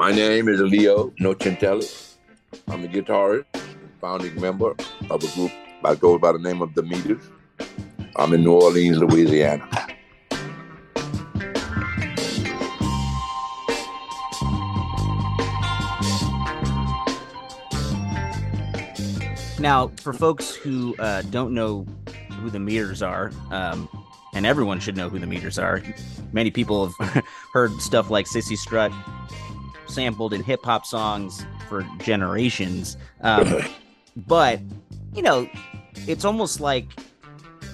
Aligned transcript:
My 0.00 0.12
name 0.12 0.48
is 0.48 0.58
Leo 0.62 1.10
Nocentelli. 1.20 2.14
I'm 2.68 2.82
a 2.82 2.88
guitarist, 2.88 3.44
founding 4.00 4.40
member 4.40 4.74
of 5.10 5.22
a 5.22 5.26
group 5.34 5.52
that 5.82 6.00
goes 6.00 6.18
by 6.18 6.32
the 6.32 6.38
name 6.38 6.62
of 6.62 6.74
The 6.74 6.82
Meters. 6.82 7.20
I'm 8.16 8.32
in 8.32 8.42
New 8.42 8.54
Orleans, 8.54 8.96
Louisiana. 8.96 9.68
Now, 19.58 19.88
for 20.00 20.14
folks 20.14 20.54
who 20.54 20.96
uh, 20.98 21.20
don't 21.28 21.52
know 21.52 21.84
who 22.40 22.48
the 22.48 22.58
meters 22.58 23.02
are, 23.02 23.32
um, 23.50 23.86
and 24.32 24.46
everyone 24.46 24.80
should 24.80 24.96
know 24.96 25.10
who 25.10 25.18
the 25.18 25.26
meters 25.26 25.58
are, 25.58 25.82
many 26.32 26.50
people 26.50 26.88
have 26.88 27.22
heard 27.52 27.78
stuff 27.82 28.08
like 28.08 28.24
Sissy 28.24 28.56
Strut 28.56 28.92
sampled 29.90 30.32
in 30.32 30.42
hip 30.42 30.64
hop 30.64 30.86
songs 30.86 31.44
for 31.68 31.86
generations. 31.98 32.96
Um, 33.20 33.62
but, 34.16 34.60
you 35.14 35.22
know, 35.22 35.48
it's 36.06 36.24
almost 36.24 36.60
like 36.60 36.86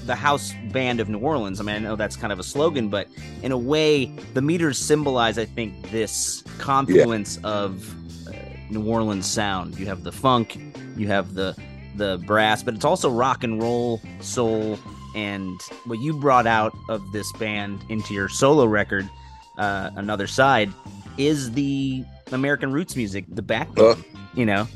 the 0.06 0.14
house 0.14 0.52
band 0.72 1.00
of 1.00 1.08
New 1.08 1.18
Orleans. 1.18 1.60
I 1.60 1.64
mean, 1.64 1.76
I 1.76 1.78
know 1.80 1.96
that's 1.96 2.16
kind 2.16 2.32
of 2.32 2.38
a 2.38 2.42
slogan, 2.42 2.88
but 2.88 3.08
in 3.42 3.52
a 3.52 3.58
way, 3.58 4.06
the 4.34 4.42
meters 4.42 4.78
symbolize, 4.78 5.38
I 5.38 5.44
think, 5.44 5.90
this 5.90 6.42
confluence 6.58 7.38
yeah. 7.42 7.50
of 7.50 8.28
uh, 8.28 8.32
New 8.70 8.86
Orleans 8.86 9.26
sound. 9.26 9.78
You 9.78 9.86
have 9.86 10.04
the 10.04 10.12
funk, 10.12 10.58
you 10.96 11.08
have 11.08 11.34
the 11.34 11.56
the 11.96 12.22
brass, 12.26 12.62
but 12.62 12.74
it's 12.74 12.84
also 12.84 13.10
rock 13.10 13.42
and 13.42 13.60
roll, 13.60 14.02
soul, 14.20 14.78
and 15.14 15.58
what 15.86 15.98
you 15.98 16.12
brought 16.12 16.46
out 16.46 16.76
of 16.88 17.12
this 17.12 17.30
band 17.32 17.82
into 17.88 18.12
your 18.12 18.28
solo 18.28 18.66
record, 18.66 19.08
uh, 19.58 19.90
another 19.96 20.26
side, 20.26 20.72
is 21.18 21.52
the 21.52 22.04
American 22.32 22.72
roots 22.72 22.96
music, 22.96 23.24
the 23.28 23.42
backbone. 23.42 23.98
Uh, 23.98 24.02
you 24.34 24.46
know. 24.46 24.68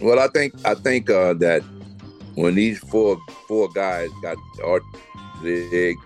Well, 0.00 0.18
I 0.18 0.28
think 0.28 0.54
I 0.66 0.74
think 0.74 1.08
uh, 1.08 1.34
that 1.34 1.62
when 2.34 2.54
these 2.54 2.78
four 2.78 3.18
four 3.46 3.68
guys 3.68 4.08
got 4.22 4.36
Art, 4.64 4.82
Zig, 5.42 5.96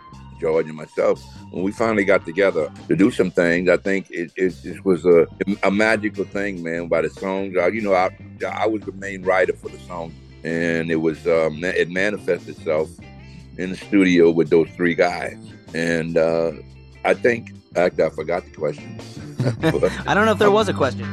George, 0.41 0.67
and 0.67 0.77
myself, 0.77 1.23
when 1.51 1.63
we 1.63 1.73
finally 1.73 2.05
got 2.05 2.25
together 2.25 2.71
to 2.89 2.97
do 2.97 3.11
some 3.11 3.31
things, 3.31 3.69
I 3.69 3.77
think 3.77 4.11
it, 4.11 4.31
it, 4.37 4.55
it 4.65 4.85
was 4.85 5.05
a, 5.05 5.27
a 5.63 5.71
magical 5.71 6.25
thing, 6.25 6.63
man. 6.63 6.89
By 6.89 7.03
the 7.03 7.11
songs, 7.11 7.55
you 7.73 7.81
know, 7.81 7.95
I 7.95 8.11
I 8.47 8.67
was 8.67 8.83
the 8.83 8.93
main 8.93 9.23
writer 9.23 9.55
for 9.55 9.69
the 9.69 9.79
song, 9.81 10.15
and 10.45 10.91
it 10.91 10.97
was 10.97 11.27
um, 11.27 11.63
it 11.65 11.91
manifested 11.91 12.57
itself 12.57 12.91
in 13.59 13.71
the 13.71 13.77
studio 13.77 14.31
with 14.31 14.51
those 14.51 14.69
three 14.77 14.95
guys, 14.95 15.39
and 15.75 16.17
uh, 16.17 16.53
I 17.05 17.15
think 17.15 17.56
actually 17.77 18.05
I 18.05 18.11
forgot 18.11 18.45
the 18.45 18.51
question. 18.51 19.01
I 20.07 20.15
don't 20.15 20.27
know 20.27 20.33
if 20.33 20.39
there 20.39 20.51
was 20.51 20.69
a 20.69 20.75
question. 20.75 21.07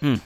Hmm. 0.00 0.16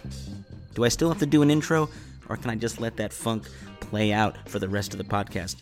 Do 0.75 0.85
I 0.85 0.89
still 0.89 1.09
have 1.09 1.21
to 1.21 1.27
do 1.27 1.43
an 1.43 1.51
intro, 1.51 1.89
or 2.29 2.37
can 2.37 2.51
I 2.51 2.57
just 2.57 2.81
let 2.81 2.97
that 2.97 3.13
funk 3.13 3.45
play 3.79 4.13
out 4.13 4.37
for 4.49 4.59
the 4.59 4.69
rest 4.69 4.93
of 4.93 4.99
the 4.99 5.05
podcast? 5.05 5.57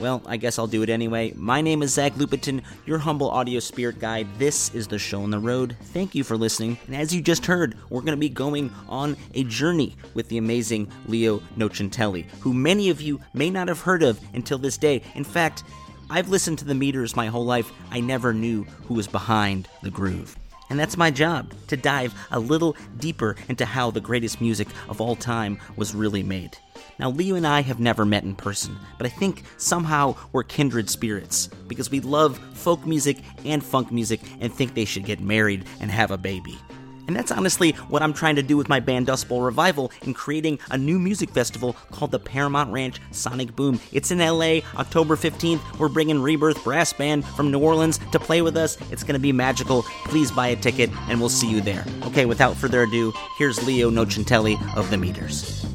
Well, 0.00 0.22
I 0.24 0.38
guess 0.38 0.58
I'll 0.58 0.66
do 0.66 0.82
it 0.82 0.88
anyway. 0.88 1.34
My 1.36 1.60
name 1.60 1.82
is 1.82 1.92
Zach 1.92 2.14
Lupetin, 2.14 2.62
your 2.86 2.96
humble 2.96 3.30
audio 3.30 3.60
spirit 3.60 3.98
guide. 3.98 4.26
This 4.38 4.74
is 4.74 4.86
the 4.86 4.98
show 4.98 5.22
on 5.22 5.30
the 5.30 5.38
road. 5.38 5.76
Thank 5.92 6.14
you 6.14 6.24
for 6.24 6.38
listening. 6.38 6.78
And 6.86 6.96
as 6.96 7.14
you 7.14 7.20
just 7.20 7.44
heard, 7.44 7.76
we're 7.90 8.00
going 8.00 8.12
to 8.12 8.16
be 8.16 8.30
going 8.30 8.72
on 8.88 9.14
a 9.34 9.44
journey 9.44 9.96
with 10.14 10.26
the 10.30 10.38
amazing 10.38 10.90
Leo 11.06 11.40
Nocentelli, 11.58 12.24
who 12.40 12.54
many 12.54 12.88
of 12.88 13.02
you 13.02 13.20
may 13.34 13.50
not 13.50 13.68
have 13.68 13.82
heard 13.82 14.02
of 14.02 14.18
until 14.32 14.56
this 14.56 14.78
day. 14.78 15.02
In 15.16 15.24
fact, 15.24 15.64
I've 16.08 16.30
listened 16.30 16.58
to 16.60 16.64
the 16.64 16.74
meters 16.74 17.14
my 17.14 17.26
whole 17.26 17.44
life. 17.44 17.70
I 17.90 18.00
never 18.00 18.32
knew 18.32 18.64
who 18.86 18.94
was 18.94 19.06
behind 19.06 19.68
the 19.82 19.90
groove. 19.90 20.34
And 20.70 20.78
that's 20.78 20.96
my 20.96 21.10
job, 21.10 21.52
to 21.66 21.76
dive 21.76 22.14
a 22.30 22.40
little 22.40 22.74
deeper 22.98 23.36
into 23.48 23.66
how 23.66 23.90
the 23.90 24.00
greatest 24.00 24.40
music 24.40 24.68
of 24.88 25.00
all 25.02 25.14
time 25.14 25.58
was 25.76 25.94
really 25.94 26.22
made. 26.22 26.56
Now, 27.00 27.08
Leo 27.08 27.34
and 27.34 27.46
I 27.46 27.62
have 27.62 27.80
never 27.80 28.04
met 28.04 28.24
in 28.24 28.34
person, 28.34 28.78
but 28.98 29.06
I 29.06 29.08
think 29.08 29.44
somehow 29.56 30.16
we're 30.32 30.42
kindred 30.42 30.90
spirits 30.90 31.48
because 31.66 31.90
we 31.90 32.00
love 32.00 32.36
folk 32.52 32.84
music 32.84 33.16
and 33.42 33.64
funk 33.64 33.90
music 33.90 34.20
and 34.38 34.52
think 34.52 34.74
they 34.74 34.84
should 34.84 35.06
get 35.06 35.18
married 35.18 35.64
and 35.80 35.90
have 35.90 36.10
a 36.10 36.18
baby. 36.18 36.58
And 37.06 37.16
that's 37.16 37.32
honestly 37.32 37.72
what 37.88 38.02
I'm 38.02 38.12
trying 38.12 38.36
to 38.36 38.42
do 38.42 38.58
with 38.58 38.68
my 38.68 38.80
band 38.80 39.06
Dust 39.06 39.30
Bowl 39.30 39.40
Revival 39.40 39.90
in 40.02 40.12
creating 40.12 40.58
a 40.70 40.76
new 40.76 40.98
music 40.98 41.30
festival 41.30 41.72
called 41.90 42.10
the 42.10 42.18
Paramount 42.18 42.70
Ranch 42.70 43.00
Sonic 43.12 43.56
Boom. 43.56 43.80
It's 43.92 44.10
in 44.10 44.18
LA, 44.18 44.60
October 44.76 45.16
15th. 45.16 45.78
We're 45.78 45.88
bringing 45.88 46.20
Rebirth 46.20 46.62
Brass 46.62 46.92
Band 46.92 47.24
from 47.24 47.50
New 47.50 47.60
Orleans 47.60 47.98
to 48.12 48.20
play 48.20 48.42
with 48.42 48.58
us. 48.58 48.76
It's 48.92 49.04
going 49.04 49.14
to 49.14 49.18
be 49.18 49.32
magical. 49.32 49.84
Please 50.04 50.30
buy 50.30 50.48
a 50.48 50.56
ticket 50.56 50.90
and 51.08 51.18
we'll 51.18 51.30
see 51.30 51.50
you 51.50 51.62
there. 51.62 51.86
Okay, 52.02 52.26
without 52.26 52.58
further 52.58 52.82
ado, 52.82 53.14
here's 53.38 53.66
Leo 53.66 53.90
Nocentelli 53.90 54.76
of 54.76 54.90
The 54.90 54.98
Meters. 54.98 55.66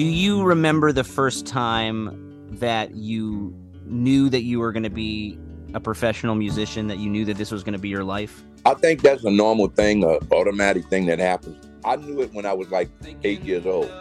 Do 0.00 0.06
you 0.06 0.42
remember 0.42 0.92
the 0.92 1.04
first 1.04 1.46
time 1.46 2.48
that 2.52 2.94
you 2.94 3.54
knew 3.84 4.30
that 4.30 4.44
you 4.44 4.58
were 4.58 4.72
going 4.72 4.84
to 4.84 4.88
be 4.88 5.38
a 5.74 5.80
professional 5.80 6.34
musician, 6.34 6.86
that 6.86 6.96
you 6.96 7.10
knew 7.10 7.26
that 7.26 7.36
this 7.36 7.50
was 7.50 7.62
going 7.62 7.74
to 7.74 7.78
be 7.78 7.90
your 7.90 8.02
life? 8.02 8.42
I 8.64 8.72
think 8.72 9.02
that's 9.02 9.24
a 9.24 9.30
normal 9.30 9.68
thing, 9.68 10.02
a 10.02 10.18
automatic 10.34 10.86
thing 10.86 11.04
that 11.04 11.18
happens. 11.18 11.68
I 11.84 11.96
knew 11.96 12.22
it 12.22 12.32
when 12.32 12.46
I 12.46 12.54
was 12.54 12.70
like 12.70 12.88
eight 13.24 13.42
years 13.42 13.66
old. 13.66 13.92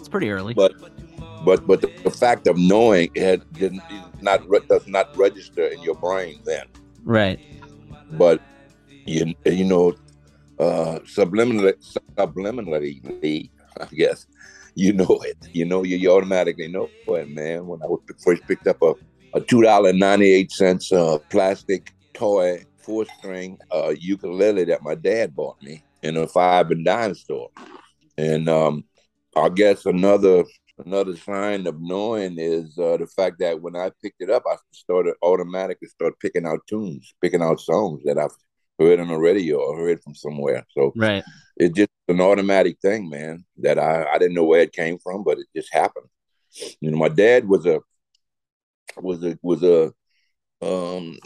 It's 0.00 0.08
pretty 0.08 0.30
early. 0.30 0.52
But 0.52 0.72
but 1.44 1.64
but 1.64 1.80
the, 1.80 1.92
the 2.02 2.10
fact 2.10 2.48
of 2.48 2.58
knowing 2.58 3.10
it 3.14 3.52
did 3.52 3.78
not 4.20 4.42
does 4.66 4.88
not 4.88 5.16
register 5.16 5.64
in 5.64 5.80
your 5.80 5.94
brain 5.94 6.40
then. 6.44 6.66
Right. 7.04 7.38
But 8.14 8.42
you 9.06 9.32
you 9.46 9.64
know, 9.64 9.94
uh, 10.58 10.98
subliminally, 11.04 11.74
subliminally, 12.16 13.50
I 13.80 13.84
guess 13.94 14.26
you 14.78 14.92
know 14.92 15.20
it. 15.24 15.36
You 15.52 15.64
know, 15.64 15.82
you, 15.82 15.96
you 15.96 16.12
automatically 16.12 16.68
know 16.68 16.88
it, 17.08 17.28
man. 17.28 17.66
When 17.66 17.82
I 17.82 17.86
first 18.24 18.46
picked 18.46 18.68
up 18.68 18.80
a, 18.80 18.94
a 19.34 19.40
two 19.40 19.60
dollar 19.60 19.92
ninety 19.92 20.30
eight 20.32 20.52
cents 20.52 20.92
uh, 20.92 21.18
plastic 21.30 21.92
toy 22.14 22.64
four 22.78 23.04
string 23.18 23.58
uh, 23.74 23.92
ukulele 23.98 24.64
that 24.64 24.84
my 24.84 24.94
dad 24.94 25.34
bought 25.34 25.60
me 25.62 25.82
in 26.02 26.16
a 26.16 26.28
five 26.28 26.70
and 26.70 26.84
dime 26.84 27.14
store, 27.14 27.50
and 28.16 28.48
um, 28.48 28.84
I 29.36 29.48
guess 29.48 29.84
another 29.84 30.44
another 30.84 31.16
sign 31.16 31.66
of 31.66 31.80
knowing 31.80 32.36
is 32.38 32.78
uh, 32.78 32.98
the 32.98 33.08
fact 33.08 33.40
that 33.40 33.60
when 33.60 33.74
I 33.74 33.90
picked 34.00 34.22
it 34.22 34.30
up, 34.30 34.44
I 34.48 34.54
started 34.70 35.14
automatically 35.22 35.88
start 35.88 36.20
picking 36.20 36.46
out 36.46 36.60
tunes, 36.68 37.14
picking 37.20 37.42
out 37.42 37.60
songs 37.60 38.02
that 38.04 38.16
I've 38.16 38.30
heard 38.78 39.00
on 39.00 39.08
the 39.08 39.16
radio 39.16 39.58
or 39.58 39.78
heard 39.78 40.02
from 40.02 40.14
somewhere. 40.14 40.64
So 40.70 40.92
right 40.96 41.24
it's 41.58 41.74
just 41.74 41.90
an 42.06 42.20
automatic 42.20 42.78
thing, 42.80 43.08
man. 43.08 43.44
That 43.58 43.78
I 43.78 44.04
I 44.04 44.18
didn't 44.18 44.34
know 44.34 44.44
where 44.44 44.62
it 44.62 44.72
came 44.72 44.98
from, 44.98 45.24
but 45.24 45.38
it 45.38 45.46
just 45.54 45.72
happened. 45.72 46.06
You 46.80 46.90
know, 46.90 46.96
my 46.96 47.08
dad 47.08 47.46
was 47.46 47.66
a 47.66 47.80
was 48.96 49.22
a 49.24 49.38
was 49.42 49.62
a 49.62 49.92
um 50.62 51.18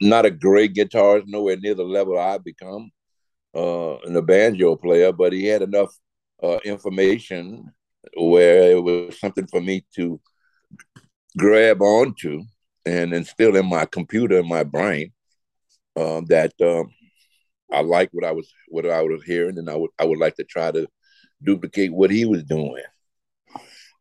not 0.00 0.26
a 0.26 0.30
great 0.30 0.74
guitarist, 0.74 1.26
nowhere 1.26 1.56
near 1.56 1.74
the 1.74 1.84
level 1.84 2.18
I've 2.18 2.44
become, 2.44 2.90
uh, 3.54 3.96
and 3.98 4.16
a 4.16 4.22
banjo 4.22 4.76
player, 4.76 5.12
but 5.12 5.32
he 5.32 5.46
had 5.46 5.62
enough 5.62 5.94
uh, 6.42 6.58
information 6.64 7.72
where 8.16 8.72
it 8.72 8.82
was 8.82 9.18
something 9.18 9.46
for 9.46 9.60
me 9.60 9.84
to 9.96 10.20
grab 11.36 11.82
onto 11.82 12.42
and 12.86 13.12
instill 13.12 13.56
in 13.56 13.66
my 13.66 13.84
computer 13.84 14.38
in 14.38 14.48
my 14.48 14.62
brain 14.62 15.12
uh, 15.98 16.20
that 16.26 16.52
um, 16.60 16.90
I 17.72 17.80
like 17.80 18.10
what 18.12 18.24
I 18.24 18.32
was 18.32 18.52
what 18.68 18.88
I 18.88 19.02
was 19.02 19.22
hearing, 19.24 19.58
and 19.58 19.68
I 19.68 19.76
would 19.76 19.90
I 19.98 20.04
would 20.04 20.18
like 20.18 20.36
to 20.36 20.44
try 20.44 20.70
to 20.70 20.86
duplicate 21.42 21.92
what 21.92 22.10
he 22.10 22.24
was 22.24 22.44
doing. 22.44 22.82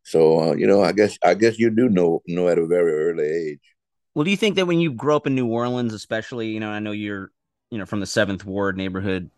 So 0.03 0.39
uh, 0.39 0.53
you 0.53 0.67
know, 0.67 0.81
I 0.81 0.91
guess 0.91 1.17
I 1.23 1.33
guess 1.33 1.59
you 1.59 1.69
do 1.69 1.89
know 1.89 2.21
know 2.27 2.47
at 2.47 2.59
a 2.59 2.65
very 2.65 2.93
early 2.93 3.25
age. 3.25 3.59
Well, 4.13 4.23
do 4.23 4.31
you 4.31 4.37
think 4.37 4.55
that 4.55 4.65
when 4.65 4.79
you 4.79 4.91
grow 4.93 5.15
up 5.15 5.27
in 5.27 5.35
New 5.35 5.47
Orleans, 5.47 5.93
especially, 5.93 6.47
you 6.47 6.59
know, 6.59 6.71
I 6.71 6.79
know 6.79 6.91
you're, 6.91 7.31
you 7.69 7.77
know, 7.77 7.85
from 7.85 7.99
the 7.99 8.07
Seventh 8.07 8.45
Ward 8.45 8.75
neighborhood, 8.75 9.29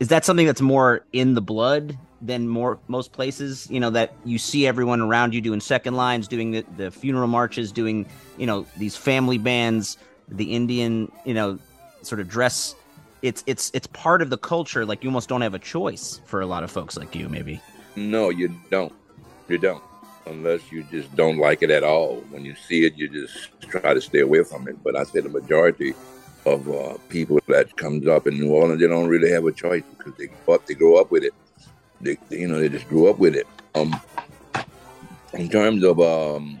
is 0.00 0.08
that 0.08 0.24
something 0.24 0.44
that's 0.44 0.60
more 0.60 1.04
in 1.12 1.34
the 1.34 1.40
blood 1.40 1.96
than 2.20 2.48
more 2.48 2.80
most 2.88 3.12
places? 3.12 3.70
You 3.70 3.78
know, 3.78 3.90
that 3.90 4.12
you 4.24 4.38
see 4.38 4.66
everyone 4.66 5.00
around 5.00 5.34
you 5.34 5.40
doing 5.40 5.60
second 5.60 5.94
lines, 5.94 6.26
doing 6.26 6.50
the, 6.50 6.64
the 6.76 6.90
funeral 6.90 7.28
marches, 7.28 7.70
doing, 7.70 8.06
you 8.36 8.46
know, 8.46 8.66
these 8.76 8.96
family 8.96 9.38
bands, 9.38 9.98
the 10.26 10.52
Indian, 10.52 11.12
you 11.24 11.34
know, 11.34 11.58
sort 12.02 12.20
of 12.20 12.28
dress. 12.28 12.74
It's 13.22 13.42
it's 13.46 13.70
it's 13.74 13.86
part 13.88 14.22
of 14.22 14.30
the 14.30 14.38
culture. 14.38 14.84
Like 14.84 15.02
you 15.02 15.10
almost 15.10 15.28
don't 15.28 15.40
have 15.40 15.54
a 15.54 15.58
choice 15.58 16.20
for 16.24 16.40
a 16.40 16.46
lot 16.46 16.62
of 16.62 16.70
folks 16.70 16.96
like 16.96 17.14
you, 17.14 17.28
maybe. 17.28 17.60
No, 17.96 18.30
you 18.30 18.54
don't. 18.70 18.92
You 19.48 19.58
don't 19.58 19.82
unless 20.28 20.70
you 20.70 20.84
just 20.84 21.14
don't 21.16 21.38
like 21.38 21.62
it 21.62 21.70
at 21.70 21.82
all. 21.82 22.16
When 22.30 22.44
you 22.44 22.54
see 22.54 22.84
it, 22.84 22.96
you 22.96 23.08
just 23.08 23.60
try 23.62 23.94
to 23.94 24.00
stay 24.00 24.20
away 24.20 24.44
from 24.44 24.68
it. 24.68 24.82
But 24.82 24.96
I 24.96 25.04
say 25.04 25.20
the 25.20 25.28
majority 25.28 25.94
of 26.46 26.68
uh, 26.68 26.96
people 27.08 27.40
that 27.48 27.76
comes 27.76 28.06
up 28.06 28.26
in 28.26 28.38
New 28.38 28.52
Orleans, 28.52 28.80
they 28.80 28.86
don't 28.86 29.08
really 29.08 29.30
have 29.30 29.44
a 29.44 29.52
choice 29.52 29.82
because 29.96 30.14
they 30.14 30.28
up, 30.52 30.66
they 30.66 30.74
grow 30.74 30.96
up 30.96 31.10
with 31.10 31.24
it. 31.24 31.34
They, 32.00 32.16
you 32.30 32.46
know, 32.46 32.60
they 32.60 32.68
just 32.68 32.88
grew 32.88 33.08
up 33.08 33.18
with 33.18 33.34
it. 33.34 33.46
Um, 33.74 33.98
in 35.34 35.48
terms 35.48 35.84
of 35.84 36.00
um, 36.00 36.60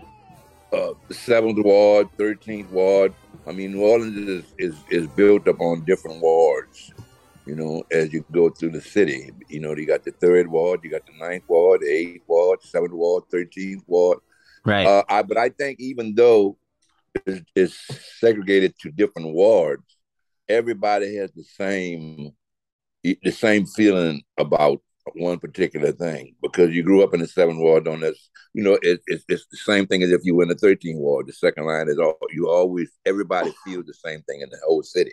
uh, 0.72 0.92
seventh 1.10 1.58
ward, 1.64 2.08
thirteenth 2.16 2.70
ward, 2.70 3.14
I 3.46 3.52
mean, 3.52 3.72
New 3.72 3.82
Orleans 3.82 4.16
is, 4.28 4.44
is 4.58 4.76
is 4.90 5.06
built 5.08 5.48
upon 5.48 5.84
different 5.84 6.20
wards 6.20 6.92
you 7.48 7.54
know, 7.54 7.82
as 7.90 8.12
you 8.12 8.22
go 8.30 8.50
through 8.50 8.72
the 8.72 8.80
city. 8.80 9.30
You 9.48 9.60
know, 9.60 9.74
you 9.74 9.86
got 9.86 10.04
the 10.04 10.10
third 10.10 10.46
ward, 10.48 10.80
you 10.84 10.90
got 10.90 11.06
the 11.06 11.16
ninth 11.18 11.44
ward, 11.48 11.80
the 11.80 11.88
eighth 11.88 12.24
ward, 12.28 12.62
seventh 12.62 12.92
ward, 12.92 13.24
thirteenth 13.30 13.82
ward. 13.86 14.18
Right. 14.66 14.86
Uh, 14.86 15.02
I, 15.08 15.22
but 15.22 15.38
I 15.38 15.48
think 15.48 15.80
even 15.80 16.14
though 16.14 16.58
it's, 17.26 17.40
it's, 17.56 18.18
segregated 18.20 18.74
to 18.80 18.90
different 18.90 19.32
wards, 19.32 19.96
everybody 20.46 21.16
has 21.16 21.30
the 21.32 21.44
same 21.44 22.32
the 23.02 23.30
same 23.30 23.64
feeling 23.64 24.22
about 24.36 24.82
one 25.16 25.38
particular 25.38 25.92
thing 25.92 26.34
because 26.42 26.74
you 26.74 26.82
grew 26.82 27.02
up 27.02 27.14
in 27.14 27.20
the 27.20 27.26
seventh 27.26 27.58
ward 27.58 27.88
on 27.88 28.00
this. 28.00 28.30
You 28.54 28.62
know, 28.62 28.78
it, 28.82 29.00
it, 29.06 29.22
it's 29.28 29.46
the 29.50 29.56
same 29.56 29.86
thing 29.86 30.02
as 30.02 30.10
if 30.10 30.22
you 30.24 30.34
were 30.34 30.42
in 30.42 30.48
the 30.48 30.54
Thirteen 30.54 30.98
ward. 30.98 31.26
The 31.26 31.32
second 31.32 31.66
line 31.66 31.88
is 31.88 31.98
all 31.98 32.18
you 32.30 32.48
always 32.48 32.90
everybody 33.06 33.52
feels 33.64 33.86
the 33.86 33.94
same 33.94 34.22
thing 34.22 34.40
in 34.40 34.50
the 34.50 34.58
whole 34.66 34.82
city. 34.82 35.12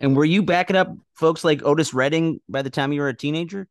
And 0.00 0.16
were 0.16 0.24
you 0.24 0.42
backing 0.42 0.76
up 0.76 0.92
folks 1.14 1.44
like 1.44 1.62
Otis 1.64 1.94
Redding 1.94 2.40
by 2.48 2.62
the 2.62 2.70
time 2.70 2.92
you 2.92 3.00
were 3.00 3.08
a 3.08 3.16
teenager? 3.16 3.68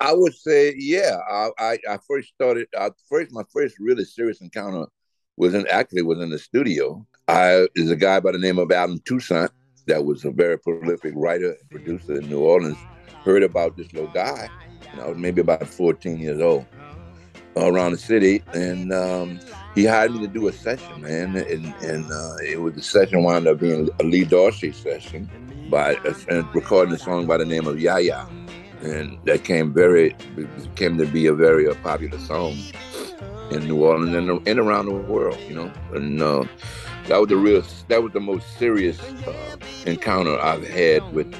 I 0.00 0.12
would 0.12 0.34
say, 0.34 0.74
yeah. 0.76 1.16
I 1.30 1.50
I, 1.58 1.78
I 1.90 1.98
first 2.08 2.28
started. 2.28 2.68
I 2.78 2.90
first 3.08 3.32
my 3.32 3.42
first 3.52 3.76
really 3.78 4.04
serious 4.04 4.40
encounter 4.40 4.86
was 5.36 5.54
in 5.54 5.66
actually 5.68 6.02
was 6.02 6.20
in 6.20 6.30
the 6.30 6.38
studio. 6.38 7.06
I 7.28 7.66
is 7.74 7.90
a 7.90 7.96
guy 7.96 8.20
by 8.20 8.32
the 8.32 8.38
name 8.38 8.58
of 8.58 8.70
Allen 8.70 9.00
Toussaint 9.04 9.50
that 9.86 10.04
was 10.04 10.24
a 10.24 10.30
very 10.30 10.58
prolific 10.58 11.12
writer 11.16 11.56
and 11.60 11.70
producer 11.70 12.18
in 12.18 12.28
New 12.28 12.40
Orleans. 12.40 12.78
Heard 13.22 13.42
about 13.42 13.76
this 13.76 13.92
little 13.92 14.10
guy, 14.10 14.48
I 15.00 15.08
was 15.08 15.18
maybe 15.18 15.40
about 15.40 15.66
14 15.66 16.18
years 16.18 16.40
old 16.40 16.66
around 17.56 17.92
the 17.92 17.98
city, 17.98 18.42
and 18.52 18.92
um, 18.92 19.40
he 19.74 19.84
hired 19.84 20.12
me 20.12 20.20
to 20.20 20.28
do 20.28 20.48
a 20.48 20.52
session, 20.52 21.02
man. 21.02 21.36
And, 21.36 21.74
and 21.82 22.12
uh, 22.12 22.36
it 22.42 22.60
was 22.60 22.74
the 22.74 22.82
session 22.82 23.22
wound 23.22 23.46
up 23.46 23.60
being 23.60 23.88
a 24.00 24.04
Lee 24.04 24.24
Dorsey 24.24 24.72
session 24.72 25.30
by 25.70 25.94
uh, 25.96 26.42
recording 26.52 26.94
a 26.94 26.98
song 26.98 27.26
by 27.26 27.36
the 27.36 27.44
name 27.44 27.66
of 27.66 27.80
Yaya, 27.80 28.26
and 28.82 29.18
that 29.24 29.44
came 29.44 29.72
very 29.72 30.14
came 30.76 30.98
to 30.98 31.06
be 31.06 31.26
a 31.26 31.34
very 31.34 31.68
uh, 31.68 31.74
popular 31.82 32.18
song 32.18 32.56
in 33.50 33.66
New 33.66 33.84
Orleans 33.84 34.14
and, 34.14 34.48
and 34.48 34.58
around 34.58 34.86
the 34.86 34.92
world, 34.92 35.38
you 35.48 35.54
know. 35.54 35.72
And 35.92 36.20
uh, 36.20 36.44
that 37.06 37.18
was 37.18 37.28
the 37.28 37.36
real 37.36 37.62
that 37.88 38.02
was 38.02 38.12
the 38.12 38.20
most 38.20 38.58
serious 38.58 39.00
uh, 39.00 39.56
encounter 39.86 40.38
I've 40.40 40.66
had 40.66 41.12
with 41.12 41.34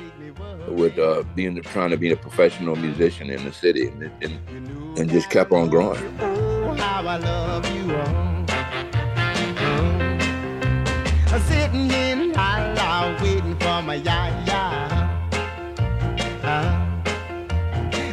with 0.68 0.98
uh, 0.98 1.22
being 1.34 1.60
trying 1.62 1.90
to 1.90 1.96
be 1.96 2.12
a 2.12 2.16
professional 2.16 2.76
musician 2.76 3.30
in 3.30 3.44
the 3.44 3.52
city 3.52 3.88
and, 3.88 4.10
and, 4.22 4.98
and 4.98 5.10
just 5.10 5.30
kept 5.30 5.52
on 5.52 5.68
growing. 5.68 6.02
How 6.18 7.06
I 7.06 7.16
love 7.18 7.66
you 7.74 7.96
all. 7.96 8.34
Sitting 11.40 11.90
in 11.90 12.32
waiting 13.22 13.56
for 13.58 13.82
my 13.82 13.96
ya 13.96 14.30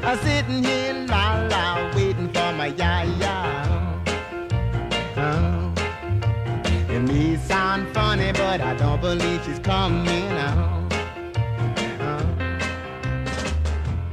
Uh, 0.03 0.17
sitting 0.23 0.65
in 0.65 1.07
waiting 1.95 2.29
for 2.33 2.51
my 2.53 2.67
ya 2.81 3.03
Uh, 5.15 5.71
it 6.89 7.01
may 7.01 7.37
sound 7.37 7.87
funny, 7.93 8.31
but 8.33 8.61
I 8.61 8.75
don't 8.75 9.01
believe 9.01 9.43
she's 9.45 9.59
coming 9.59 10.27
out. 10.47 10.70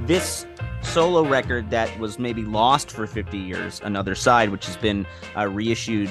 This 0.09 0.47
solo 0.83 1.23
record 1.23 1.69
that 1.69 1.97
was 1.99 2.19
maybe 2.19 2.43
lost 2.43 2.91
for 2.91 3.07
50 3.07 3.37
years, 3.37 3.79
Another 3.85 4.15
Side, 4.15 4.49
which 4.49 4.65
has 4.65 4.77
been 4.77 5.07
uh, 5.37 5.47
reissued 5.47 6.11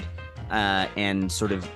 uh, 0.52 0.88
and 0.96 1.32
sort 1.32 1.52
of 1.52 1.68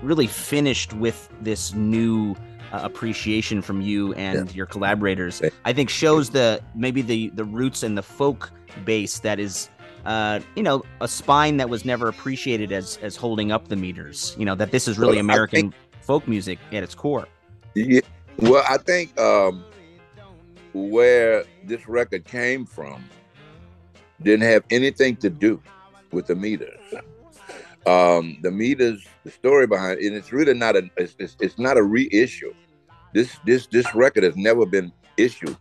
really 0.00 0.28
finished 0.28 0.92
with 0.92 1.28
this 1.40 1.74
new 1.74 2.36
uh, 2.72 2.78
appreciation 2.84 3.60
from 3.60 3.80
you 3.80 4.14
and 4.14 4.48
yeah. 4.48 4.54
your 4.54 4.66
collaborators. 4.66 5.42
I 5.64 5.72
think 5.72 5.90
shows 5.90 6.30
the 6.30 6.62
maybe 6.76 7.02
the 7.02 7.30
the 7.30 7.44
roots 7.44 7.82
and 7.82 7.98
the 7.98 8.02
folk 8.02 8.52
base 8.84 9.18
that 9.18 9.40
is 9.40 9.68
uh, 10.04 10.38
you 10.54 10.62
know, 10.62 10.84
a 11.00 11.08
spine 11.08 11.56
that 11.56 11.68
was 11.68 11.84
never 11.84 12.08
appreciated 12.08 12.70
as 12.70 12.98
as 13.02 13.16
holding 13.16 13.50
up 13.50 13.66
the 13.66 13.76
meters. 13.76 14.36
You 14.38 14.44
know, 14.44 14.54
that 14.54 14.70
this 14.70 14.86
is 14.86 14.96
really 14.96 15.18
American 15.18 15.72
think, 15.72 15.74
folk 16.02 16.28
music 16.28 16.60
at 16.70 16.84
its 16.84 16.94
core. 16.94 17.26
Yeah. 17.74 18.00
Well, 18.36 18.64
I 18.68 18.78
think 18.78 19.18
um, 19.18 19.64
where 20.74 21.44
this 21.64 21.88
record 21.88 22.24
came 22.24 22.66
from 22.66 23.04
didn't 24.22 24.46
have 24.46 24.64
anything 24.70 25.16
to 25.16 25.30
do 25.30 25.60
with 26.10 26.26
the 26.26 26.34
meters. 26.34 26.78
Um, 27.86 28.38
the 28.42 28.50
meters, 28.50 29.04
the 29.24 29.30
story 29.30 29.66
behind 29.66 30.00
it, 30.00 30.06
and 30.06 30.16
it's 30.16 30.32
really 30.32 30.54
not 30.54 30.76
a, 30.76 30.90
it's, 30.96 31.14
it's, 31.18 31.36
it's 31.40 31.58
not 31.58 31.76
a 31.76 31.82
reissue. 31.82 32.52
This 33.12 33.36
this 33.44 33.66
this 33.66 33.94
record 33.94 34.24
has 34.24 34.36
never 34.36 34.66
been 34.66 34.90
issued 35.16 35.56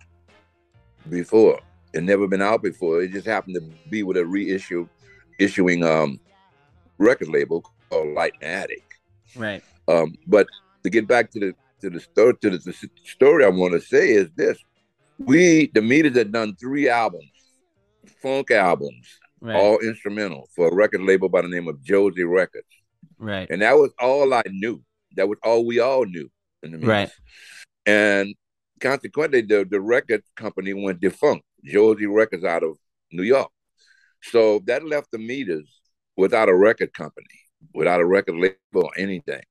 before. 1.09 1.59
It 1.93 2.03
never 2.03 2.27
been 2.27 2.41
out 2.41 2.63
before. 2.63 3.03
It 3.03 3.11
just 3.11 3.27
happened 3.27 3.55
to 3.55 3.89
be 3.89 4.01
with 4.03 4.17
a 4.17 4.25
reissue, 4.25 4.87
issuing 5.37 5.83
um, 5.83 6.19
record 6.97 7.27
label 7.27 7.61
called 7.89 8.13
Light-O-Matic. 8.15 8.83
Right. 9.35 9.63
Um, 9.87 10.15
but 10.25 10.47
to 10.83 10.89
get 10.89 11.07
back 11.07 11.29
to 11.31 11.39
the 11.39 11.55
to 11.81 11.89
the 11.89 11.99
story 11.99 12.33
to 12.41 12.49
the, 12.49 12.57
the 12.57 12.89
story 13.03 13.43
I 13.45 13.49
want 13.49 13.73
to 13.73 13.81
say 13.81 14.11
is 14.11 14.29
this: 14.35 14.57
we 15.19 15.71
the 15.73 15.81
Meters 15.81 16.17
had 16.17 16.31
done 16.31 16.55
three 16.55 16.89
albums, 16.89 17.31
funk 18.21 18.51
albums, 18.51 19.07
right. 19.41 19.55
all 19.55 19.79
instrumental 19.79 20.49
for 20.55 20.69
a 20.69 20.75
record 20.75 21.01
label 21.01 21.29
by 21.29 21.41
the 21.41 21.47
name 21.47 21.67
of 21.67 21.81
Josie 21.83 22.23
Records. 22.23 22.67
Right. 23.17 23.49
And 23.49 23.61
that 23.61 23.73
was 23.73 23.91
all 23.99 24.33
I 24.33 24.43
knew. 24.47 24.81
That 25.15 25.29
was 25.29 25.37
all 25.43 25.65
we 25.65 25.79
all 25.79 26.05
knew 26.05 26.29
in 26.63 26.71
the 26.71 26.77
Meters. 26.77 26.89
Right. 26.89 27.11
And 27.85 28.35
consequently, 28.79 29.41
the, 29.41 29.65
the 29.69 29.81
record 29.81 30.23
company 30.35 30.73
went 30.73 31.01
defunct, 31.01 31.45
Josie 31.63 32.07
Records 32.07 32.43
out 32.43 32.63
of 32.63 32.77
New 33.11 33.23
York. 33.23 33.51
So 34.23 34.59
that 34.65 34.85
left 34.85 35.11
the 35.11 35.17
Meters 35.17 35.81
without 36.15 36.49
a 36.49 36.55
record 36.55 36.93
company, 36.93 37.27
without 37.73 37.99
a 37.99 38.05
record 38.05 38.35
label 38.35 38.55
or 38.73 38.91
anything. 38.97 39.41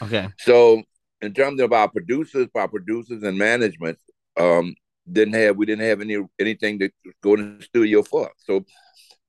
Okay. 0.00 0.28
So 0.38 0.82
in 1.20 1.32
terms 1.34 1.60
of 1.60 1.72
our 1.72 1.88
producers, 1.88 2.48
our 2.54 2.68
producers 2.68 3.22
and 3.22 3.36
management, 3.38 3.98
um, 4.38 4.74
didn't 5.10 5.34
have 5.34 5.56
we 5.56 5.66
didn't 5.66 5.86
have 5.86 6.00
any 6.00 6.18
anything 6.38 6.78
to 6.78 6.90
go 7.22 7.36
to 7.36 7.56
the 7.58 7.64
studio 7.64 8.02
for. 8.02 8.30
So 8.38 8.64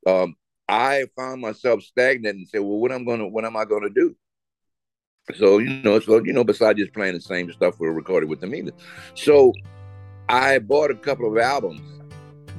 um, 0.05 0.35
I 0.67 1.05
found 1.15 1.41
myself 1.41 1.83
stagnant 1.83 2.37
and 2.37 2.47
said, 2.47 2.61
"Well, 2.61 2.77
what 2.79 2.91
I'm 2.91 3.05
gonna 3.05 3.27
what 3.27 3.45
am 3.45 3.57
I 3.57 3.65
gonna 3.65 3.89
do?" 3.89 4.15
So 5.35 5.57
you 5.57 5.69
know, 5.83 5.99
so 5.99 6.23
you 6.23 6.33
know, 6.33 6.43
besides 6.43 6.79
just 6.79 6.93
playing 6.93 7.15
the 7.15 7.21
same 7.21 7.51
stuff 7.51 7.79
we're 7.79 7.93
recorded 7.93 8.29
with 8.29 8.41
the 8.41 8.47
Meters, 8.47 8.73
so 9.15 9.53
I 10.29 10.59
bought 10.59 10.91
a 10.91 10.95
couple 10.95 11.31
of 11.31 11.37
albums 11.37 11.81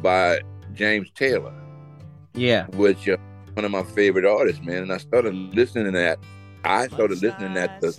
by 0.03 0.41
James 0.73 1.11
Taylor. 1.15 1.55
Yeah, 2.35 2.67
which 2.69 3.09
uh, 3.09 3.17
one 3.55 3.65
of 3.65 3.71
my 3.71 3.85
favorite 3.85 4.25
artists, 4.25 4.63
man. 4.63 4.83
And 4.83 4.93
I 4.93 4.99
started 4.99 5.35
listening 5.35 5.85
to 5.85 5.91
that. 5.93 6.19
I 6.65 6.89
started 6.89 7.21
listening 7.23 7.57
at 7.57 7.81
the 7.81 7.93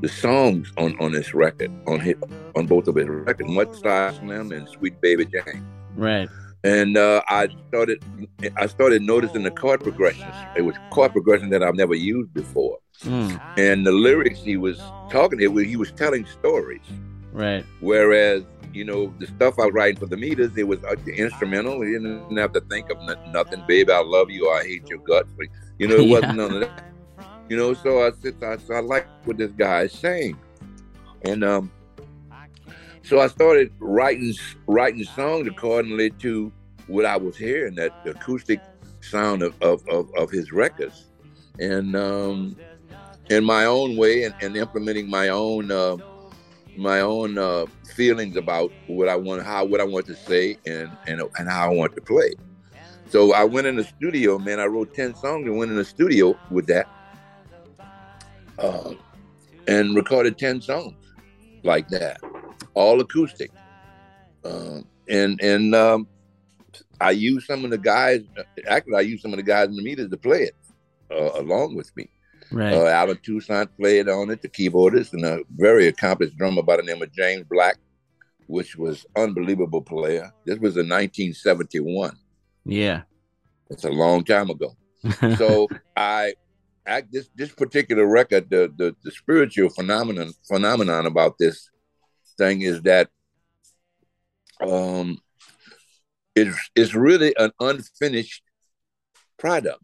the 0.00 0.08
songs 0.08 0.72
on 0.76 0.98
on 1.00 1.12
this 1.12 1.34
record 1.34 1.70
on 1.86 2.00
his, 2.00 2.14
on 2.56 2.66
both 2.66 2.88
of 2.88 2.96
his 2.96 3.08
records, 3.08 3.50
Mud 3.50 3.74
Slide 3.74 4.14
Slim 4.16 4.52
and 4.52 4.68
Sweet 4.68 5.00
Baby 5.00 5.26
James. 5.26 5.62
Right. 5.96 6.28
And 6.62 6.96
uh, 6.96 7.22
I 7.28 7.48
started 7.68 8.04
I 8.56 8.66
started 8.66 9.02
noticing 9.02 9.42
the 9.42 9.50
chord 9.50 9.82
progressions. 9.82 10.34
It 10.56 10.62
was 10.62 10.76
chord 10.90 11.12
progression 11.12 11.50
that 11.50 11.62
I've 11.62 11.74
never 11.74 11.94
used 11.94 12.34
before. 12.34 12.78
Mm. 13.02 13.40
And 13.58 13.86
the 13.86 13.92
lyrics 13.92 14.40
he 14.40 14.56
was 14.56 14.78
talking, 15.10 15.40
it 15.40 15.50
he 15.66 15.76
was 15.76 15.90
telling 15.92 16.26
stories. 16.26 16.82
Right. 17.32 17.64
Whereas 17.80 18.44
you 18.72 18.84
know, 18.84 19.12
the 19.18 19.26
stuff 19.26 19.58
I 19.58 19.66
was 19.66 19.74
writing 19.74 19.98
for 19.98 20.06
the 20.06 20.16
meters, 20.16 20.56
it 20.56 20.66
was 20.66 20.78
uh, 20.84 20.94
instrumental. 21.06 21.78
We 21.78 21.92
didn't 21.92 22.36
have 22.36 22.52
to 22.52 22.60
think 22.60 22.90
of 22.90 22.98
nothing, 23.32 23.64
baby. 23.66 23.92
I 23.92 24.00
love 24.00 24.30
you 24.30 24.48
I 24.50 24.62
hate 24.62 24.88
your 24.88 24.98
guts. 25.00 25.32
But, 25.36 25.46
you 25.78 25.88
know, 25.88 25.96
it 25.96 26.04
yeah. 26.06 26.12
wasn't 26.12 26.36
none 26.36 26.54
of 26.54 26.60
that. 26.60 26.89
You 27.50 27.56
know, 27.56 27.74
so 27.74 28.06
I 28.06 28.12
said, 28.12 28.36
I, 28.44 28.58
I 28.72 28.78
like 28.78 29.08
what 29.24 29.36
this 29.36 29.50
guy 29.50 29.82
is 29.82 29.92
saying, 29.92 30.38
and 31.22 31.42
um, 31.42 31.72
so 33.02 33.18
I 33.18 33.26
started 33.26 33.72
writing 33.80 34.32
writing 34.68 35.02
songs 35.02 35.48
accordingly 35.48 36.10
to 36.10 36.52
what 36.86 37.04
I 37.04 37.16
was 37.16 37.36
hearing, 37.36 37.74
that 37.74 37.90
acoustic 38.06 38.60
sound 39.00 39.42
of 39.42 39.60
of, 39.62 39.82
of, 39.88 40.08
of 40.16 40.30
his 40.30 40.52
records, 40.52 41.06
and 41.58 41.96
um, 41.96 42.54
in 43.30 43.42
my 43.42 43.64
own 43.64 43.96
way, 43.96 44.22
and, 44.22 44.34
and 44.40 44.56
implementing 44.56 45.10
my 45.10 45.28
own. 45.28 45.72
Uh, 45.72 45.96
my 46.76 47.00
own 47.00 47.36
uh, 47.36 47.66
feelings 47.96 48.36
about 48.36 48.72
what 48.86 49.08
I 49.08 49.16
want, 49.16 49.42
how 49.42 49.64
what 49.64 49.80
I 49.80 49.84
want 49.84 50.06
to 50.06 50.14
say, 50.14 50.56
and 50.66 50.88
and 51.08 51.20
and 51.36 51.48
how 51.48 51.68
I 51.68 51.74
want 51.74 51.96
to 51.96 52.00
play. 52.00 52.32
So 53.08 53.34
I 53.34 53.42
went 53.42 53.66
in 53.66 53.74
the 53.74 53.82
studio, 53.82 54.38
man. 54.38 54.60
I 54.60 54.66
wrote 54.66 54.94
ten 54.94 55.16
songs 55.16 55.46
and 55.48 55.58
went 55.58 55.72
in 55.72 55.76
the 55.76 55.84
studio 55.84 56.38
with 56.48 56.68
that, 56.68 56.88
uh, 58.60 58.94
and 59.68 59.94
recorded 59.96 60.38
ten 60.38 60.60
songs 60.60 60.94
like 61.62 61.88
that, 61.88 62.20
all 62.74 63.00
acoustic. 63.00 63.50
Uh, 64.44 64.80
and 65.08 65.40
and 65.42 65.74
um, 65.74 66.06
I 67.00 67.12
used 67.12 67.46
some 67.46 67.64
of 67.64 67.70
the 67.70 67.78
guys. 67.78 68.22
Actually, 68.68 68.96
I 68.96 69.00
used 69.00 69.22
some 69.22 69.32
of 69.32 69.38
the 69.38 69.42
guys 69.42 69.68
in 69.68 69.76
the 69.76 69.82
meters 69.82 70.10
to 70.10 70.16
play 70.16 70.42
it 70.42 70.56
uh, 71.10 71.40
along 71.40 71.74
with 71.74 71.94
me. 71.96 72.08
Right. 72.52 72.74
Uh, 72.74 72.86
Allen 72.86 73.18
Toussaint 73.22 73.68
played 73.76 74.08
on 74.08 74.30
it, 74.30 74.42
the 74.42 74.48
keyboardist, 74.48 75.12
and 75.12 75.24
a 75.24 75.40
very 75.56 75.86
accomplished 75.86 76.36
drummer 76.36 76.62
by 76.62 76.76
the 76.76 76.82
name 76.82 77.00
of 77.00 77.12
James 77.12 77.46
Black, 77.48 77.78
which 78.46 78.76
was 78.76 79.06
unbelievable 79.16 79.82
player. 79.82 80.32
This 80.44 80.58
was 80.58 80.76
in 80.76 80.88
1971. 80.88 82.16
Yeah, 82.64 83.02
it's 83.70 83.84
a 83.84 83.90
long 83.90 84.24
time 84.24 84.50
ago. 84.50 84.76
so 85.36 85.68
I, 85.96 86.34
I 86.90 87.02
this 87.10 87.28
this 87.34 87.52
particular 87.52 88.06
record, 88.06 88.50
the, 88.50 88.72
the 88.76 88.94
the 89.02 89.10
spiritual 89.10 89.70
phenomenon 89.70 90.32
phenomenon 90.46 91.06
about 91.06 91.38
this 91.38 91.70
thing 92.36 92.62
is 92.62 92.82
that 92.82 93.08
um, 94.60 95.18
it's 96.34 96.56
it's 96.74 96.94
really 96.94 97.34
an 97.38 97.52
unfinished 97.60 98.42
product. 99.38 99.82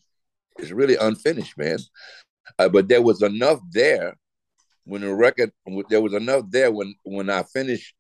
It's 0.59 0.71
really 0.71 0.97
unfinished, 0.97 1.57
man. 1.57 1.79
Uh, 2.59 2.69
but 2.69 2.89
there 2.89 3.03
was 3.03 3.23
enough 3.23 3.61
there 3.71 4.17
when 4.85 5.03
the 5.03 5.15
record. 5.15 5.53
There 5.89 6.03
was 6.03 6.15
enough 6.15 6.45
there 6.51 6.73
when 6.73 6.95
when 7.05 7.31
I 7.31 7.43
finished. 7.45 7.95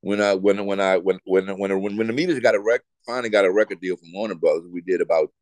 When 0.00 0.20
I 0.20 0.34
when 0.34 0.66
when 0.66 0.80
I 0.80 0.98
when 0.98 1.20
when 1.24 1.46
when 1.58 1.96
when, 1.96 2.06
the 2.08 2.12
Meters 2.12 2.40
got 2.40 2.56
a 2.56 2.60
rec 2.60 2.80
finally 3.06 3.28
got 3.28 3.44
a 3.44 3.52
record 3.52 3.80
deal 3.80 3.96
from 3.96 4.12
Warner 4.12 4.34
Brothers, 4.34 4.68
we 4.70 4.80
did 4.80 5.00
about 5.00 5.32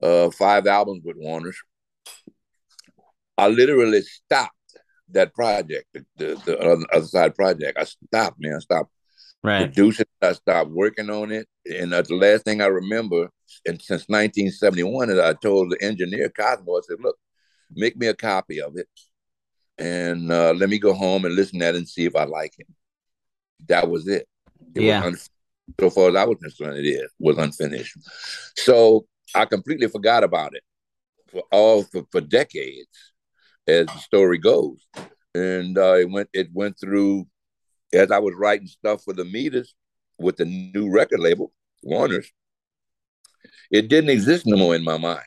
uh, 0.00 0.30
five 0.30 0.66
albums 0.66 1.02
with 1.04 1.16
Warner's. 1.16 1.60
I 3.38 3.48
literally 3.48 4.02
stopped 4.02 4.54
that 5.10 5.34
project, 5.34 5.86
the, 5.92 6.04
the, 6.16 6.40
the 6.44 6.86
other 6.92 7.06
side 7.06 7.34
project. 7.34 7.78
I 7.78 7.84
stopped, 7.84 8.36
man. 8.38 8.54
I 8.56 8.58
stopped 8.58 8.90
right. 9.42 9.64
producing. 9.64 10.06
I 10.20 10.32
stopped 10.32 10.70
working 10.70 11.10
on 11.10 11.32
it. 11.32 11.48
And 11.66 11.92
the 11.92 12.14
last 12.14 12.44
thing 12.44 12.60
I 12.60 12.66
remember, 12.66 13.30
and 13.66 13.80
since 13.80 14.02
1971, 14.08 15.10
is 15.10 15.18
I 15.18 15.34
told 15.34 15.70
the 15.70 15.82
engineer 15.82 16.28
Cosmo, 16.28 16.76
I 16.76 16.80
said, 16.86 16.98
"Look, 17.00 17.16
make 17.74 17.96
me 17.96 18.06
a 18.06 18.14
copy 18.14 18.60
of 18.60 18.76
it, 18.76 18.88
and 19.78 20.30
uh, 20.30 20.52
let 20.52 20.68
me 20.68 20.78
go 20.78 20.92
home 20.92 21.24
and 21.24 21.34
listen 21.34 21.60
to 21.60 21.68
it 21.68 21.76
and 21.76 21.88
see 21.88 22.04
if 22.04 22.16
I 22.16 22.24
like 22.24 22.54
it. 22.58 22.66
That 23.68 23.88
was 23.88 24.08
it. 24.08 24.26
it 24.74 24.82
yeah. 24.82 25.04
Was 25.04 25.14
un- 25.14 25.18
so 25.80 25.90
far 25.90 26.08
as 26.10 26.16
I 26.16 26.24
was 26.24 26.38
concerned, 26.42 26.78
it 26.78 26.88
is 26.88 27.10
was 27.18 27.38
unfinished. 27.38 27.96
So 28.56 29.06
I 29.34 29.44
completely 29.46 29.88
forgot 29.88 30.24
about 30.24 30.54
it 30.54 30.62
for 31.32 31.42
all 31.50 31.82
for, 31.84 32.04
for 32.12 32.20
decades, 32.20 33.12
as 33.66 33.86
the 33.86 33.98
story 33.98 34.38
goes. 34.38 34.78
And 35.34 35.78
uh, 35.78 35.94
it 35.94 36.10
went 36.10 36.28
it 36.32 36.48
went 36.52 36.78
through 36.78 37.26
as 37.92 38.10
I 38.10 38.18
was 38.18 38.34
writing 38.36 38.66
stuff 38.66 39.02
for 39.02 39.14
the 39.14 39.24
meters 39.24 39.74
with 40.18 40.36
the 40.36 40.44
new 40.44 40.90
record 40.90 41.20
label, 41.20 41.52
Warner's. 41.82 42.30
It 43.70 43.88
didn't 43.88 44.10
exist 44.10 44.46
no 44.46 44.56
more 44.56 44.76
in 44.76 44.84
my 44.84 44.98
mind. 44.98 45.24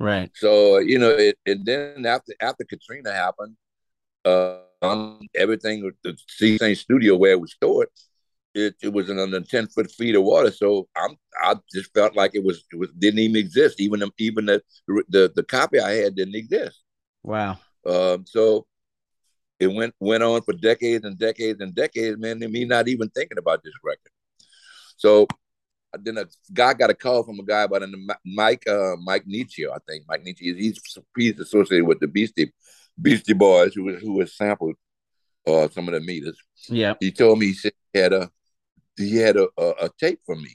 Right. 0.00 0.30
So 0.34 0.78
you 0.78 0.98
know, 0.98 1.10
it, 1.10 1.38
and 1.46 1.64
then 1.64 2.06
after 2.06 2.32
after 2.40 2.64
Katrina 2.64 3.12
happened, 3.12 3.56
uh, 4.24 4.58
everything 5.34 5.90
the 6.02 6.16
Sea-Saint 6.28 6.78
studio 6.78 7.16
where 7.16 7.32
it 7.32 7.40
was 7.40 7.52
stored, 7.52 7.88
it, 8.54 8.76
it 8.82 8.92
was 8.92 9.10
in 9.10 9.18
under 9.18 9.40
ten 9.40 9.66
foot 9.66 9.90
feet 9.90 10.14
of 10.14 10.22
water. 10.22 10.50
So 10.50 10.88
I'm 10.96 11.16
I 11.42 11.56
just 11.72 11.92
felt 11.92 12.14
like 12.14 12.34
it 12.34 12.44
was 12.44 12.64
it 12.72 12.76
was 12.76 12.90
didn't 12.98 13.20
even 13.20 13.36
exist. 13.36 13.80
Even 13.80 14.00
the, 14.00 14.10
even 14.18 14.46
the 14.46 14.62
the 15.08 15.32
the 15.34 15.42
copy 15.42 15.80
I 15.80 15.92
had 15.92 16.14
didn't 16.14 16.36
exist. 16.36 16.82
Wow. 17.22 17.58
Um. 17.86 18.24
So 18.26 18.66
it 19.58 19.68
went 19.68 19.94
went 20.00 20.22
on 20.22 20.42
for 20.42 20.52
decades 20.52 21.04
and 21.04 21.18
decades 21.18 21.60
and 21.60 21.74
decades, 21.74 22.18
man. 22.18 22.42
And 22.42 22.52
me 22.52 22.64
not 22.64 22.88
even 22.88 23.10
thinking 23.10 23.38
about 23.38 23.62
this 23.64 23.74
record. 23.82 24.10
So 24.96 25.26
then 26.00 26.18
a 26.18 26.26
guy 26.52 26.74
got 26.74 26.90
a 26.90 26.94
call 26.94 27.22
from 27.22 27.38
a 27.40 27.44
guy 27.44 27.66
by 27.66 27.80
the 27.80 27.86
name 27.86 28.08
Mike 28.24 28.66
uh, 28.68 28.96
Mike 29.02 29.24
Nishita, 29.26 29.70
I 29.74 29.78
think 29.86 30.04
Mike 30.08 30.24
Nishita. 30.24 30.56
He's 30.56 30.78
he's 31.16 31.40
associated 31.40 31.86
with 31.86 32.00
the 32.00 32.08
Beastie 32.08 32.52
Beastie 33.00 33.32
Boys, 33.32 33.74
who 33.74 33.84
was 33.84 34.00
who 34.00 34.12
was 34.12 34.36
sampled 34.36 34.76
uh, 35.46 35.68
some 35.68 35.88
of 35.88 35.94
the 35.94 36.00
meters. 36.00 36.38
Yeah, 36.68 36.94
he 37.00 37.10
told 37.10 37.38
me 37.38 37.46
he 37.46 37.54
said 37.54 37.72
he 37.92 37.98
had 37.98 38.12
a 38.12 38.30
he 38.96 39.16
had 39.16 39.36
a, 39.36 39.48
a, 39.58 39.70
a 39.82 39.90
tape 39.98 40.20
for 40.24 40.36
me, 40.36 40.54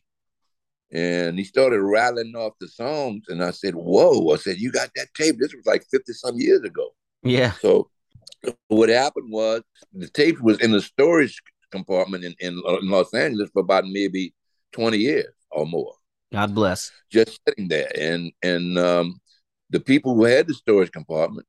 and 0.92 1.38
he 1.38 1.44
started 1.44 1.82
rattling 1.82 2.34
off 2.36 2.54
the 2.60 2.68
songs, 2.68 3.26
and 3.28 3.44
I 3.44 3.52
said, 3.52 3.76
"Whoa!" 3.76 4.32
I 4.34 4.38
said, 4.38 4.58
"You 4.58 4.72
got 4.72 4.90
that 4.96 5.14
tape? 5.14 5.38
This 5.40 5.54
was 5.54 5.66
like 5.66 5.84
fifty 5.92 6.14
some 6.14 6.38
years 6.38 6.62
ago." 6.62 6.90
Yeah. 7.24 7.52
So 7.62 7.90
what 8.68 8.90
happened 8.90 9.32
was 9.32 9.62
the 9.94 10.08
tape 10.08 10.40
was 10.42 10.60
in 10.60 10.72
the 10.72 10.82
storage 10.82 11.42
compartment 11.72 12.24
in, 12.24 12.36
in, 12.40 12.54
in 12.54 12.90
Los 12.90 13.14
Angeles 13.14 13.50
for 13.54 13.60
about 13.60 13.86
maybe 13.86 14.34
20 14.72 14.98
years 14.98 15.34
or 15.52 15.66
more. 15.66 15.94
God 16.32 16.54
bless. 16.54 16.92
Just 17.12 17.40
sitting 17.48 17.68
there. 17.68 17.92
And 17.98 18.32
and 18.44 18.78
um, 18.78 19.20
the 19.70 19.80
people 19.80 20.16
who 20.16 20.26
had 20.26 20.48
the 20.48 20.54
storage 20.54 20.92
compartment 20.92 21.48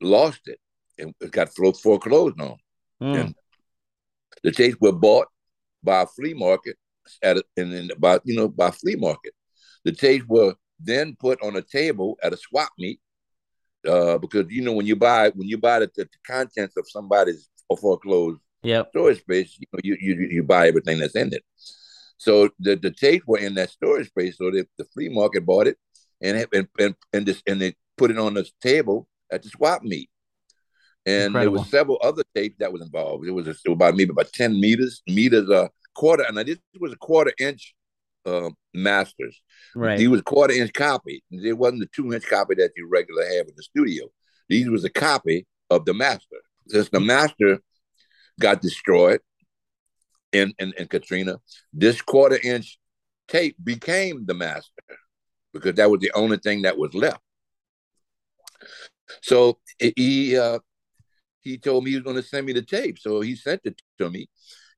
lost 0.00 0.40
it 0.46 0.58
and 0.98 1.14
it 1.20 1.30
got 1.30 1.54
foreclosed 1.54 2.40
on. 2.40 2.56
Mm. 3.02 3.20
And 3.20 3.34
the 4.42 4.52
tapes 4.52 4.76
were 4.80 4.92
bought 4.92 5.28
by 5.84 6.02
a 6.02 6.06
flea 6.06 6.34
market 6.34 6.76
at 7.22 7.36
a, 7.36 7.44
and 7.56 7.72
then 7.72 7.90
by 7.98 8.18
you 8.24 8.36
know 8.36 8.48
by 8.48 8.70
flea 8.70 8.96
market. 8.96 9.34
The 9.84 9.92
tapes 9.92 10.24
were 10.26 10.54
then 10.80 11.16
put 11.18 11.42
on 11.42 11.56
a 11.56 11.62
table 11.62 12.18
at 12.22 12.32
a 12.32 12.36
swap 12.36 12.70
meet 12.78 13.00
uh, 13.86 14.18
because 14.18 14.46
you 14.48 14.62
know 14.62 14.72
when 14.72 14.86
you 14.86 14.96
buy 14.96 15.30
when 15.30 15.48
you 15.48 15.58
buy 15.58 15.80
the, 15.80 15.90
the 15.96 16.08
contents 16.26 16.76
of 16.76 16.88
somebody's 16.88 17.48
foreclosed 17.80 18.40
yep. 18.62 18.88
storage 18.90 19.20
space, 19.20 19.56
you 19.58 19.66
know 19.72 19.80
you, 19.82 19.96
you 20.00 20.28
you 20.30 20.42
buy 20.42 20.68
everything 20.68 20.98
that's 20.98 21.16
in 21.16 21.32
it. 21.32 21.44
So 22.16 22.48
the, 22.58 22.76
the 22.76 22.90
tapes 22.90 23.26
were 23.26 23.38
in 23.38 23.54
that 23.56 23.70
storage 23.70 24.06
space. 24.06 24.38
So 24.38 24.50
the, 24.50 24.66
the 24.78 24.84
flea 24.84 25.08
market 25.08 25.44
bought 25.44 25.66
it 25.66 25.76
and 26.22 26.46
and 26.52 26.68
and 26.78 26.94
and, 27.12 27.26
this, 27.26 27.42
and 27.46 27.60
they 27.60 27.74
put 27.96 28.10
it 28.10 28.18
on 28.18 28.34
the 28.34 28.48
table 28.60 29.08
at 29.30 29.42
the 29.42 29.48
swap 29.48 29.82
meet. 29.82 30.10
And 31.06 31.26
Incredible. 31.26 31.40
there 31.40 31.50
was 31.50 31.70
several 31.70 31.98
other 32.02 32.22
tapes 32.34 32.56
that 32.58 32.72
was 32.72 32.82
involved. 32.82 33.26
It 33.26 33.30
was, 33.30 33.46
a, 33.46 33.50
it 33.50 33.68
was 33.68 33.74
about 33.74 33.96
maybe 33.96 34.10
about 34.10 34.32
10 34.32 34.58
meters, 34.58 35.02
meters 35.06 35.50
a 35.50 35.70
quarter, 35.94 36.24
and 36.24 36.36
this 36.38 36.58
was 36.80 36.92
a 36.92 36.96
quarter 36.96 37.32
inch 37.38 37.74
uh, 38.24 38.50
masters. 38.72 39.42
Right. 39.74 39.98
He 39.98 40.08
was 40.08 40.20
a 40.20 40.24
quarter 40.24 40.54
inch 40.54 40.72
copy. 40.72 41.22
It 41.30 41.58
wasn't 41.58 41.80
the 41.80 41.90
two 41.94 42.12
inch 42.14 42.26
copy 42.26 42.54
that 42.54 42.70
you 42.76 42.88
regularly 42.90 43.36
have 43.36 43.48
in 43.48 43.54
the 43.56 43.62
studio. 43.62 44.06
These 44.48 44.68
was 44.68 44.84
a 44.84 44.90
copy 44.90 45.46
of 45.68 45.84
the 45.84 45.92
master. 45.92 46.36
Since 46.68 46.88
the 46.88 47.00
master 47.00 47.58
got 48.40 48.62
destroyed, 48.62 49.20
in, 50.34 50.52
in, 50.58 50.74
in 50.76 50.88
Katrina, 50.88 51.38
this 51.72 52.02
quarter 52.02 52.38
inch 52.42 52.78
tape 53.28 53.56
became 53.62 54.26
the 54.26 54.34
master 54.34 54.82
because 55.52 55.76
that 55.76 55.90
was 55.90 56.00
the 56.00 56.10
only 56.14 56.36
thing 56.38 56.62
that 56.62 56.76
was 56.76 56.92
left. 56.92 57.20
So 59.22 59.58
he 59.78 60.36
uh, 60.36 60.58
he 61.44 61.58
told 61.58 61.84
me 61.84 61.90
he 61.90 61.96
was 61.96 62.04
going 62.04 62.16
to 62.16 62.22
send 62.22 62.46
me 62.46 62.52
the 62.52 62.62
tape, 62.62 62.98
so 62.98 63.20
he 63.20 63.36
sent 63.36 63.60
it 63.64 63.80
to 63.98 64.10
me, 64.10 64.28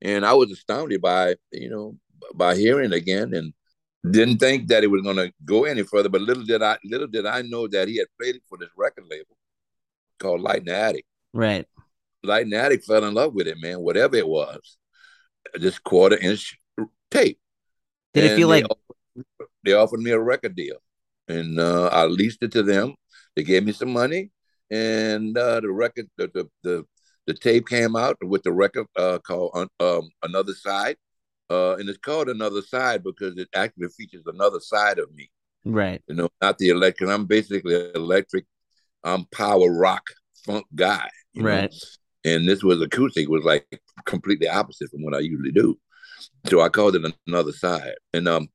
and 0.01 0.25
I 0.25 0.33
was 0.33 0.51
astounded 0.51 1.01
by 1.01 1.35
you 1.51 1.69
know 1.69 1.97
by 2.35 2.55
hearing 2.55 2.91
it 2.91 2.95
again, 2.95 3.33
and 3.33 3.53
didn't 4.11 4.37
think 4.37 4.67
that 4.67 4.83
it 4.83 4.87
was 4.87 5.01
going 5.01 5.17
to 5.17 5.31
go 5.45 5.65
any 5.65 5.83
further. 5.83 6.09
But 6.09 6.21
little 6.21 6.43
did 6.43 6.61
I 6.61 6.77
little 6.83 7.07
did 7.07 7.25
I 7.25 7.41
know 7.41 7.67
that 7.67 7.87
he 7.87 7.97
had 7.97 8.07
played 8.19 8.35
it 8.35 8.43
for 8.47 8.57
this 8.57 8.69
record 8.77 9.05
label 9.09 9.37
called 10.19 10.41
Light 10.41 10.59
and 10.59 10.69
Attic. 10.69 11.05
Right. 11.33 11.65
Light 12.23 12.45
and 12.45 12.53
Attic 12.53 12.83
fell 12.83 13.03
in 13.05 13.13
love 13.13 13.33
with 13.33 13.47
it, 13.47 13.57
man. 13.59 13.79
Whatever 13.81 14.15
it 14.15 14.27
was, 14.27 14.77
this 15.53 15.79
quarter 15.79 16.17
inch 16.17 16.59
tape. 17.11 17.39
Did 18.13 18.23
and 18.23 18.33
it 18.33 18.35
feel 18.35 18.47
like 18.47 18.65
offered, 18.65 19.47
they 19.63 19.73
offered 19.73 19.99
me 19.99 20.11
a 20.11 20.19
record 20.19 20.55
deal, 20.55 20.77
and 21.27 21.59
uh, 21.59 21.87
I 21.87 22.05
leased 22.05 22.43
it 22.43 22.51
to 22.53 22.63
them. 22.63 22.95
They 23.35 23.43
gave 23.43 23.63
me 23.63 23.71
some 23.71 23.93
money, 23.93 24.31
and 24.71 25.37
uh, 25.37 25.59
the 25.59 25.71
record, 25.71 26.07
the, 26.17 26.27
the, 26.33 26.49
the 26.63 26.85
the 27.27 27.33
tape 27.33 27.67
came 27.67 27.95
out 27.95 28.17
with 28.21 28.41
the 28.43 28.53
record 28.53 28.87
uh, 28.95 29.19
called 29.19 29.69
um, 29.79 30.09
Another 30.23 30.53
Side. 30.53 30.95
Uh, 31.49 31.75
and 31.75 31.87
it's 31.87 31.97
called 31.97 32.29
Another 32.29 32.61
Side 32.61 33.03
because 33.03 33.37
it 33.37 33.49
actually 33.53 33.89
features 33.89 34.23
another 34.25 34.59
side 34.61 34.97
of 34.97 35.13
me. 35.13 35.29
Right. 35.65 36.01
You 36.07 36.15
know, 36.15 36.29
not 36.41 36.57
the 36.57 36.69
electric. 36.69 37.09
I'm 37.09 37.25
basically 37.25 37.91
electric. 37.93 38.45
I'm 39.03 39.25
power 39.33 39.71
rock 39.71 40.03
funk 40.45 40.65
guy. 40.73 41.09
right. 41.35 41.71
Know? 41.71 42.31
And 42.31 42.47
this 42.47 42.63
was 42.63 42.81
acoustic, 42.81 43.29
was 43.29 43.43
like 43.43 43.65
completely 44.05 44.47
opposite 44.47 44.89
from 44.89 45.03
what 45.03 45.15
I 45.15 45.19
usually 45.19 45.51
do. 45.51 45.77
So 46.47 46.61
I 46.61 46.69
called 46.69 46.95
it 46.95 47.13
Another 47.27 47.51
Side. 47.51 47.95
And 48.13 48.27
um, 48.27 48.47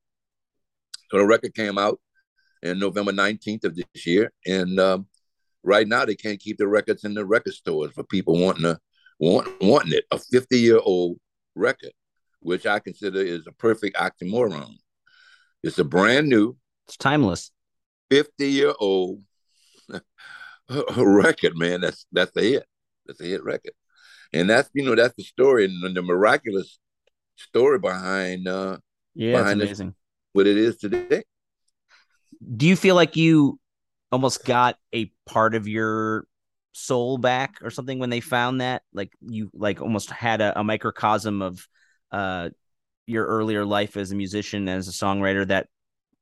so 1.09 1.17
the 1.17 1.25
record 1.25 1.53
came 1.55 1.77
out 1.77 1.99
in 2.61 2.79
November 2.79 3.11
19th 3.11 3.65
of 3.65 3.75
this 3.75 4.05
year. 4.05 4.31
And 4.45 4.79
um, 4.79 5.07
right 5.63 5.87
now 5.87 6.05
they 6.05 6.15
can't 6.15 6.39
keep 6.39 6.57
the 6.57 6.67
records 6.67 7.03
in 7.03 7.13
the 7.13 7.25
record 7.25 7.53
stores 7.53 7.91
for 7.93 8.03
people 8.03 8.37
wanting 8.37 8.63
to 8.63 8.79
want, 9.19 9.47
wanting 9.61 9.93
it. 9.93 10.05
A 10.11 10.19
50 10.19 10.59
year 10.59 10.79
old 10.83 11.17
record, 11.55 11.91
which 12.41 12.65
I 12.65 12.79
consider 12.79 13.19
is 13.21 13.47
a 13.47 13.51
perfect 13.51 13.97
oxymoron. 13.97 14.75
It's 15.63 15.79
a 15.79 15.83
brand 15.83 16.27
new, 16.27 16.57
it's 16.87 16.97
timeless, 16.97 17.51
50 18.11 18.49
year 18.49 18.73
old 18.79 19.21
record, 20.97 21.57
man. 21.57 21.81
That's 21.81 22.05
that's 22.11 22.35
a 22.35 22.41
hit. 22.41 22.65
That's 23.05 23.21
a 23.21 23.25
hit 23.25 23.43
record, 23.43 23.73
and 24.33 24.49
that's 24.49 24.69
you 24.73 24.83
know 24.83 24.95
that's 24.95 25.15
the 25.15 25.23
story 25.23 25.65
and 25.65 25.95
the 25.95 26.01
miraculous 26.01 26.79
story 27.35 27.79
behind 27.79 28.47
uh 28.47 28.77
yeah, 29.15 29.37
behind 29.37 29.61
it's 29.61 29.69
amazing. 29.69 29.87
This, 29.87 29.95
what 30.33 30.47
it 30.47 30.57
is 30.57 30.77
today. 30.77 31.23
Do 32.55 32.67
you 32.67 32.75
feel 32.75 32.95
like 32.95 33.15
you 33.15 33.59
almost 34.13 34.45
got 34.45 34.77
a 34.93 35.11
part 35.25 35.55
of 35.55 35.67
your 35.67 36.27
soul 36.71 37.17
back 37.17 37.57
or 37.63 37.71
something 37.71 37.97
when 37.97 38.11
they 38.11 38.19
found 38.19 38.61
that 38.61 38.83
like 38.93 39.11
you 39.21 39.49
like 39.53 39.81
almost 39.81 40.11
had 40.11 40.39
a, 40.39 40.59
a 40.59 40.63
microcosm 40.63 41.41
of 41.41 41.67
uh 42.11 42.49
your 43.07 43.25
earlier 43.25 43.65
life 43.65 43.97
as 43.97 44.11
a 44.11 44.15
musician 44.15 44.69
as 44.69 44.87
a 44.87 44.91
songwriter 44.91 45.47
that 45.47 45.67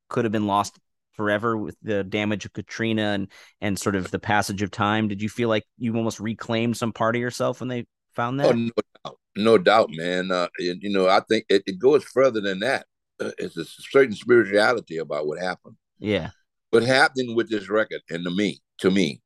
could 0.10 0.25
have 0.25 0.31
been 0.31 0.48
lost 0.48 0.79
forever 1.13 1.57
with 1.57 1.75
the 1.83 2.03
damage 2.03 2.45
of 2.45 2.53
Katrina 2.53 3.12
and 3.12 3.27
and 3.60 3.77
sort 3.77 3.95
of 3.95 4.10
the 4.10 4.19
passage 4.19 4.62
of 4.62 4.71
time 4.71 5.10
did 5.10 5.21
you 5.21 5.27
feel 5.29 5.50
like 5.50 5.65
you 5.77 5.93
almost 5.95 6.21
reclaimed 6.21 6.77
some 6.77 6.93
part 6.93 7.15
of 7.15 7.21
yourself 7.21 7.60
when 7.60 7.67
they 7.67 7.86
found 8.13 8.39
that? 8.39 8.48
Oh, 8.48 8.51
no 8.53 8.71
doubt, 9.05 9.17
no 9.36 9.57
doubt, 9.57 9.89
man. 9.91 10.31
Uh, 10.31 10.48
you 10.60 10.89
know, 10.89 11.07
I 11.07 11.21
think 11.21 11.45
it, 11.50 11.63
it 11.65 11.79
goes 11.79 12.03
further 12.03 12.41
than 12.41 12.60
that. 12.60 12.86
Uh, 13.21 13.31
it's 13.38 13.57
a 13.57 13.65
certain 13.65 14.15
spirituality 14.15 14.98
about 14.98 15.27
what 15.27 15.39
happened. 15.39 15.75
yeah 16.00 16.31
What 16.72 16.84
happened 16.84 17.36
with 17.36 17.50
this 17.50 17.70
record, 17.70 18.01
and 18.10 18.24
to 18.24 18.32
me, 18.32 18.62
to 18.80 18.90
me, 18.90 19.22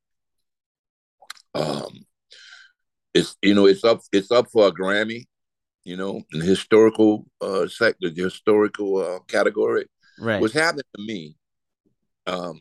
um, 1.54 2.04
it's 3.14 3.36
you 3.40 3.54
know, 3.54 3.66
it's 3.66 3.84
up, 3.84 4.00
it's 4.12 4.30
up 4.30 4.48
for 4.52 4.68
a 4.68 4.72
Grammy. 4.72 5.24
You 5.84 5.96
know, 5.96 6.22
in 6.32 6.40
the 6.40 6.44
historical 6.44 7.26
uh 7.40 7.68
sector, 7.68 8.10
the 8.10 8.24
historical 8.24 8.98
uh, 8.98 9.20
category. 9.28 9.86
right 10.18 10.40
What's 10.40 10.54
happening 10.54 10.82
to 10.96 11.02
me, 11.02 11.36
um, 12.26 12.60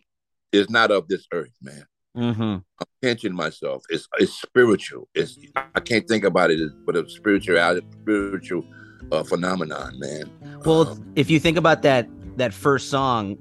is 0.52 0.70
not 0.70 0.92
of 0.92 1.08
this 1.08 1.26
earth, 1.34 1.54
man. 1.62 1.86
mm-hmm 2.16 2.58
I'm 2.80 2.88
pinching 3.02 3.34
myself. 3.34 3.84
It's 3.90 4.08
it's 4.20 4.34
spiritual. 4.34 5.08
It's 5.16 5.40
I 5.56 5.80
can't 5.80 6.08
think 6.08 6.24
about 6.24 6.52
it 6.52 6.60
but 6.86 6.96
a 6.96 7.10
spiritual 7.10 7.58
spiritual 8.02 8.64
uh, 9.12 9.24
phenomenon, 9.24 9.98
man. 10.00 10.32
Well, 10.66 10.90
Um, 10.90 11.14
if 11.16 11.30
you 11.30 11.40
think 11.40 11.58
about 11.58 11.82
that 11.84 12.08
that 12.38 12.54
first 12.54 12.90
song, 12.90 13.38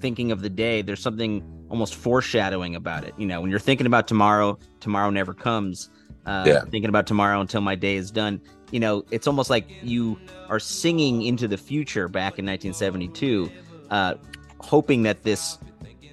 thinking 0.00 0.32
of 0.32 0.42
the 0.42 0.50
day, 0.50 0.82
there's 0.82 1.00
something 1.00 1.42
almost 1.68 1.94
foreshadowing 1.94 2.74
about 2.74 3.04
it. 3.04 3.14
You 3.16 3.26
know, 3.26 3.40
when 3.40 3.50
you're 3.50 3.60
thinking 3.60 3.86
about 3.86 4.08
tomorrow, 4.08 4.58
tomorrow 4.80 5.10
never 5.10 5.34
comes. 5.34 5.88
Uh, 6.26 6.44
Yeah. 6.46 6.60
Thinking 6.62 6.88
about 6.88 7.06
tomorrow 7.06 7.40
until 7.40 7.60
my 7.60 7.74
day 7.74 7.96
is 7.96 8.10
done. 8.10 8.40
You 8.72 8.80
know, 8.80 9.04
it's 9.10 9.26
almost 9.26 9.50
like 9.50 9.66
you 9.82 10.18
are 10.48 10.58
singing 10.60 11.22
into 11.22 11.48
the 11.48 11.56
future 11.56 12.08
back 12.08 12.38
in 12.38 12.44
1972, 12.46 13.50
uh, 13.90 14.14
hoping 14.58 15.02
that 15.04 15.22
this 15.22 15.58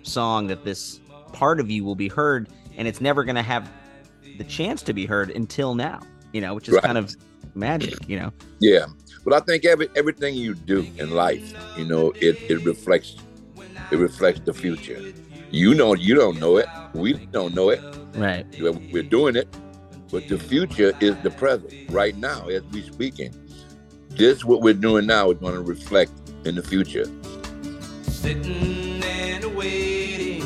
song, 0.03 0.47
that 0.47 0.63
this 0.63 0.99
part 1.33 1.59
of 1.59 1.69
you 1.69 1.83
will 1.83 1.95
be 1.95 2.07
heard, 2.07 2.49
and 2.77 2.87
it's 2.87 3.01
never 3.01 3.23
going 3.23 3.35
to 3.35 3.41
have 3.43 3.69
the 4.37 4.43
chance 4.43 4.81
to 4.83 4.93
be 4.93 5.05
heard 5.05 5.29
until 5.31 5.75
now. 5.75 5.99
You 6.33 6.41
know, 6.41 6.53
which 6.53 6.67
is 6.67 6.75
Right. 6.75 6.83
kind 6.83 6.97
of 6.97 7.15
magic. 7.55 7.97
You 8.07 8.19
know. 8.19 8.31
yeah, 8.59 8.85
Well, 9.25 9.35
I 9.35 9.39
think 9.43 9.65
every 9.65 9.89
everything 9.95 10.35
you 10.35 10.53
do 10.55 10.85
in 10.97 11.11
life, 11.11 11.53
you 11.77 11.85
know, 11.85 12.11
it 12.21 12.37
it 12.49 12.63
reflects 12.63 13.15
it 13.91 13.97
reflects 13.97 14.41
the 14.41 14.53
future. 14.53 15.13
You 15.51 15.73
know, 15.73 15.93
you 15.93 16.15
don't 16.15 16.39
know 16.39 16.57
it. 16.57 16.67
We 16.93 17.13
don't 17.13 17.53
know 17.55 17.69
it. 17.69 17.81
Right. 18.15 18.45
We're 18.59 19.03
doing 19.03 19.35
it, 19.35 19.47
but 20.11 20.27
the 20.27 20.37
future 20.37 20.93
is 20.99 21.15
the 21.23 21.31
present. 21.31 21.73
Right 21.89 22.17
now, 22.17 22.47
as 22.47 22.63
we 22.65 22.81
speaking, 22.81 23.33
this 24.09 24.43
what 24.43 24.61
we're 24.61 24.73
doing 24.73 25.05
now 25.05 25.31
is 25.31 25.37
going 25.37 25.53
to 25.53 25.61
reflect 25.61 26.11
in 26.45 26.55
the 26.55 26.63
future. 26.63 27.05
Sitting 28.03 29.03
and 29.03 29.55
waiting 29.55 30.41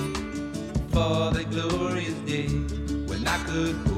for 0.90 1.32
the 1.32 1.46
glorious 1.50 2.14
day 2.26 2.48
when 3.08 3.28
I 3.28 3.38
could 3.46 3.91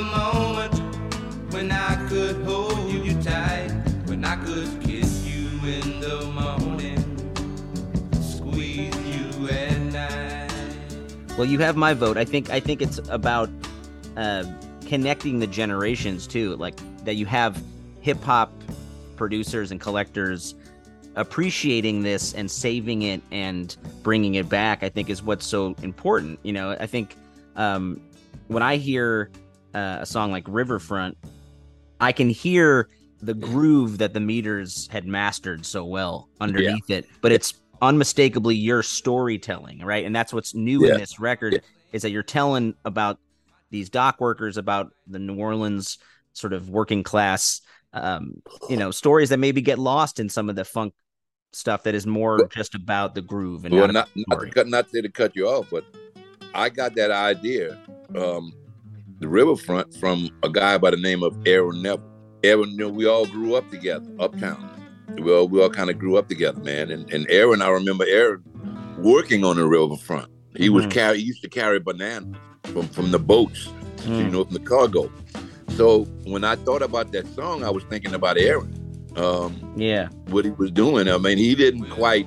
the 0.00 0.06
moment 0.06 0.74
when 1.52 1.70
I 1.70 1.94
could 2.08 2.36
hold 2.44 2.90
you 2.90 3.20
tight, 3.22 3.70
when 4.06 4.24
I 4.24 4.36
could 4.36 4.80
kiss 4.80 5.26
you 5.26 5.46
in 5.68 6.00
the 6.00 6.24
morning, 6.32 7.02
squeeze 8.22 8.96
you 8.96 9.48
at 9.50 9.78
night. 9.92 10.50
Well, 11.36 11.44
you 11.44 11.58
have 11.58 11.76
my 11.76 11.92
vote. 11.92 12.16
I 12.16 12.24
think 12.24 12.48
I 12.48 12.60
think 12.60 12.80
it's 12.80 12.98
about 13.10 13.50
uh, 14.16 14.44
connecting 14.86 15.38
the 15.38 15.46
generations 15.46 16.26
too, 16.26 16.56
like 16.56 16.76
that 17.04 17.16
you 17.16 17.26
have 17.26 17.62
hip 18.00 18.22
hop 18.22 18.52
producers 19.16 19.70
and 19.70 19.78
collectors 19.78 20.54
appreciating 21.16 22.02
this 22.02 22.32
and 22.32 22.50
saving 22.50 23.02
it 23.02 23.20
and 23.30 23.76
bringing 24.02 24.36
it 24.36 24.48
back. 24.48 24.82
I 24.82 24.88
think 24.88 25.10
is 25.10 25.22
what's 25.22 25.44
so 25.44 25.74
important. 25.82 26.38
You 26.42 26.54
know, 26.54 26.70
I 26.70 26.86
think 26.86 27.16
um, 27.54 28.00
when 28.48 28.62
I 28.62 28.76
hear 28.76 29.30
uh, 29.74 29.98
a 30.00 30.06
song 30.06 30.30
like 30.32 30.44
Riverfront, 30.46 31.16
I 32.00 32.12
can 32.12 32.28
hear 32.30 32.88
the 33.22 33.34
groove 33.34 33.98
that 33.98 34.14
the 34.14 34.20
meters 34.20 34.88
had 34.90 35.06
mastered 35.06 35.66
so 35.66 35.84
well 35.84 36.28
underneath 36.40 36.88
it, 36.88 37.06
but 37.20 37.32
it's 37.32 37.54
unmistakably 37.82 38.54
your 38.54 38.82
storytelling, 38.82 39.80
right? 39.80 40.04
And 40.04 40.14
that's 40.16 40.32
what's 40.32 40.54
new 40.54 40.86
Yeah. 40.86 40.94
in 40.94 41.00
this 41.00 41.18
record 41.20 41.54
Yeah. 41.54 41.58
is 41.92 42.02
that 42.02 42.10
you're 42.10 42.22
telling 42.22 42.74
about 42.84 43.18
these 43.70 43.90
dock 43.90 44.20
workers, 44.20 44.56
about 44.56 44.92
the 45.06 45.18
New 45.18 45.36
Orleans 45.36 45.98
sort 46.32 46.52
of 46.52 46.68
working 46.70 47.02
class, 47.02 47.60
um, 47.92 48.42
you 48.68 48.76
know, 48.76 48.90
stories 48.90 49.28
that 49.28 49.38
maybe 49.38 49.60
get 49.60 49.78
lost 49.78 50.18
in 50.20 50.28
some 50.28 50.48
of 50.48 50.56
the 50.56 50.64
funk 50.64 50.94
stuff 51.52 51.82
that 51.82 51.94
is 51.94 52.06
more 52.06 52.38
Well- 52.38 52.48
just 52.48 52.74
about 52.74 53.14
the 53.14 53.22
groove 53.22 53.64
and 53.64 53.74
well, 53.74 53.86
not, 53.88 54.08
not 54.14 54.28
not 54.28 54.40
to 54.40 54.50
cut 54.50 54.68
not 54.68 54.88
to 54.90 55.08
cut 55.10 55.34
you 55.36 55.48
off, 55.48 55.68
but 55.70 55.84
I 56.54 56.68
got 56.68 56.94
that 56.94 57.10
idea, 57.10 57.78
um, 58.16 58.52
the 59.20 59.28
riverfront 59.28 59.94
from 59.94 60.30
a 60.42 60.48
guy 60.48 60.78
by 60.78 60.90
the 60.90 60.96
name 60.96 61.22
of 61.22 61.36
Aaron 61.46 61.82
Neville. 61.82 62.04
Aaron, 62.42 62.70
you 62.70 62.76
know, 62.78 62.88
we 62.88 63.06
all 63.06 63.26
grew 63.26 63.54
up 63.54 63.70
together, 63.70 64.06
uptown. 64.18 64.66
We 65.18 65.30
all 65.32 65.46
we 65.48 65.60
all 65.62 65.68
kind 65.70 65.90
of 65.90 65.98
grew 65.98 66.16
up 66.16 66.28
together, 66.28 66.60
man. 66.60 66.90
And 66.90 67.10
and 67.12 67.26
Aaron, 67.28 67.60
I 67.62 67.68
remember 67.68 68.04
Aaron 68.08 68.42
working 68.98 69.44
on 69.44 69.56
the 69.56 69.66
riverfront. 69.66 70.28
He 70.56 70.68
was 70.68 70.86
Mhm. 70.86 70.90
carry 70.90 71.18
he 71.18 71.24
used 71.24 71.42
to 71.42 71.48
carry 71.48 71.78
bananas 71.80 72.34
from 72.72 72.88
from 72.88 73.10
the 73.10 73.18
boats, 73.18 73.68
you 74.06 74.10
Mm. 74.24 74.32
know, 74.32 74.44
from 74.44 74.54
the 74.54 74.60
cargo. 74.60 75.10
So 75.76 76.04
when 76.24 76.44
I 76.44 76.56
thought 76.56 76.82
about 76.82 77.12
that 77.12 77.26
song, 77.34 77.62
I 77.62 77.70
was 77.70 77.84
thinking 77.84 78.14
about 78.14 78.38
Aaron. 78.38 78.74
Um, 79.16 79.56
Yeah, 79.76 80.08
what 80.28 80.44
he 80.44 80.50
was 80.52 80.70
doing. 80.70 81.08
I 81.08 81.18
mean, 81.18 81.36
he 81.36 81.54
didn't 81.54 81.90
quite. 81.90 82.26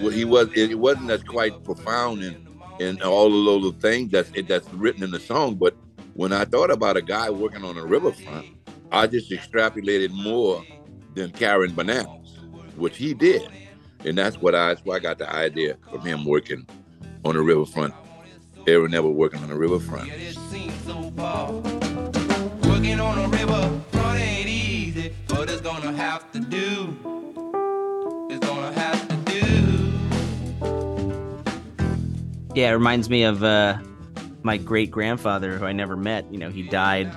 Well, 0.00 0.08
he 0.10 0.24
was. 0.24 0.48
It 0.56 0.78
wasn't 0.78 1.10
as 1.10 1.22
quite 1.22 1.62
profound 1.62 2.24
in 2.24 2.36
in 2.80 3.00
all 3.02 3.30
the 3.30 3.36
little 3.36 3.70
things 3.70 4.10
that's 4.10 4.30
that's 4.48 4.66
written 4.74 5.04
in 5.04 5.12
the 5.12 5.20
song. 5.20 5.54
But 5.54 5.76
when 6.14 6.32
I 6.32 6.44
thought 6.44 6.70
about 6.70 6.96
a 6.96 7.02
guy 7.02 7.28
working 7.28 7.64
on 7.64 7.76
a 7.76 7.84
riverfront, 7.84 8.46
I 8.90 9.06
just 9.06 9.30
extrapolated 9.30 10.10
more 10.12 10.64
than 11.14 11.30
carrying 11.32 11.74
bananas, 11.74 12.38
which 12.76 12.96
he 12.96 13.14
did, 13.14 13.48
and 14.04 14.16
that's 14.16 14.36
what 14.40 14.54
I. 14.54 14.68
That's 14.68 14.84
why 14.84 14.96
I 14.96 14.98
got 15.00 15.18
the 15.18 15.30
idea 15.30 15.76
from 15.90 16.00
him 16.02 16.24
working 16.24 16.66
on 17.24 17.34
the 17.34 17.42
riverfront. 17.42 17.94
Aaron 18.66 18.92
never 18.92 19.08
working 19.10 19.42
on 19.42 19.48
the 19.48 19.56
riverfront. 19.56 20.06
Yet 20.06 20.20
it 20.20 20.36
seems 20.50 20.74
so 20.84 21.10
far. 21.16 21.52
Working 21.52 23.00
on 23.00 23.18
a 23.18 23.28
river 23.28 23.80
front 23.90 24.20
ain't 24.20 24.48
easy, 24.48 25.12
but 25.28 25.50
it's 25.50 25.60
gonna 25.60 25.92
have 25.92 26.30
to 26.32 26.40
do. 26.40 26.96
It's 28.30 28.46
gonna 28.46 28.72
have 28.72 29.08
to 29.08 29.16
do. 29.16 29.34
yeah. 32.54 32.70
It 32.70 32.74
reminds 32.74 33.10
me 33.10 33.24
of 33.24 33.42
uh, 33.42 33.78
my 34.44 34.56
great 34.58 34.90
grandfather, 34.90 35.58
who 35.58 35.64
I 35.64 35.72
never 35.72 35.96
met. 35.96 36.30
You 36.30 36.38
know, 36.38 36.50
he 36.50 36.62
died 36.62 37.10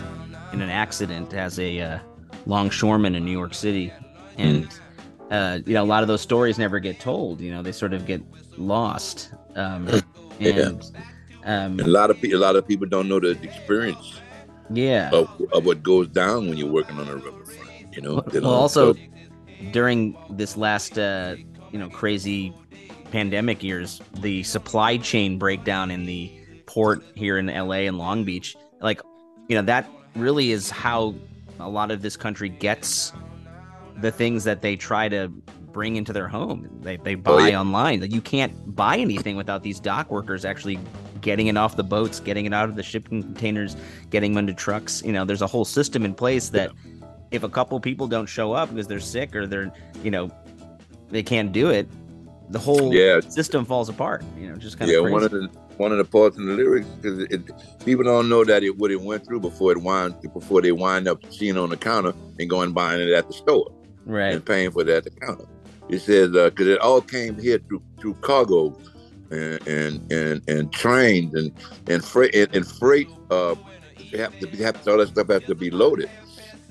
in 0.54 0.62
an 0.62 0.70
accident 0.70 1.34
as 1.34 1.60
a 1.60 1.80
uh, 1.82 2.00
longshoremen 2.48 3.14
in 3.14 3.24
New 3.26 3.32
York 3.32 3.54
City, 3.54 3.92
and 4.38 4.68
uh, 5.30 5.60
you 5.66 5.74
know 5.74 5.84
a 5.84 5.86
lot 5.86 6.02
of 6.02 6.08
those 6.08 6.22
stories 6.22 6.58
never 6.58 6.80
get 6.80 7.00
told. 7.00 7.42
You 7.42 7.52
know, 7.52 7.62
they 7.62 7.74
sort 7.74 7.94
of 7.94 8.08
get 8.08 8.22
lost. 8.58 9.32
Um, 9.56 9.88
Yeah. 10.40 10.68
and 10.68 10.84
um, 11.46 11.80
And 11.80 11.82
a 11.82 11.88
lot 11.88 12.12
of 12.12 12.22
people, 12.22 12.38
a 12.38 12.44
lot 12.46 12.56
of 12.56 12.68
people 12.68 12.86
don't 12.86 13.10
know 13.10 13.20
the 13.20 13.32
experience 13.42 14.22
yeah. 14.70 15.10
of, 15.12 15.28
of 15.52 15.66
what 15.66 15.82
goes 15.82 16.08
down 16.10 16.48
when 16.48 16.60
you're 16.60 16.70
working 16.72 17.00
on 17.00 17.08
a 17.08 17.16
riverfront. 17.16 17.96
You 17.96 18.04
know. 18.04 18.14
Well, 18.14 18.24
don't- 18.32 18.44
also 18.46 18.94
during 19.72 20.16
this 20.30 20.58
last, 20.58 21.00
uh, 21.00 21.38
you 21.72 21.80
know, 21.80 21.90
crazy 21.90 22.54
pandemic 23.12 23.64
years, 23.64 24.00
the 24.20 24.44
supply 24.44 24.98
chain 24.98 25.40
breakdown 25.40 25.90
in 25.90 26.06
the 26.06 26.32
port 26.68 27.02
here 27.16 27.38
in 27.40 27.48
LA 27.48 27.88
and 27.88 27.98
Long 27.98 28.24
Beach, 28.24 28.56
like, 28.82 29.02
you 29.50 29.56
know, 29.56 29.64
that 29.64 29.90
really 30.16 30.52
is 30.52 30.70
how 30.70 31.16
a 31.60 31.68
lot 31.68 31.90
of 31.90 32.04
this 32.04 32.16
country 32.16 32.50
gets 32.50 33.12
the 33.98 34.12
things 34.12 34.44
that 34.44 34.62
they 34.62 34.76
try 34.76 35.10
to 35.10 35.30
bring 35.72 35.96
into 35.96 36.14
their 36.14 36.28
home. 36.28 36.68
They, 36.82 36.98
they 36.98 37.16
buy 37.16 37.32
Oh, 37.32 37.46
yeah. 37.46 37.60
online. 37.60 38.02
Like, 38.02 38.14
You 38.14 38.22
can't 38.22 38.76
buy 38.76 38.98
anything 38.98 39.36
without 39.36 39.64
these 39.64 39.80
dock 39.80 40.12
workers 40.12 40.46
actually 40.46 40.78
getting 41.22 41.48
it 41.48 41.58
off 41.58 41.76
the 41.76 41.84
boats, 41.84 42.20
getting 42.20 42.46
it 42.46 42.54
out 42.54 42.70
of 42.70 42.76
the 42.76 42.84
shipping 42.84 43.24
containers, 43.24 43.76
getting 44.12 44.34
them 44.34 44.40
into 44.48 44.54
trucks. 44.54 45.02
You 45.04 45.14
know, 45.14 45.26
there's 45.26 45.42
a 45.42 45.48
whole 45.48 45.66
system 45.66 46.06
in 46.06 46.14
place 46.14 46.50
that 46.50 46.72
if 47.32 47.44
a 47.44 47.50
couple 47.50 47.80
people 47.80 48.08
don't 48.08 48.28
show 48.28 48.54
up 48.54 48.70
because 48.70 48.88
they're 48.88 49.00
sick 49.00 49.36
or 49.36 49.48
they're, 49.48 49.72
you 50.04 50.12
know, 50.12 50.30
they 51.10 51.24
can't 51.24 51.52
do 51.52 51.70
it, 51.70 51.88
the 52.50 52.60
whole 52.60 52.94
Yeah. 52.94 53.20
system 53.22 53.66
falls 53.66 53.90
apart. 53.90 54.24
You 54.38 54.50
know, 54.50 54.56
just 54.58 54.78
kind 54.78 54.90
yeah, 54.92 54.98
of 54.98 55.04
crazy. 55.04 55.14
one 55.14 55.24
of 55.24 55.32
the 55.32 55.50
one 55.78 55.92
of 55.92 55.98
the 55.98 56.06
parts 56.06 56.38
in 56.38 56.46
the 56.46 56.54
lyrics 56.54 56.88
because 56.88 57.20
it, 57.30 57.42
people 57.86 58.04
don't 58.04 58.30
know 58.30 58.44
that 58.44 58.64
it 58.64 58.78
what 58.78 58.92
it 58.92 59.02
went 59.02 59.26
through 59.26 59.40
before 59.40 59.72
it 59.72 59.82
wind 59.82 60.16
before 60.34 60.62
they 60.62 60.72
wind 60.72 61.08
up 61.08 61.20
seeing 61.32 61.56
it 61.56 61.60
on 61.60 61.70
the 61.70 61.78
counter 61.78 62.14
and 62.40 62.50
going 62.50 62.74
buying 62.74 63.02
it 63.02 63.12
at 63.14 63.28
the 63.28 63.34
store 63.34 63.72
right. 64.06 64.34
and 64.34 64.46
paying 64.46 64.72
for 64.72 64.82
it 64.82 64.90
at 64.90 65.04
the 65.04 65.12
counter. 65.12 65.46
It 65.90 66.00
says 66.00 66.32
because 66.32 66.68
it 66.68 66.80
all 66.80 67.02
came 67.02 67.40
here 67.40 67.60
through 67.60 67.82
through 68.00 68.16
cargo 68.16 68.76
and 69.32 69.66
and 69.68 70.12
and, 70.12 70.50
and 70.50 70.74
trains 70.74 71.34
and 71.34 71.52
and 71.88 72.04
freight 72.04 72.36
and, 72.36 72.54
and 72.56 72.68
freight. 72.68 73.10
Uh, 73.30 73.56
they 74.12 74.18
have 74.20 74.38
to 74.40 74.48
be, 74.48 74.58
have 74.60 74.82
to, 74.84 74.92
all 74.92 74.98
that 74.98 75.10
stuff 75.10 75.28
has 75.28 75.44
to 75.44 75.56
be 75.56 75.70
loaded. 75.70 76.10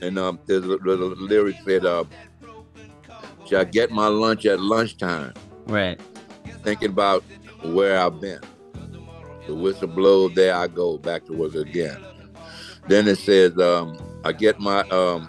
And 0.00 0.18
um, 0.18 0.38
there's 0.46 0.64
a, 0.64 0.76
there's 0.78 1.00
a 1.00 1.04
lyric 1.04 1.56
said, 1.64 1.84
uh, 1.84 2.04
"Shall 3.46 3.60
I 3.60 3.64
get 3.64 3.90
my 3.90 4.08
lunch 4.08 4.46
at 4.46 4.60
lunchtime?" 4.60 5.34
Right. 5.66 6.00
thinking 6.62 6.90
about 6.90 7.24
where 7.62 7.98
I've 7.98 8.20
been. 8.20 8.40
The 9.46 9.54
whistle 9.54 9.88
blows, 9.88 10.34
there 10.34 10.54
I 10.54 10.66
go, 10.66 10.98
back 10.98 11.24
to 11.26 11.32
work 11.32 11.54
again. 11.54 12.04
Then 12.88 13.08
it 13.08 13.18
says, 13.18 13.58
um, 13.58 13.98
I 14.24 14.32
get 14.32 14.58
my, 14.60 14.80
um, 14.90 15.28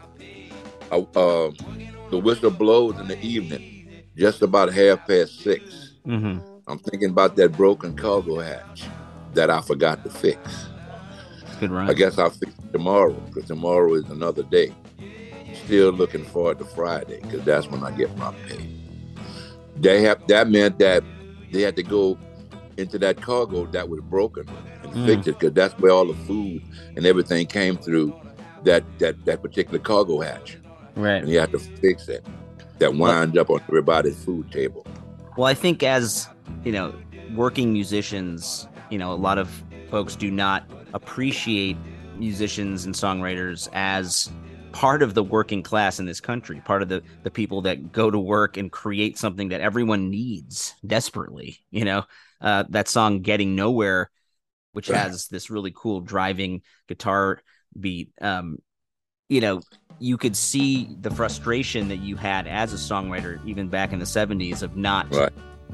uh, 0.91 1.01
uh, 1.15 1.51
the 2.10 2.17
whistle 2.17 2.51
blows 2.51 2.99
in 2.99 3.08
the 3.08 3.19
evening, 3.21 3.88
just 4.15 4.41
about 4.41 4.73
half 4.73 5.08
past 5.08 5.39
six. 5.41 5.93
Mm-hmm. 6.06 6.39
I'm 6.67 6.80
thinking 6.80 7.10
about 7.10 7.36
that 7.38 7.53
broken 7.53 7.95
cargo 7.95 8.39
hatch 8.39 8.84
that 9.34 9.49
I 9.49 9.62
forgot 9.62 10.03
to 10.03 10.10
fix. 10.10 10.67
I 11.62 11.93
guess 11.93 12.17
I'll 12.17 12.30
fix 12.30 12.53
it 12.53 12.71
tomorrow 12.71 13.13
because 13.13 13.45
tomorrow 13.45 13.93
is 13.95 14.10
another 14.10 14.43
day. 14.43 14.73
Still 15.65 15.91
looking 15.91 16.23
forward 16.25 16.60
to 16.60 16.65
Friday 16.65 17.19
because 17.21 17.43
that's 17.43 17.67
when 17.67 17.84
I 17.84 17.91
get 17.91 18.15
my 18.17 18.34
pay. 18.47 18.69
They 19.75 20.01
have 20.03 20.25
that 20.27 20.49
meant 20.49 20.80
that 20.80 21.03
they 21.51 21.62
had 21.62 21.75
to 21.77 21.84
go 21.84 22.17
into 22.78 23.00
that 23.00 23.22
cargo 23.22 23.66
that 23.68 23.90
was 23.90 24.00
broken 24.02 24.46
and 24.84 24.94
Mm. 24.94 25.06
fix 25.06 25.28
it 25.28 25.40
because 25.40 25.54
that's 25.54 25.74
where 25.80 25.92
all 25.92 26.06
the 26.06 26.13
food 26.26 26.62
and 26.96 27.06
everything 27.06 27.46
came 27.48 27.76
through 27.78 28.16
that 28.63 28.84
that 29.00 29.24
that 29.26 29.42
particular 29.42 29.80
cargo 29.80 30.20
hatch, 30.22 30.58
Right. 30.96 31.22
and 31.22 31.30
you 31.30 31.40
have 31.40 31.52
to 31.52 31.60
fix 31.60 32.08
it. 32.08 32.26
That 32.80 32.94
winds 32.96 33.36
up 33.38 33.50
on 33.50 33.60
everybody's 33.68 34.16
food 34.24 34.52
table. 34.52 34.86
Well, 35.36 35.48
I 35.48 35.54
think 35.54 35.82
as 35.84 36.28
you 36.63 36.72
know, 36.72 36.94
working 37.36 37.74
musicians, 37.74 38.68
you 38.90 38.98
know, 38.98 39.12
a 39.12 39.16
lot 39.16 39.38
of 39.38 39.50
folks 39.90 40.16
do 40.16 40.30
not 40.32 40.63
appreciate 40.94 41.78
musicians 42.18 42.86
and 42.86 42.94
songwriters 42.96 43.68
as 43.74 44.30
part 44.72 45.02
of 45.02 45.13
the 45.13 45.24
working 45.24 45.63
class 45.63 46.00
in 46.00 46.06
this 46.06 46.20
country, 46.20 46.62
part 46.66 46.82
of 46.82 46.90
the 46.90 47.02
the 47.24 47.32
people 47.32 47.62
that 47.62 47.92
go 47.92 48.12
to 48.12 48.20
work 48.20 48.58
and 48.58 48.72
create 48.72 49.18
something 49.18 49.50
that 49.50 49.62
everyone 49.62 50.10
needs 50.10 50.74
desperately. 50.86 51.60
You 51.72 51.86
know, 51.86 52.04
uh, 52.41 52.63
that 52.69 52.88
song 52.88 53.21
"Getting 53.21 53.56
Nowhere," 53.56 54.10
which 54.73 54.89
has 54.89 55.28
this 55.28 55.50
really 55.50 55.73
cool 55.76 56.02
driving 56.02 56.62
guitar 56.88 57.41
beat. 57.80 58.12
Um, 58.21 58.60
you 59.30 59.41
know, 59.41 59.63
you 60.00 60.17
could 60.17 60.36
see 60.36 60.95
the 61.00 61.12
frustration 61.12 61.89
that 61.89 61.97
you 61.97 62.15
had 62.15 62.47
as 62.47 62.73
a 62.73 62.78
songwriter, 62.78 63.39
even 63.45 63.69
back 63.69 63.93
in 63.93 64.00
the 64.00 64.06
'70s, 64.06 64.62
of 64.63 64.76
not 64.76 65.08
Right. 65.10 65.34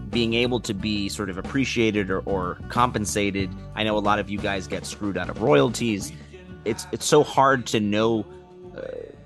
being 0.10 0.34
able 0.34 0.60
to 0.62 0.73
be 0.73 1.10
sort 1.10 1.30
of 1.30 1.38
appreciated 1.38 2.10
or, 2.10 2.19
or 2.21 2.60
compensated. 2.69 3.56
I 3.76 3.84
know 3.84 3.97
a 3.97 3.99
lot 3.99 4.19
of 4.19 4.30
you 4.30 4.39
guys 4.39 4.67
get 4.67 4.86
screwed 4.86 5.17
out 5.17 5.30
of 5.30 5.41
royalties. 5.41 6.12
It's 6.65 6.88
it's 6.91 7.06
so 7.06 7.23
hard 7.23 7.67
to 7.67 7.80
know 7.80 8.28
uh, 8.76 8.82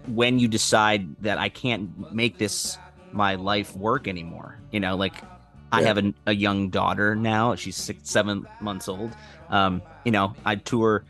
when 0.05 0.39
you 0.39 0.47
decide 0.47 1.15
that 1.21 1.37
I 1.37 1.49
can't 1.49 1.91
make 2.09 2.37
this 2.37 2.79
my 3.11 3.35
life 3.35 3.75
work 3.75 4.07
anymore. 4.07 4.61
You 4.71 4.79
know, 4.79 4.95
like 4.95 5.23
I 5.71 5.81
have 5.83 5.97
a, 5.97 6.13
a 6.27 6.33
young 6.33 6.69
daughter 6.69 7.15
now. 7.15 7.55
She's 7.55 7.75
six, 7.75 8.09
seven 8.09 8.47
months 8.61 8.87
old. 8.87 9.11
Um, 9.49 9.81
you 10.05 10.11
know, 10.11 10.33
I 10.45 10.55
tour 10.55 11.03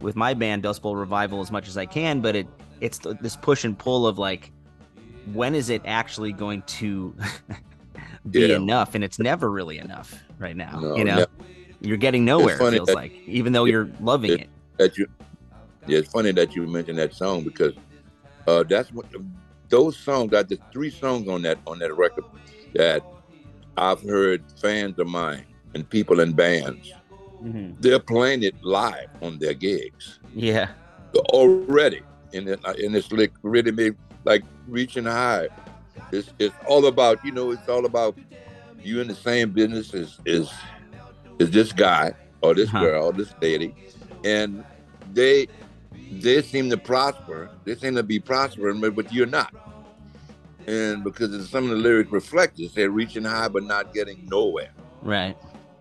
with 0.00 0.16
my 0.16 0.32
band 0.34 0.62
Dust 0.62 0.82
Bowl 0.82 0.96
Revival 0.96 1.40
as 1.40 1.50
much 1.50 1.68
as 1.68 1.76
I 1.76 1.86
can, 1.86 2.20
but 2.20 2.34
it 2.36 2.46
it's 2.80 2.98
th- 2.98 3.16
this 3.20 3.36
push 3.36 3.64
and 3.64 3.78
pull 3.78 4.06
of 4.06 4.18
like, 4.18 4.52
when 5.34 5.54
is 5.54 5.68
it 5.68 5.82
actually 5.84 6.32
going 6.32 6.62
to 6.62 7.14
be 8.30 8.40
Yeah. 8.48 8.56
enough? 8.56 8.94
And 8.94 9.04
it's 9.04 9.18
never 9.18 9.50
really 9.50 9.78
enough 9.78 10.14
right 10.38 10.56
now. 10.56 10.80
No, 10.80 10.96
you 10.96 11.04
know, 11.04 11.16
never. 11.16 11.30
you're 11.82 11.98
getting 11.98 12.24
nowhere. 12.24 12.54
It 12.56 12.70
feels 12.70 12.86
that- 12.88 12.94
like, 12.94 13.12
even 13.26 13.52
though 13.52 13.64
Yeah. 13.66 13.72
you're 13.72 13.90
loving 14.00 14.30
It- 14.32 14.40
it. 14.42 14.48
that 14.78 14.96
you 14.98 15.06
yeah 15.86 15.98
it's 15.98 16.10
funny 16.10 16.30
that 16.32 16.54
you 16.54 16.66
mentioned 16.66 16.98
that 16.98 17.14
song 17.14 17.42
because 17.42 17.72
uh 18.46 18.62
that's 18.62 18.92
what 18.92 19.06
those 19.70 19.96
songs 19.96 20.30
got 20.30 20.46
the 20.48 20.58
three 20.72 20.90
songs 20.90 21.26
on 21.26 21.40
that 21.42 21.58
on 21.66 21.78
that 21.78 21.92
record 21.96 22.24
that 22.74 23.02
i've 23.86 24.02
heard 24.02 24.40
fans 24.64 24.98
of 24.98 25.06
mine 25.08 25.44
and 25.74 25.88
people 25.96 26.20
in 26.20 26.32
bands 26.32 26.86
they're 27.80 27.98
playing 28.14 28.42
it 28.42 28.54
live 28.62 29.08
on 29.22 29.38
their 29.38 29.54
gigs. 29.54 30.18
Yeah. 30.34 30.68
already 31.32 32.02
and 32.34 32.48
it, 32.48 32.60
and 32.64 32.94
it's 32.94 33.10
like 33.10 33.32
really 33.42 33.72
made 33.72 33.94
like 34.24 34.44
reaching 34.68 35.04
high. 35.06 35.48
It's 36.12 36.28
it's 36.38 36.54
all 36.66 36.84
about 36.86 37.24
you 37.24 37.32
know 37.32 37.50
it's 37.50 37.68
all 37.68 37.86
about 37.86 38.14
you 38.82 39.00
in 39.00 39.08
the 39.08 39.14
same 39.14 39.50
business 39.52 39.94
as 39.94 40.18
is 40.26 40.50
is 41.38 41.50
this 41.50 41.72
guy 41.72 42.12
or 42.42 42.54
this 42.54 42.68
Uh-huh. 42.68 42.84
girl 42.84 43.04
or 43.06 43.12
this 43.12 43.32
lady 43.40 43.74
and 44.24 44.64
they 45.18 45.48
they 46.24 46.42
seem 46.42 46.68
to 46.70 46.76
prosper. 46.76 47.50
They 47.64 47.74
seem 47.74 47.94
to 47.94 48.02
be 48.02 48.18
prospering 48.20 48.80
but, 48.82 48.94
but 48.94 49.12
you're 49.12 49.26
not 49.40 49.52
and 50.66 51.02
because 51.04 51.50
some 51.50 51.64
of 51.64 51.70
the 51.70 51.76
lyrics 51.76 52.10
reflect 52.12 52.58
it 52.58 52.72
they're 52.74 52.90
reaching 52.90 53.24
high 53.24 53.48
but 53.48 53.64
not 53.64 53.92
getting 53.92 54.18
nowhere 54.28 54.70
Right. 55.02 55.36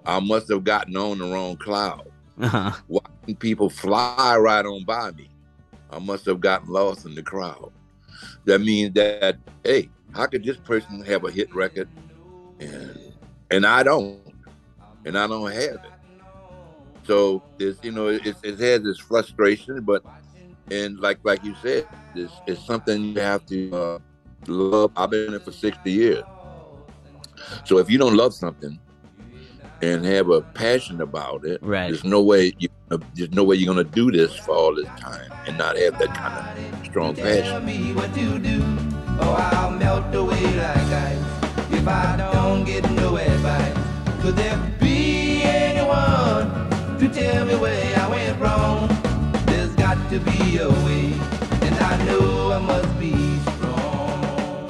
i 0.06 0.20
must 0.20 0.50
have 0.50 0.63
gotten 0.63 0.96
on 0.98 1.18
the 1.20 1.26
wrong 1.26 1.58
cloud 1.58 2.02
Uh-huh. 2.42 2.72
watching 2.88 3.36
people 3.38 3.70
fly 3.70 4.38
right 4.38 4.65
on 4.65 4.84
by 4.86 5.12
me. 5.12 5.30
I 5.89 6.00
must 6.00 6.26
have 6.26 6.39
gotten 6.39 6.70
lost 6.70 7.06
in 7.06 7.13
the 7.15 7.22
crowd. 7.24 7.72
That 8.46 8.62
means 8.62 8.94
that, 8.94 9.38
hey, 9.63 9.89
how 10.13 10.28
could 10.28 10.44
this 10.44 10.58
person 10.58 11.04
have 11.04 11.24
a 11.26 11.32
hit 11.32 11.50
record 11.54 11.89
and 12.60 12.98
and 13.52 13.65
I 13.65 13.84
don't, 13.84 14.22
and 15.06 15.18
I 15.18 15.28
don't 15.28 15.52
have 15.52 15.84
it. 15.84 15.94
So 17.04 17.44
it's 17.60 17.80
you 17.84 17.92
know 17.92 18.08
it, 18.08 18.22
it 18.44 18.60
has 18.60 18.84
this 18.84 19.00
frustration, 19.00 19.82
but 19.84 20.04
and 20.70 21.00
like 21.00 21.20
like 21.24 21.44
you 21.44 21.56
said, 21.56 21.88
it's, 22.15 22.42
it's 22.46 22.65
something 22.65 23.04
you 23.04 23.20
have 23.22 23.46
to 23.48 23.76
uh, 23.76 24.00
love. 24.50 24.92
I've 24.98 25.10
been 25.10 25.28
in 25.30 25.34
it 25.36 25.44
for 25.44 25.52
sixty 25.52 25.92
years, 25.92 26.24
so 27.66 27.78
if 27.78 27.90
you 27.90 27.98
don't 27.98 28.16
love 28.16 28.34
something 28.34 28.80
and 29.82 30.04
have 30.06 30.30
a 30.30 30.42
passion 30.42 31.02
about 31.02 31.46
it, 31.46 31.60
Right. 31.64 31.90
there's 31.90 32.04
no 32.04 32.22
way 32.22 32.54
you 32.60 32.70
there's 33.14 33.32
no 33.32 33.44
way 33.44 33.56
you're 33.56 33.72
gonna 33.74 33.84
do 33.88 34.12
this 34.12 34.36
for 34.36 34.56
all 34.56 34.74
this 34.76 34.88
time 35.00 35.32
and 35.46 35.58
not 35.58 35.78
have 35.78 35.98
that 36.00 36.14
kind 36.16 36.34
of 36.80 36.86
strong 36.86 37.14
Tell 37.14 37.24
passion. 37.26 37.66
me 37.66 37.94
what 37.94 38.12
to 38.16 38.40
do, 38.40 38.60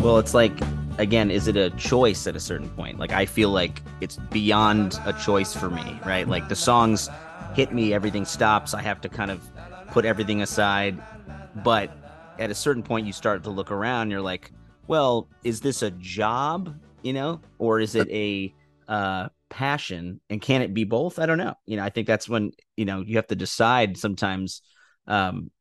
Well, 0.01 0.17
it's 0.17 0.33
like 0.33 0.53
again, 0.97 1.29
is 1.29 1.47
it 1.47 1.57
a 1.57 1.69
choice 1.71 2.25
at 2.25 2.35
a 2.35 2.39
certain 2.39 2.69
point? 2.69 2.99
Like 2.99 3.12
I 3.12 3.25
feel 3.25 3.49
like 3.49 3.81
it's 3.99 4.17
beyond 4.31 4.99
a 5.05 5.13
choice 5.13 5.53
for 5.53 5.69
me, 5.69 5.99
right? 6.05 6.27
Like 6.27 6.47
the 6.47 6.55
songs 6.55 7.09
hit 7.53 7.73
me, 7.73 7.93
everything 7.93 8.25
stops. 8.25 8.73
I 8.73 8.81
have 8.81 9.01
to 9.01 9.09
kind 9.09 9.29
of 9.29 9.41
put 9.88 10.05
everything 10.05 10.41
aside. 10.41 11.01
But 11.63 11.91
at 12.38 12.49
a 12.49 12.55
certain 12.55 12.81
point 12.81 13.07
you 13.07 13.13
start 13.13 13.43
to 13.43 13.49
look 13.49 13.71
around. 13.71 14.09
You're 14.12 14.21
like, 14.21 14.51
well, 14.88 15.27
is 15.43 15.59
this 15.59 15.81
a 15.81 15.91
job? 15.91 16.75
You 17.01 17.13
know, 17.13 17.41
or 17.57 17.79
is 17.79 17.95
it 17.95 18.09
a 18.09 18.53
uh, 18.88 19.29
passion? 19.49 20.19
And 20.29 20.41
can 20.41 20.62
it 20.62 20.73
be 20.73 20.83
both? 20.85 21.19
I 21.19 21.25
don't 21.25 21.38
know. 21.38 21.55
You 21.65 21.77
know, 21.77 21.83
I 21.83 21.89
think 21.89 22.07
that's 22.07 22.27
when 22.27 22.51
you 22.75 22.85
know 22.85 23.01
you 23.01 23.17
have 23.17 23.27
to 23.27 23.35
decide 23.35 23.97
sometimes, 23.97 24.62
um, 25.07 25.51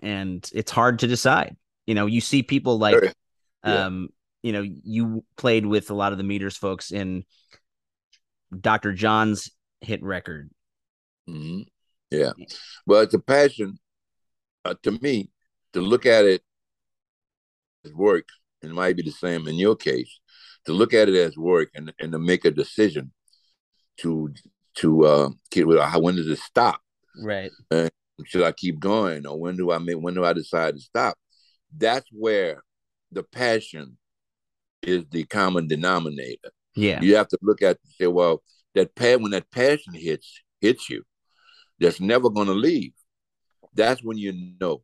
and 0.00 0.48
it's 0.52 0.70
hard 0.70 1.00
to 1.00 1.06
decide. 1.06 1.56
You 1.86 1.94
know, 1.94 2.06
you 2.06 2.20
see 2.20 2.42
people 2.42 2.78
like. 2.78 3.14
Yeah. 3.64 3.86
um, 3.86 4.08
you 4.42 4.52
know, 4.52 4.62
you 4.62 5.24
played 5.36 5.64
with 5.64 5.90
a 5.90 5.94
lot 5.94 6.12
of 6.12 6.18
the 6.18 6.24
meters 6.24 6.56
folks 6.56 6.90
in 6.90 7.24
Dr. 8.58 8.92
John's 8.92 9.50
hit 9.80 10.02
record. 10.02 10.50
hmm 11.26 11.62
Yeah. 12.10 12.32
Well, 12.86 13.00
it's 13.02 13.14
a 13.14 13.18
passion 13.18 13.78
uh, 14.64 14.74
to 14.82 14.92
me 14.92 15.30
to 15.72 15.80
look 15.80 16.06
at 16.06 16.24
it 16.24 16.42
as 17.84 17.92
work, 17.92 18.28
and 18.62 18.70
it 18.70 18.74
might 18.74 18.96
be 18.96 19.02
the 19.02 19.10
same 19.10 19.48
in 19.48 19.56
your 19.56 19.76
case, 19.76 20.20
to 20.66 20.72
look 20.72 20.94
at 20.94 21.08
it 21.08 21.14
as 21.14 21.36
work 21.36 21.70
and, 21.74 21.92
and 21.98 22.12
to 22.12 22.18
make 22.18 22.44
a 22.44 22.50
decision 22.50 23.12
to 23.98 24.32
to 24.76 25.04
uh 25.04 25.30
keep, 25.50 25.66
how 25.78 26.00
when 26.00 26.16
does 26.16 26.26
it 26.26 26.38
stop? 26.38 26.80
Right. 27.22 27.50
Should 28.26 28.42
I 28.42 28.52
keep 28.52 28.78
going 28.80 29.26
or 29.26 29.38
when 29.38 29.56
do 29.56 29.70
I 29.70 29.78
make 29.78 29.96
when 29.96 30.14
do 30.14 30.24
I 30.24 30.32
decide 30.32 30.74
to 30.74 30.80
stop? 30.80 31.16
That's 31.76 32.08
where 32.12 32.62
the 33.14 33.22
passion 33.22 33.96
is 34.82 35.04
the 35.10 35.24
common 35.24 35.66
denominator. 35.66 36.50
Yeah. 36.76 37.00
You 37.00 37.16
have 37.16 37.28
to 37.28 37.38
look 37.42 37.62
at 37.62 37.78
and 37.82 37.92
say, 37.98 38.06
well, 38.06 38.42
that 38.74 38.94
pa- 38.94 39.16
when 39.16 39.30
that 39.30 39.50
passion 39.50 39.94
hits 39.94 40.42
hits 40.60 40.90
you, 40.90 41.02
that's 41.78 42.00
never 42.00 42.28
going 42.30 42.48
to 42.48 42.54
leave. 42.54 42.92
That's 43.74 44.02
when 44.02 44.18
you 44.18 44.32
know. 44.60 44.82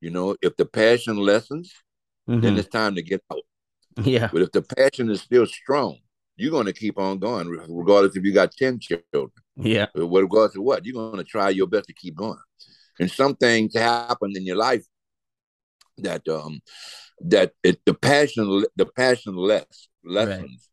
You 0.00 0.10
know, 0.10 0.36
if 0.42 0.56
the 0.56 0.66
passion 0.66 1.16
lessens, 1.16 1.72
then 2.26 2.42
Mhm. 2.42 2.58
it's 2.58 2.68
time 2.68 2.94
to 2.96 3.02
get 3.02 3.22
out. 3.32 3.40
Yeah. 4.02 4.28
But 4.32 4.42
if 4.42 4.52
the 4.52 4.62
passion 4.62 5.10
is 5.10 5.22
still 5.22 5.46
strong, 5.46 5.98
you're 6.36 6.50
going 6.50 6.66
to 6.66 6.72
keep 6.72 6.98
on 6.98 7.18
going, 7.18 7.48
regardless 7.48 8.16
if 8.16 8.24
you 8.24 8.32
got 8.32 8.52
ten 8.52 8.78
children. 8.78 9.30
Yeah. 9.56 9.86
Regardless 9.94 10.56
of 10.56 10.62
what, 10.62 10.84
you're 10.84 10.94
going 10.94 11.16
to 11.16 11.24
try 11.24 11.50
your 11.50 11.66
best 11.68 11.86
to 11.86 11.94
keep 11.94 12.16
going. 12.16 12.38
And 13.00 13.10
some 13.10 13.34
things 13.34 13.74
happen 13.74 14.32
in 14.36 14.44
your 14.44 14.56
life 14.56 14.84
that 15.98 16.26
um 16.28 16.60
that 17.20 17.52
it, 17.62 17.80
the 17.86 17.94
passion 17.94 18.64
the 18.76 18.86
passion 18.86 19.36
less 19.36 19.88
lessons. 20.04 20.68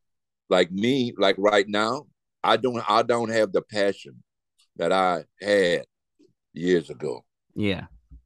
Like 0.50 0.72
me, 0.72 1.14
like 1.18 1.36
right 1.38 1.68
now, 1.68 2.08
I 2.44 2.58
don't 2.58 2.84
I 2.90 3.04
don't 3.04 3.30
have 3.30 3.52
the 3.52 3.62
passion 3.62 4.22
that 4.76 4.92
I 4.92 5.24
had 5.42 5.86
years 6.54 6.90
ago. 6.90 7.24
Yeah. 7.56 7.86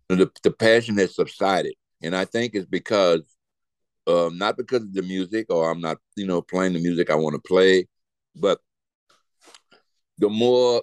The 0.09 0.31
the 0.43 0.51
passion 0.51 0.97
has 0.97 1.15
subsided, 1.15 1.75
and 2.01 2.15
I 2.15 2.25
think 2.25 2.55
it's 2.55 2.65
because 2.65 3.23
um 4.07 4.37
not 4.37 4.57
because 4.57 4.83
of 4.83 4.93
the 4.93 5.01
music 5.01 5.47
or 5.49 5.69
I'm 5.69 5.81
not 5.81 5.97
you 6.15 6.25
know 6.25 6.41
playing 6.41 6.73
the 6.73 6.81
music 6.81 7.09
I 7.09 7.15
want 7.15 7.35
to 7.35 7.47
play, 7.47 7.87
but 8.35 8.59
the 10.17 10.29
more 10.29 10.81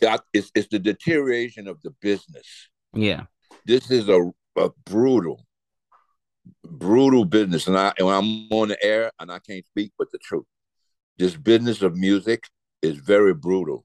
that 0.00 0.22
it's, 0.32 0.50
it's 0.54 0.68
the 0.68 0.78
deterioration 0.78 1.68
of 1.68 1.80
the 1.82 1.90
business. 2.00 2.68
Yeah. 2.94 3.24
This 3.66 3.90
is 3.90 4.08
a, 4.08 4.30
a 4.56 4.70
brutal, 4.84 5.46
brutal 6.64 7.24
business, 7.24 7.66
and 7.66 7.76
I 7.76 7.92
when 7.98 8.14
I'm 8.14 8.48
on 8.50 8.68
the 8.68 8.84
air 8.84 9.10
and 9.18 9.30
I 9.30 9.38
can't 9.38 9.66
speak 9.66 9.92
but 9.98 10.10
the 10.12 10.18
truth. 10.18 10.46
This 11.18 11.36
business 11.36 11.82
of 11.82 11.96
music 11.96 12.44
is 12.82 12.96
very 12.96 13.34
brutal, 13.34 13.84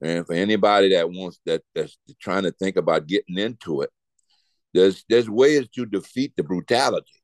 and 0.00 0.26
for 0.26 0.34
anybody 0.34 0.94
that 0.94 1.10
wants 1.10 1.40
that 1.46 1.62
that's 1.74 1.98
trying 2.20 2.44
to 2.44 2.52
think 2.52 2.76
about 2.76 3.06
getting 3.06 3.38
into 3.38 3.82
it, 3.82 3.90
there's 4.74 5.04
there's 5.08 5.28
ways 5.28 5.68
to 5.74 5.86
defeat 5.86 6.32
the 6.36 6.42
brutality, 6.42 7.22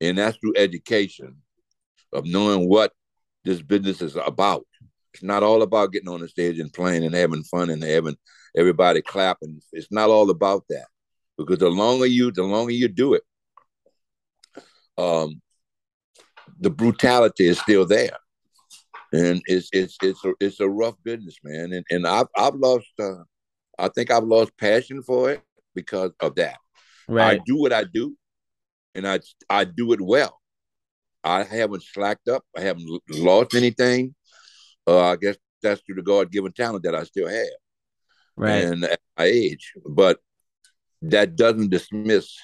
and 0.00 0.18
that's 0.18 0.38
through 0.38 0.54
education, 0.56 1.36
of 2.12 2.26
knowing 2.26 2.68
what 2.68 2.92
this 3.44 3.62
business 3.62 4.02
is 4.02 4.16
about. 4.16 4.66
It's 5.14 5.22
not 5.22 5.42
all 5.42 5.62
about 5.62 5.92
getting 5.92 6.08
on 6.08 6.20
the 6.20 6.28
stage 6.28 6.58
and 6.58 6.72
playing 6.72 7.04
and 7.04 7.14
having 7.14 7.42
fun 7.44 7.70
and 7.70 7.82
having 7.82 8.16
everybody 8.56 9.02
clapping. 9.02 9.60
It's 9.72 9.92
not 9.92 10.08
all 10.08 10.30
about 10.30 10.64
that. 10.70 10.86
Because 11.36 11.58
the 11.58 11.68
longer 11.68 12.06
you 12.06 12.30
the 12.30 12.42
longer 12.44 12.72
you 12.72 12.88
do 12.88 13.14
it, 13.14 13.22
um, 14.98 15.40
the 16.60 16.70
brutality 16.70 17.46
is 17.46 17.58
still 17.58 17.86
there. 17.86 18.16
And 19.12 19.42
it's 19.46 19.68
it's 19.72 19.98
it's 20.02 20.24
a 20.24 20.32
it's 20.40 20.60
a 20.60 20.68
rough 20.68 20.94
business, 21.04 21.36
man. 21.44 21.72
And 21.72 21.84
and 21.90 22.06
I've 22.06 22.28
I've 22.36 22.54
lost 22.54 22.88
uh, 22.98 23.24
I 23.78 23.88
think 23.88 24.10
I've 24.10 24.24
lost 24.24 24.56
passion 24.56 25.02
for 25.02 25.32
it 25.32 25.42
because 25.74 26.12
of 26.20 26.34
that. 26.36 26.56
Right. 27.08 27.38
I 27.38 27.42
do 27.44 27.58
what 27.58 27.72
I 27.74 27.84
do, 27.84 28.16
and 28.94 29.06
I 29.06 29.20
I 29.50 29.64
do 29.64 29.92
it 29.92 30.00
well. 30.00 30.40
I 31.24 31.44
haven't 31.44 31.82
slacked 31.82 32.28
up. 32.28 32.42
I 32.56 32.62
haven't 32.62 32.88
lost 33.10 33.54
anything. 33.54 34.14
Uh, 34.86 35.10
I 35.10 35.16
guess 35.16 35.36
that's 35.62 35.82
through 35.82 35.96
the 35.96 36.02
God 36.02 36.32
given 36.32 36.52
talent 36.52 36.84
that 36.84 36.94
I 36.94 37.04
still 37.04 37.28
have, 37.28 37.46
right. 38.36 38.64
and 38.64 38.84
at 38.84 39.00
my 39.18 39.24
age. 39.24 39.72
But 39.86 40.20
that 41.02 41.36
doesn't 41.36 41.70
dismiss 41.70 42.34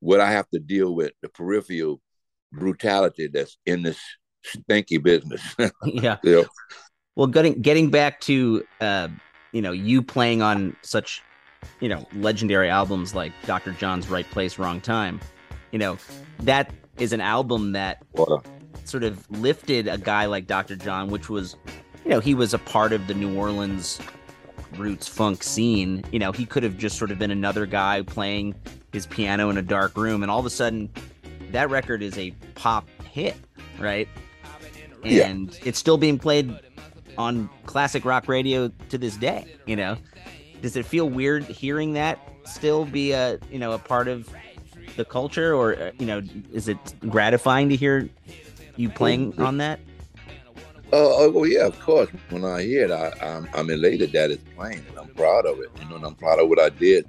what 0.00 0.20
I 0.20 0.30
have 0.30 0.48
to 0.50 0.58
deal 0.58 0.94
with 0.94 1.12
the 1.22 1.28
peripheral 1.28 2.00
brutality 2.52 3.28
that's 3.28 3.58
in 3.66 3.82
this 3.82 3.98
stinky 4.44 4.98
business. 4.98 5.42
yeah. 5.84 6.16
you 6.22 6.32
know? 6.32 6.44
Well, 7.16 7.26
getting 7.26 7.60
getting 7.60 7.90
back 7.90 8.20
to 8.22 8.64
uh, 8.80 9.08
you 9.52 9.62
know, 9.62 9.72
you 9.72 10.02
playing 10.02 10.42
on 10.42 10.76
such, 10.82 11.22
you 11.80 11.88
know, 11.88 12.06
legendary 12.14 12.70
albums 12.70 13.14
like 13.14 13.32
Dr. 13.46 13.72
John's 13.72 14.08
Right 14.08 14.28
Place, 14.30 14.58
Wrong 14.58 14.80
Time, 14.80 15.20
you 15.72 15.78
know, 15.78 15.98
that 16.40 16.72
is 16.98 17.12
an 17.12 17.20
album 17.20 17.72
that 17.72 18.02
sort 18.84 19.04
of 19.04 19.28
lifted 19.30 19.88
a 19.88 19.98
guy 19.98 20.26
like 20.26 20.46
Dr. 20.46 20.76
John, 20.76 21.08
which 21.08 21.28
was, 21.28 21.56
you 22.04 22.10
know, 22.10 22.20
he 22.20 22.34
was 22.34 22.54
a 22.54 22.58
part 22.58 22.92
of 22.92 23.06
the 23.06 23.14
New 23.14 23.36
Orleans 23.36 24.00
roots 24.76 25.08
funk 25.08 25.42
scene. 25.42 26.04
You 26.12 26.18
know, 26.18 26.32
he 26.32 26.46
could 26.46 26.62
have 26.62 26.76
just 26.76 26.98
sort 26.98 27.10
of 27.10 27.18
been 27.18 27.30
another 27.30 27.66
guy 27.66 28.02
playing 28.02 28.54
his 28.92 29.06
piano 29.06 29.50
in 29.50 29.58
a 29.58 29.62
dark 29.62 29.96
room, 29.96 30.22
and 30.22 30.30
all 30.30 30.40
of 30.40 30.46
a 30.46 30.50
sudden, 30.50 30.90
that 31.52 31.70
record 31.70 32.02
is 32.02 32.16
a 32.18 32.30
pop 32.54 32.88
hit, 33.10 33.36
right? 33.78 34.08
Yeah. 35.04 35.26
And 35.26 35.58
it's 35.64 35.78
still 35.78 35.98
being 35.98 36.18
played 36.18 36.58
on 37.16 37.48
classic 37.66 38.04
rock 38.04 38.28
radio 38.28 38.70
to 38.88 38.98
this 38.98 39.16
day. 39.16 39.54
You 39.66 39.76
know, 39.76 39.96
does 40.60 40.76
it 40.76 40.86
feel 40.86 41.08
weird 41.08 41.44
hearing 41.44 41.92
that 41.94 42.18
still 42.44 42.84
be 42.84 43.12
a 43.12 43.38
you 43.50 43.58
know 43.58 43.72
a 43.72 43.78
part 43.78 44.08
of 44.08 44.28
the 44.96 45.04
culture, 45.04 45.54
or 45.54 45.76
uh, 45.76 45.92
you 45.98 46.06
know, 46.06 46.22
is 46.52 46.68
it 46.68 46.78
gratifying 47.08 47.68
to 47.68 47.76
hear 47.76 48.08
you 48.76 48.88
playing 48.88 49.40
on 49.40 49.58
that? 49.58 49.80
Oh, 50.90 51.26
oh, 51.26 51.30
well, 51.30 51.46
yeah, 51.46 51.66
of 51.66 51.78
course. 51.80 52.08
When 52.30 52.44
I 52.46 52.62
hear 52.62 52.86
it, 52.86 52.90
I, 52.90 53.12
I'm, 53.20 53.46
I'm 53.52 53.68
elated 53.68 54.12
that 54.12 54.30
it's 54.30 54.42
playing, 54.56 54.82
and 54.88 54.98
I'm 54.98 55.08
proud 55.08 55.44
of 55.44 55.60
it. 55.60 55.70
You 55.80 55.88
know, 55.88 55.96
and 55.96 56.04
I'm 56.06 56.14
proud 56.14 56.40
of 56.40 56.48
what 56.48 56.58
I 56.58 56.70
did, 56.70 57.06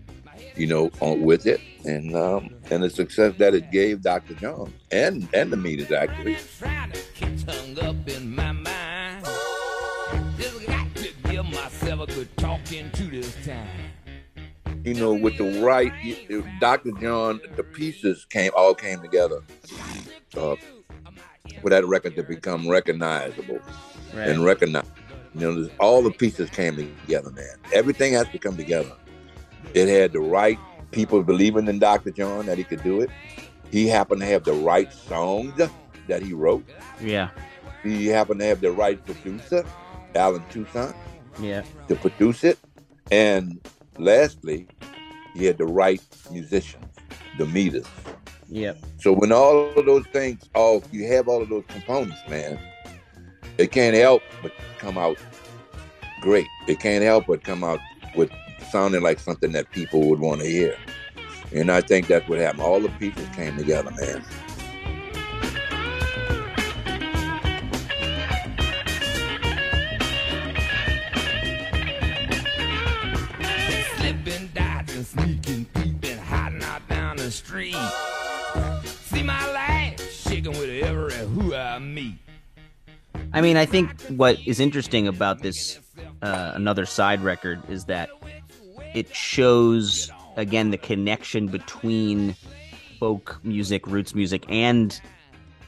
you 0.56 0.68
know, 0.68 0.92
on, 1.00 1.22
with 1.22 1.46
it, 1.46 1.62
and 1.86 2.16
um, 2.16 2.50
and 2.70 2.84
the 2.84 2.90
success 2.90 3.34
that 3.38 3.54
it 3.54 3.72
gave 3.72 4.02
Dr. 4.02 4.34
John 4.36 4.74
and 4.92 5.28
and 5.34 5.52
the 5.52 5.58
meters 5.58 5.92
actually. 5.92 6.38
Trying 6.58 6.92
to 6.92 7.02
keep 7.14 7.50
hung 7.50 7.80
up 7.80 8.08
in 8.08 8.36
my 8.36 8.52
mind. 8.52 9.26
Just 10.38 10.66
got 10.68 10.96
to 10.96 11.10
give 11.30 11.46
myself 11.46 12.02
a 12.02 12.06
good 12.08 12.38
talking 12.38 12.92
to 12.92 13.04
this 13.04 13.36
time. 13.46 13.68
You 14.84 14.94
know, 14.94 15.14
with 15.14 15.38
the 15.38 15.62
right, 15.62 15.92
Dr. 16.60 16.92
John, 17.02 17.42
the 17.56 17.64
pieces 17.64 18.26
came 18.26 18.52
all 18.56 18.74
came 18.74 19.02
together 19.02 19.42
uh, 20.38 20.56
for 21.62 21.70
that 21.70 21.86
record 21.86 22.16
to 22.16 22.24
become 22.24 22.68
recognizable 22.68 23.60
and 24.14 24.44
recognized. 24.44 24.90
You 25.36 25.52
know, 25.52 25.70
all 25.80 26.02
the 26.02 26.12
pieces 26.12 26.50
came 26.50 26.76
together, 26.76 27.30
man. 27.32 27.56
Everything 27.74 28.14
has 28.14 28.28
to 28.30 28.40
come 28.40 28.56
together. 28.56 28.92
It 29.74 29.88
had 29.88 30.14
the 30.14 30.20
right 30.20 30.60
people 30.92 31.24
believing 31.24 31.68
in 31.68 31.80
Dr. 31.80 32.12
John 32.12 32.46
that 32.48 32.58
he 32.58 32.64
could 32.64 32.84
do 32.84 33.02
it. 33.02 33.10
He 33.72 33.88
happened 33.88 34.22
to 34.22 34.28
have 34.28 34.44
the 34.44 34.54
right 34.54 34.92
songs 34.92 35.54
that 36.08 36.24
he 36.24 36.34
wrote. 36.34 36.68
Yeah, 37.02 37.30
He 37.84 38.08
happened 38.08 38.40
to 38.40 38.46
have 38.48 38.62
the 38.62 38.72
right 38.72 39.04
producer, 39.06 39.64
Allen 40.16 40.44
Toussaint, 40.50 40.96
yeah, 41.40 41.64
to 41.88 41.96
produce 41.96 42.44
it. 42.44 42.58
And 43.12 43.60
lastly, 43.98 44.68
he 45.36 45.46
had 45.46 45.58
the 45.60 45.66
right 45.66 46.02
musicians, 46.32 46.86
the 47.38 47.46
meters. 47.46 47.86
yeah, 48.48 48.74
So 48.98 49.14
when 49.14 49.32
all 49.32 49.72
of 49.76 49.86
those 49.86 50.06
things, 50.08 50.50
all 50.56 50.84
you 50.92 51.08
have 51.08 51.28
all 51.28 51.44
of 51.44 51.50
those 51.50 51.66
components, 51.68 52.20
man, 52.28 52.60
it 53.60 53.72
can't 53.72 53.96
help 53.96 54.24
but 54.42 54.52
come 54.80 54.98
out 54.98 55.18
great. 56.22 56.48
It 56.68 56.80
can't 56.80 57.04
help 57.04 57.28
but 57.28 57.44
come 57.44 57.64
out 57.64 57.80
with 58.16 58.32
sounded 58.70 59.02
like 59.02 59.20
something 59.20 59.52
that 59.54 59.72
people 59.72 60.08
would 60.10 60.20
want 60.20 60.42
to 60.42 60.48
hear. 60.48 60.76
And 61.54 61.72
I 61.72 61.82
think 61.82 62.08
that's 62.08 62.28
what 62.30 62.40
happened. 62.40 62.62
All 62.62 62.80
the 62.80 62.90
people 62.90 63.24
came 63.34 63.58
together, 63.58 63.92
man. 63.92 64.24
Slipping, 73.98 74.50
dodging, 74.54 75.04
sneaking, 75.04 75.66
peeping, 75.74 76.18
hiding 76.18 76.64
out 76.64 76.88
down 76.88 77.18
the 77.18 77.32
street. 77.32 77.76
See 78.86 79.24
my 79.24 79.52
life 79.52 80.12
shaking 80.14 80.52
with 80.52 80.84
every 80.84 81.14
who 81.14 81.56
I 81.56 81.80
meet. 81.80 82.16
I 83.34 83.42
mean, 83.42 83.58
I 83.58 83.66
think 83.66 84.02
what 84.08 84.40
is 84.46 84.60
interesting 84.60 85.08
about 85.08 85.42
this 85.42 85.80
uh, 86.22 86.52
another 86.56 86.86
side 86.86 87.22
record 87.22 87.62
is 87.70 87.86
that 87.86 88.10
it 88.94 89.14
shows 89.14 90.12
again 90.36 90.72
the 90.72 90.78
connection 90.78 91.48
between 91.48 92.36
folk 93.00 93.40
music, 93.44 93.88
roots 93.88 94.14
music, 94.16 94.46
and 94.50 95.00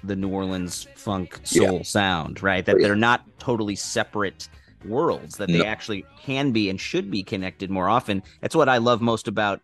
the 0.03 0.15
New 0.15 0.29
Orleans 0.29 0.87
funk 0.95 1.39
soul 1.43 1.77
Yeah. 1.77 1.83
sound, 1.83 2.41
right? 2.41 2.65
That 2.65 2.77
they're 2.81 2.95
not 2.95 3.23
totally 3.39 3.75
separate 3.75 4.49
worlds, 4.85 5.37
that 5.37 5.47
they 5.47 5.59
No. 5.59 5.65
actually 5.65 6.03
can 6.23 6.51
be 6.51 6.69
and 6.69 6.79
should 6.79 7.11
be 7.11 7.23
connected 7.23 7.69
more 7.69 7.87
often. 7.87 8.23
That's 8.41 8.55
what 8.55 8.67
I 8.67 8.77
love 8.79 9.01
most 9.01 9.27
about 9.27 9.61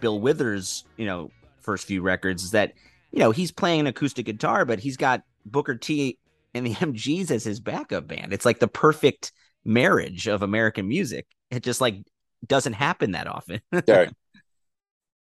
Bill 0.00 0.20
Withers, 0.20 0.84
you 0.96 1.06
know, 1.06 1.30
first 1.60 1.86
few 1.86 2.02
records 2.02 2.42
is 2.42 2.50
that, 2.52 2.72
you 3.12 3.20
know, 3.20 3.30
he's 3.30 3.52
playing 3.52 3.80
an 3.80 3.86
acoustic 3.86 4.26
guitar, 4.26 4.64
but 4.64 4.80
he's 4.80 4.96
got 4.96 5.22
Booker 5.46 5.76
T 5.76 6.18
and 6.54 6.66
the 6.66 6.74
MGs 6.74 7.30
as 7.30 7.44
his 7.44 7.60
backup 7.60 8.08
band. 8.08 8.32
It's 8.32 8.44
like 8.44 8.58
the 8.58 8.68
perfect 8.68 9.32
marriage 9.64 10.26
of 10.26 10.42
American 10.42 10.88
music. 10.88 11.26
It 11.50 11.62
just 11.62 11.80
like 11.80 12.02
doesn't 12.46 12.74
happen 12.74 13.12
that 13.12 13.26
often. 13.26 13.60
Right. 13.88 14.10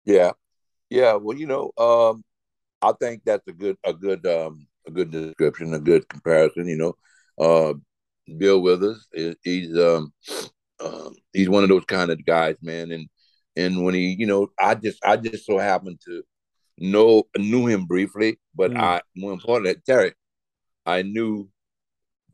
yeah, 0.06 0.32
yeah. 0.90 1.14
Well, 1.14 1.38
you 1.38 1.48
know, 1.48 1.72
um, 1.78 2.24
I 2.82 2.94
think 3.00 3.22
that's 3.26 3.48
a 3.48 3.54
good, 3.54 3.78
a 3.84 3.94
good, 3.94 4.26
um, 4.28 4.68
a 4.88 4.92
good 4.92 5.12
description, 5.12 5.74
a 5.74 5.80
good 5.80 6.08
comparison. 6.10 6.68
You 6.68 6.78
know, 6.78 6.96
uh, 7.44 7.74
Bill 8.38 8.62
Withers, 8.62 9.08
is, 9.14 9.36
he's, 9.44 9.78
um, 9.78 10.14
um, 10.84 11.14
he's 11.34 11.50
one 11.50 11.64
of 11.64 11.70
those 11.70 11.86
kind 11.86 12.12
of 12.12 12.24
guys, 12.26 12.56
man. 12.62 12.92
And 12.92 13.08
and 13.56 13.84
when 13.86 13.94
he, 13.94 14.16
you 14.20 14.26
know, 14.28 14.50
I 14.60 14.76
just, 14.76 15.04
I 15.04 15.16
just 15.18 15.46
so 15.46 15.58
happened 15.58 16.02
to 16.06 16.24
know 16.78 17.24
knew 17.38 17.68
him 17.68 17.86
briefly, 17.86 18.38
but 18.54 18.72
Mm. 18.72 18.82
I, 18.82 19.02
more 19.16 19.32
importantly, 19.32 19.82
Terry, 19.86 20.14
I 20.86 21.02
knew 21.04 21.50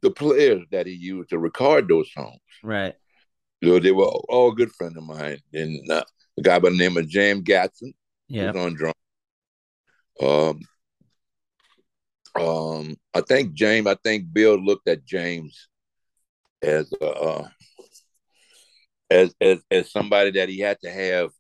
the 0.02 0.10
players 0.12 0.66
that 0.72 0.88
he 0.88 0.94
used 0.94 1.30
to 1.30 1.38
record 1.38 1.88
those 1.88 2.12
songs. 2.12 2.40
right. 2.64 2.96
Know, 3.62 3.80
they 3.80 3.92
were 3.92 4.06
all, 4.06 4.52
good 4.52 4.72
friends 4.72 4.98
of 4.98 5.04
mine. 5.04 5.40
And 5.54 5.90
uh, 5.90 6.04
a 6.38 6.42
guy 6.42 6.60
by 6.60 6.70
the 6.70 6.78
name 6.78 6.98
of 6.98 7.08
James 7.08 7.44
Gadson 7.44 7.94
Yeah. 8.28 8.52
was 8.52 8.62
on 8.62 8.74
drum. 8.74 8.94
Um, 10.20 10.60
um, 12.36 12.96
I 13.14 13.22
think 13.22 13.54
James, 13.54 13.88
I 13.88 13.96
think 13.96 14.32
Bill 14.32 14.56
looked 14.56 14.88
at 14.88 15.06
James 15.06 15.68
as 16.62 16.92
uh, 17.02 17.06
uh, 17.06 17.48
as 19.10 19.34
as 19.42 19.60
as 19.70 19.92
somebody 19.92 20.32
that 20.32 20.48
he 20.50 20.60
had 20.60 20.80
to 20.82 20.90
have 20.92 21.32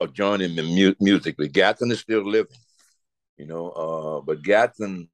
a 0.00 0.06
join 0.08 0.40
him 0.40 0.58
in 0.58 0.66
mu- 0.66 0.94
musically. 1.00 1.48
Gadson 1.48 1.90
is 1.90 2.00
still 2.00 2.24
living, 2.24 2.56
you 3.38 3.46
know. 3.46 3.70
Uh, 3.70 4.20
but 4.20 4.42
Gadson, 4.42 5.08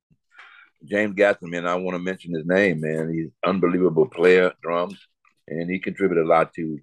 James 0.85 1.14
Gadson, 1.14 1.50
man, 1.50 1.66
I 1.66 1.76
want 1.76 1.94
to 1.94 2.02
mention 2.02 2.35
his 2.35 2.46
name, 2.46 2.80
man. 2.80 3.12
He's 3.12 3.30
unbelievable 3.44 4.06
player, 4.06 4.52
drums, 4.62 4.98
and 5.48 5.70
he 5.70 5.78
contributed 5.78 6.24
a 6.24 6.28
lot 6.28 6.52
to. 6.55 6.78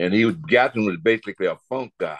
And 0.00 0.12
he 0.12 0.24
was 0.24 0.36
Gadson 0.36 0.86
was 0.86 0.98
basically 1.02 1.46
a 1.46 1.56
funk 1.68 1.92
guy, 1.98 2.18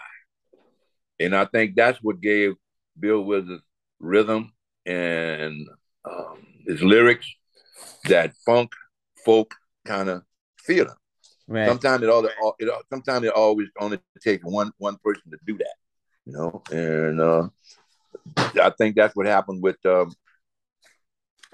and 1.19 1.35
I 1.35 1.45
think 1.45 1.75
that's 1.75 1.99
what 2.01 2.21
gave 2.21 2.55
Bill 2.99 3.21
Withers 3.21 3.61
rhythm 3.99 4.53
and 4.85 5.67
um, 6.09 6.45
his 6.65 6.81
lyrics 6.81 7.27
that 8.05 8.33
funk 8.45 8.71
folk 9.25 9.53
kind 9.85 10.09
of 10.09 10.23
feeling. 10.59 10.93
Right. 11.47 11.67
Sometimes 11.67 12.03
it 12.03 12.09
all, 12.09 12.25
it 12.59 12.85
sometimes 12.89 13.25
it 13.25 13.33
always 13.33 13.69
only 13.79 13.99
takes 14.21 14.43
one 14.43 14.71
one 14.77 14.97
person 15.03 15.31
to 15.31 15.37
do 15.45 15.57
that, 15.57 15.75
you 16.25 16.33
know. 16.33 16.61
And 16.71 17.21
uh, 17.21 17.47
I 18.61 18.71
think 18.77 18.95
that's 18.95 19.15
what 19.15 19.27
happened 19.27 19.63
with 19.63 19.83
um, 19.85 20.13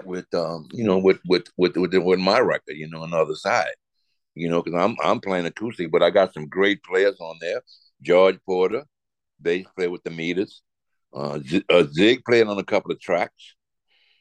with 0.04 0.32
um, 0.34 0.68
you 0.72 0.84
know 0.84 0.98
with 0.98 1.20
with 1.28 1.46
with 1.56 1.76
with, 1.76 1.94
with 1.94 2.18
my 2.18 2.40
record, 2.40 2.74
you 2.76 2.88
know, 2.88 3.02
on 3.02 3.10
the 3.10 3.16
other 3.16 3.36
side, 3.36 3.74
you 4.34 4.48
know, 4.48 4.62
because 4.62 4.80
I'm 4.80 4.96
I'm 5.02 5.20
playing 5.20 5.46
acoustic, 5.46 5.90
but 5.90 6.02
I 6.02 6.10
got 6.10 6.34
some 6.34 6.48
great 6.48 6.82
players 6.82 7.16
on 7.20 7.36
there. 7.40 7.62
George 8.02 8.38
Porter, 8.44 8.84
bass 9.40 9.66
player 9.76 9.90
with 9.90 10.04
the 10.04 10.10
Meters. 10.10 10.62
Uh, 11.12 11.38
Z- 11.38 11.64
uh, 11.70 11.84
Zig 11.92 12.24
played 12.24 12.46
on 12.46 12.58
a 12.58 12.64
couple 12.64 12.90
of 12.92 13.00
tracks. 13.00 13.54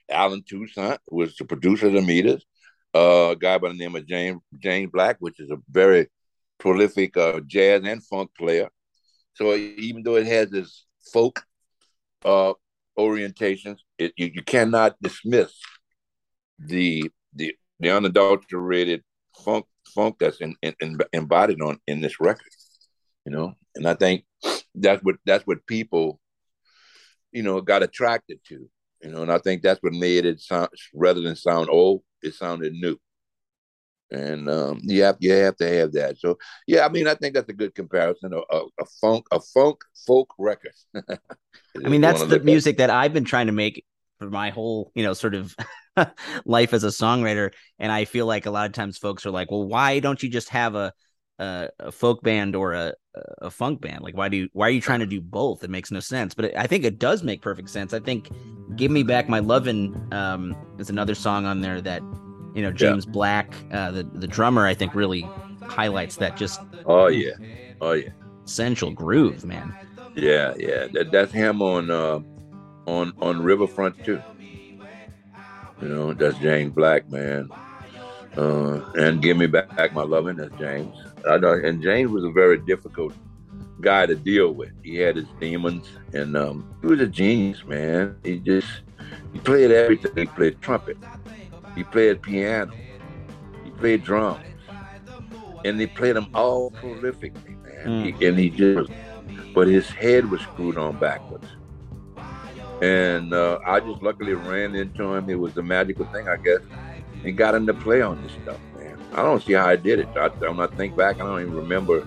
Allen 0.10 0.44
Toussaint 0.44 1.00
was 1.10 1.36
the 1.38 1.46
producer 1.46 1.88
of 1.88 1.94
the 1.94 2.02
Meters 2.02 2.46
uh, 2.94 3.30
a 3.32 3.36
guy 3.36 3.58
by 3.58 3.70
the 3.70 3.76
name 3.76 3.96
of 3.96 4.06
James 4.08 4.42
James 4.60 4.92
Black, 4.92 5.18
which 5.20 5.40
is 5.40 5.50
a 5.50 5.58
very 5.70 6.08
prolific 6.60 7.18
uh, 7.18 7.40
jazz 7.46 7.82
and 7.84 8.04
funk 8.06 8.32
player. 8.38 8.70
So 9.34 9.56
even 9.56 10.04
though 10.04 10.16
it 10.16 10.28
has 10.28 10.50
this 10.50 10.86
folk 11.12 11.44
uh, 12.24 12.54
orientations, 12.98 13.80
it, 13.98 14.14
you, 14.16 14.32
you 14.36 14.44
cannot 14.44 14.96
dismiss 15.02 15.54
the 16.60 17.10
the 17.34 17.56
the 17.80 17.90
unadulterated 17.90 19.04
funk 19.44 19.66
funk 19.86 20.18
that's 20.20 20.38
in, 20.38 20.56
in, 20.62 20.74
in, 20.80 20.98
embodied 21.14 21.62
on 21.62 21.80
in 21.88 22.02
this 22.02 22.20
record. 22.20 22.52
You 23.26 23.32
know, 23.32 23.54
and 23.76 23.88
I 23.88 23.94
think 23.94 24.26
that's 24.76 25.04
what 25.04 25.16
that's 25.26 25.46
what 25.46 25.66
people, 25.66 26.20
you 27.32 27.44
know, 27.44 27.62
got 27.62 27.84
attracted 27.84 28.40
to. 28.50 28.70
You 29.02 29.12
know, 29.12 29.22
and 29.22 29.32
I 29.32 29.38
think 29.38 29.62
that's 29.62 29.82
what 29.82 29.94
made 29.94 30.26
it 30.26 30.40
sound 30.40 30.70
rather 30.94 31.22
than 31.22 31.36
sound 31.36 31.70
old, 31.70 32.04
it 32.22 32.34
sounded 32.34 32.74
new. 32.74 32.98
And 34.12 34.48
um, 34.50 34.80
you 34.84 35.04
have 35.04 35.18
you 35.20 35.34
have 35.34 35.58
to 35.58 35.68
have 35.68 35.94
that. 35.94 36.20
So 36.20 36.38
yeah, 36.68 36.86
I 36.86 36.90
mean, 36.90 37.08
I 37.08 37.16
think 37.16 37.34
that's 37.34 37.50
a 37.50 37.54
good 37.54 37.74
comparison. 37.74 38.34
A, 38.34 38.56
a, 38.56 38.66
a 38.80 38.86
funk, 39.02 39.26
a 39.32 39.40
funk 39.40 39.80
folk 40.06 40.34
record. 40.38 40.74
I 40.96 41.90
mean, 41.90 42.02
that's 42.02 42.24
the 42.24 42.40
music 42.40 42.78
that 42.78 42.90
I've 42.90 43.14
been 43.14 43.26
trying 43.26 43.48
to 43.48 43.54
make 43.54 43.84
for 44.20 44.30
my 44.30 44.52
whole, 44.52 44.92
you 44.96 45.04
know, 45.04 45.14
sort 45.14 45.34
of 45.34 45.56
life 46.46 46.74
as 46.74 46.84
a 46.84 46.88
songwriter. 46.88 47.52
And 47.80 47.92
I 47.92 48.06
feel 48.06 48.26
like 48.26 48.46
a 48.46 48.52
lot 48.52 48.66
of 48.68 48.74
times 48.74 48.98
folks 48.98 49.26
are 49.26 49.32
like, 49.32 49.52
well, 49.52 49.68
why 49.68 50.00
don't 50.00 50.22
you 50.22 50.30
just 50.30 50.50
have 50.50 50.76
a 50.76 50.94
a, 51.40 51.70
a 51.80 51.92
folk 51.92 52.22
band 52.22 52.56
or 52.56 52.74
a, 52.74 52.94
a 53.42 53.50
funk 53.50 53.82
band? 53.82 54.02
Like, 54.04 54.16
why 54.16 54.30
do 54.30 54.38
you, 54.38 54.50
why 54.54 54.68
are 54.68 54.72
you 54.72 54.82
trying 54.82 55.00
to 55.00 55.06
do 55.08 55.20
both? 55.22 55.64
It 55.64 55.70
makes 55.70 55.92
no 55.92 56.00
sense. 56.00 56.34
But 56.36 56.56
I 56.56 56.68
think 56.68 56.86
it 56.86 57.00
does 57.00 57.24
make 57.24 57.42
perfect 57.42 57.70
sense. 57.70 57.94
I 57.94 58.00
think 58.00 58.30
"Give 58.76 58.92
Me 58.92 59.04
Back 59.04 59.30
My 59.30 59.40
Lovin'" 59.40 59.96
um, 60.12 60.56
is 60.78 60.90
another 60.90 61.16
song 61.16 61.46
on 61.46 61.62
there 61.62 61.82
that 61.82 62.04
you 62.54 62.62
know 62.62 62.72
James 62.72 63.06
Black, 63.06 63.66
uh, 63.72 63.92
the 63.92 64.04
the 64.14 64.28
drummer, 64.28 64.66
I 64.68 64.74
think 64.76 64.94
really 64.96 65.34
highlights 65.70 66.18
that 66.18 66.36
just 66.36 66.62
Oh 66.86 67.08
yeah, 67.08 67.34
oh 67.82 67.94
yeah, 67.94 68.10
essential 68.46 68.92
groove, 68.92 69.44
man. 69.46 69.76
yeah, 70.16 70.54
yeah. 70.58 70.88
That 70.92 71.12
that's 71.12 71.32
him 71.32 71.62
on 71.62 71.90
uh, 71.90 72.20
on 72.88 73.14
on 73.22 73.42
Riverfront 73.42 73.96
too. 74.04 74.24
You 75.84 75.90
know, 75.90 76.14
that's 76.14 76.38
James 76.38 76.74
Black, 76.74 77.12
man. 77.12 77.50
Uh, 78.38 78.80
and 78.96 79.22
give 79.22 79.36
me 79.36 79.48
back, 79.48 79.76
back 79.76 79.94
my 79.94 80.04
loving. 80.04 80.38
That's 80.38 80.58
James. 80.58 80.96
I 81.30 81.38
know, 81.38 81.52
and 81.52 81.82
James 81.84 82.10
was 82.10 82.24
a 82.24 82.32
very 82.32 82.58
difficult 82.58 83.14
guy 83.82 84.06
to 84.06 84.16
deal 84.16 84.54
with. 84.54 84.72
He 84.82 84.96
had 84.96 85.18
his 85.18 85.28
demons, 85.42 85.90
and 86.14 86.38
um, 86.38 86.74
he 86.80 86.88
was 86.88 87.02
a 87.02 87.08
genius, 87.08 87.66
man. 87.66 88.16
He 88.24 88.40
just 88.40 88.68
he 89.34 89.40
played 89.40 89.72
everything. 89.72 90.16
He 90.16 90.26
played 90.26 90.62
trumpet. 90.62 90.98
He 91.76 91.84
played 91.84 92.22
piano. 92.22 92.72
He 93.66 93.72
played 93.72 94.06
drums, 94.06 94.46
and 95.66 95.80
he 95.82 95.88
played 95.88 96.16
them 96.16 96.28
all 96.34 96.72
prolifically, 96.72 97.62
man. 97.62 98.06
He, 98.06 98.26
and 98.26 98.40
he 98.40 98.50
just, 98.50 98.90
but 99.54 99.68
his 99.68 99.90
head 99.90 100.32
was 100.32 100.40
screwed 100.40 100.78
on 100.78 100.98
backwards. 100.98 101.48
And 102.84 103.34
uh, 103.34 103.60
I 103.66 103.80
just 103.80 104.04
luckily 104.04 104.34
ran 104.34 104.76
into 104.76 105.14
him. 105.14 105.30
It 105.30 105.40
was 105.40 105.56
a 105.56 105.64
magical 105.64 106.06
thing, 106.08 106.28
I 106.28 106.36
guess. 106.36 106.60
and 107.24 107.38
got 107.38 107.56
him 107.56 107.66
to 107.68 107.74
play 107.74 108.02
on 108.02 108.22
this 108.22 108.34
stuff, 108.44 108.60
man. 108.78 109.00
I 109.14 109.22
don't 109.22 109.42
see 109.42 109.54
how 109.54 109.68
I 109.68 109.78
did 109.78 110.00
it. 110.00 110.08
I, 110.18 110.28
when 110.28 110.60
I 110.60 110.68
think 110.68 110.98
back, 110.98 111.16
I 111.16 111.20
don't 111.20 111.40
even 111.40 111.56
remember 111.56 112.06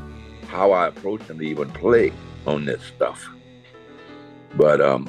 how 0.49 0.73
I 0.73 0.89
approached 0.89 1.31
him 1.31 1.39
to 1.39 1.45
even 1.45 1.71
play 1.71 2.13
on 2.47 2.67
this 2.67 2.83
stuff. 2.83 3.27
But 4.55 4.83
um, 4.83 5.09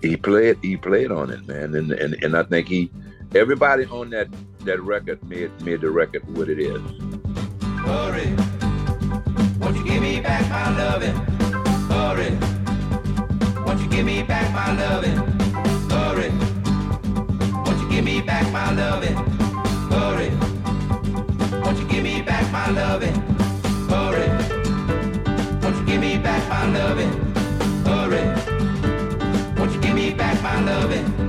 he 0.00 0.16
played, 0.16 0.58
he 0.62 0.76
played 0.76 1.10
on 1.10 1.30
it, 1.30 1.44
man, 1.48 1.74
and 1.74 1.90
and, 1.90 2.14
and 2.22 2.36
I 2.36 2.44
think 2.44 2.68
he, 2.68 2.90
everybody 3.34 3.84
on 3.86 4.10
that 4.10 4.28
that 4.60 4.80
record 4.80 5.22
made 5.28 5.50
made 5.62 5.80
the 5.80 5.90
record 5.90 6.22
what 6.36 6.48
it 6.48 6.60
is. 6.60 6.80
Hurry, 7.84 8.32
won't 9.58 9.76
you 9.76 9.84
give 9.84 10.02
me 10.02 10.20
back 10.20 10.48
my 10.50 10.76
loving? 10.76 11.16
Hurry, 11.90 12.55
won't 13.76 13.90
you 13.90 13.96
give 13.98 14.06
me 14.06 14.22
back 14.22 14.50
my 14.54 14.72
loving? 14.72 15.16
Hurry, 15.90 16.30
won't 17.62 17.78
you 17.78 17.90
give 17.90 18.04
me 18.06 18.22
back 18.22 18.50
my 18.50 18.72
loving? 18.72 19.14
Hurry, 19.90 20.30
won't 21.62 21.78
you 21.78 21.86
give 21.86 22.02
me 22.02 22.22
back 22.22 22.50
my 22.50 22.70
loving? 22.70 23.14
Hurry, 23.90 24.28
won't 25.60 25.76
you 25.76 25.84
give 25.84 26.00
me 26.00 26.16
back 26.16 26.48
my 26.48 26.64
loving? 26.70 27.12
Hurry, 27.84 28.24
won't 29.58 29.72
you 29.74 29.80
give 29.82 29.94
me 29.94 30.14
back 30.14 30.42
my 30.42 30.58
loving? 30.62 31.25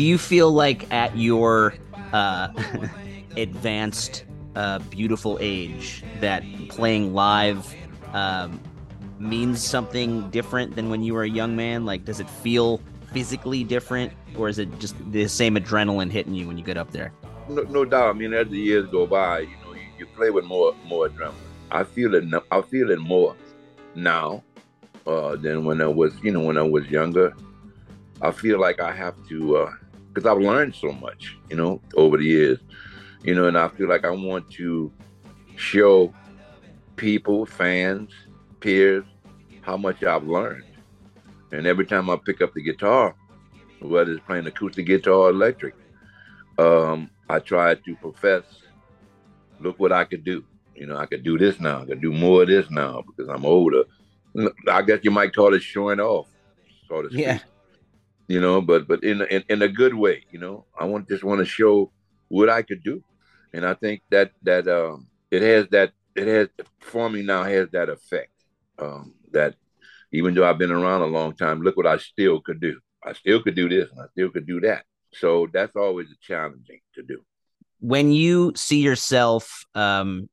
Do 0.00 0.06
you 0.06 0.16
feel 0.16 0.50
like 0.50 0.90
at 0.90 1.14
your 1.14 1.74
uh, 2.14 2.48
advanced, 3.36 4.24
uh, 4.56 4.78
beautiful 4.78 5.36
age 5.42 6.02
that 6.20 6.42
playing 6.70 7.12
live 7.12 7.74
um, 8.14 8.62
means 9.18 9.62
something 9.62 10.30
different 10.30 10.74
than 10.74 10.88
when 10.88 11.02
you 11.02 11.12
were 11.12 11.24
a 11.24 11.28
young 11.28 11.54
man? 11.54 11.84
Like, 11.84 12.06
does 12.06 12.18
it 12.18 12.30
feel 12.30 12.80
physically 13.12 13.62
different, 13.62 14.14
or 14.38 14.48
is 14.48 14.58
it 14.58 14.78
just 14.78 14.94
the 15.12 15.28
same 15.28 15.54
adrenaline 15.56 16.10
hitting 16.10 16.34
you 16.34 16.48
when 16.48 16.56
you 16.56 16.64
get 16.64 16.78
up 16.78 16.92
there? 16.92 17.12
No, 17.50 17.60
no 17.64 17.84
doubt. 17.84 18.08
I 18.08 18.14
mean, 18.14 18.32
as 18.32 18.48
the 18.48 18.58
years 18.58 18.88
go 18.88 19.06
by, 19.06 19.40
you 19.40 19.56
know, 19.66 19.74
you, 19.74 19.82
you 19.98 20.06
play 20.06 20.30
with 20.30 20.46
more 20.46 20.74
more 20.86 21.10
adrenaline. 21.10 21.34
I 21.70 21.84
feel 21.84 22.14
it. 22.14 22.24
I 22.50 22.62
feel 22.62 22.90
it 22.90 23.00
more 23.00 23.36
now 23.94 24.42
uh, 25.06 25.36
than 25.36 25.66
when 25.66 25.82
I 25.82 25.88
was, 25.88 26.14
you 26.22 26.32
know, 26.32 26.40
when 26.40 26.56
I 26.56 26.62
was 26.62 26.86
younger. 26.86 27.34
I 28.22 28.30
feel 28.30 28.58
like 28.58 28.80
I 28.80 28.92
have 28.92 29.14
to, 29.28 29.70
because 30.12 30.28
I've 30.28 30.42
learned 30.42 30.74
so 30.74 30.92
much, 30.92 31.36
you 31.48 31.56
know, 31.56 31.80
over 31.96 32.16
the 32.16 32.24
years, 32.24 32.58
you 33.22 33.34
know, 33.34 33.46
and 33.46 33.56
I 33.56 33.68
feel 33.68 33.88
like 33.88 34.04
I 34.04 34.10
want 34.10 34.50
to 34.52 34.92
show 35.56 36.12
people, 36.96 37.46
fans, 37.46 38.10
peers, 38.60 39.04
how 39.62 39.76
much 39.76 40.02
I've 40.02 40.24
learned. 40.24 40.64
And 41.52 41.66
every 41.66 41.86
time 41.86 42.10
I 42.10 42.16
pick 42.16 42.40
up 42.40 42.54
the 42.54 42.62
guitar, 42.62 43.14
whether 43.80 44.12
it's 44.12 44.24
playing 44.26 44.46
acoustic 44.46 44.86
guitar 44.86 45.14
or 45.14 45.30
electric, 45.30 45.74
um, 46.58 47.10
I 47.28 47.38
try 47.38 47.74
to 47.74 47.96
profess, 47.96 48.44
look 49.60 49.78
what 49.78 49.92
I 49.92 50.04
could 50.04 50.24
do. 50.24 50.44
You 50.74 50.86
know, 50.86 50.96
I 50.96 51.06
could 51.06 51.22
do 51.22 51.38
this 51.38 51.60
now. 51.60 51.82
I 51.82 51.86
could 51.86 52.00
do 52.00 52.12
more 52.12 52.42
of 52.42 52.48
this 52.48 52.70
now 52.70 53.02
because 53.06 53.30
I'm 53.30 53.44
older. 53.44 53.84
I 54.68 54.82
guess 54.82 55.00
you 55.02 55.10
might 55.10 55.34
call 55.34 55.54
it 55.54 55.62
showing 55.62 56.00
off, 56.00 56.28
so 56.88 57.02
to 57.02 57.08
speak. 57.08 57.20
Yeah. 57.20 57.38
You 58.30 58.40
know, 58.40 58.60
but 58.60 58.86
but 58.86 59.02
in, 59.02 59.22
in 59.22 59.42
in 59.48 59.60
a 59.60 59.66
good 59.66 59.92
way. 59.92 60.22
You 60.30 60.38
know, 60.38 60.64
I 60.78 60.84
want 60.84 61.08
just 61.08 61.24
want 61.24 61.40
to 61.40 61.44
show 61.44 61.90
what 62.28 62.48
I 62.48 62.62
could 62.62 62.84
do, 62.84 63.02
and 63.52 63.66
I 63.66 63.74
think 63.74 64.02
that 64.10 64.30
that 64.44 64.68
um, 64.68 65.08
it 65.32 65.42
has 65.42 65.66
that 65.70 65.90
it 66.14 66.28
has 66.28 66.48
for 66.78 67.10
me 67.10 67.22
now 67.22 67.42
has 67.42 67.68
that 67.72 67.88
effect. 67.88 68.30
Um, 68.78 69.14
that 69.32 69.56
even 70.12 70.32
though 70.32 70.48
I've 70.48 70.58
been 70.58 70.70
around 70.70 71.02
a 71.02 71.06
long 71.06 71.34
time, 71.34 71.62
look 71.62 71.76
what 71.76 71.88
I 71.88 71.96
still 71.98 72.40
could 72.40 72.60
do. 72.60 72.78
I 73.04 73.14
still 73.14 73.42
could 73.42 73.56
do 73.56 73.68
this, 73.68 73.90
and 73.90 74.00
I 74.00 74.06
still 74.12 74.30
could 74.30 74.46
do 74.46 74.60
that. 74.60 74.84
So 75.12 75.48
that's 75.52 75.74
always 75.74 76.06
challenging 76.22 76.78
to 76.94 77.02
do. 77.02 77.22
When 77.80 78.12
you 78.12 78.52
see 78.54 78.80
yourself, 78.80 79.66
um, 79.74 80.30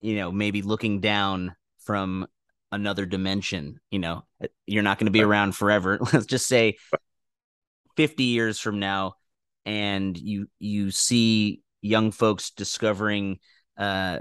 you 0.00 0.14
know, 0.14 0.30
maybe 0.30 0.62
looking 0.62 1.00
down 1.00 1.56
from 1.80 2.28
another 2.70 3.06
dimension, 3.06 3.80
you 3.90 3.98
know, 3.98 4.24
you're 4.66 4.84
not 4.84 5.00
going 5.00 5.06
to 5.06 5.10
be 5.10 5.22
around 5.22 5.56
forever. 5.56 5.98
Let's 6.12 6.26
just 6.26 6.46
say 6.46 6.76
50 7.96 8.24
years 8.24 8.58
from 8.58 8.78
now, 8.78 9.14
and 9.64 10.16
you 10.16 10.48
you 10.58 10.90
see 10.90 11.62
young 11.82 12.10
folks 12.10 12.50
discovering 12.50 13.38
uh 13.76 14.18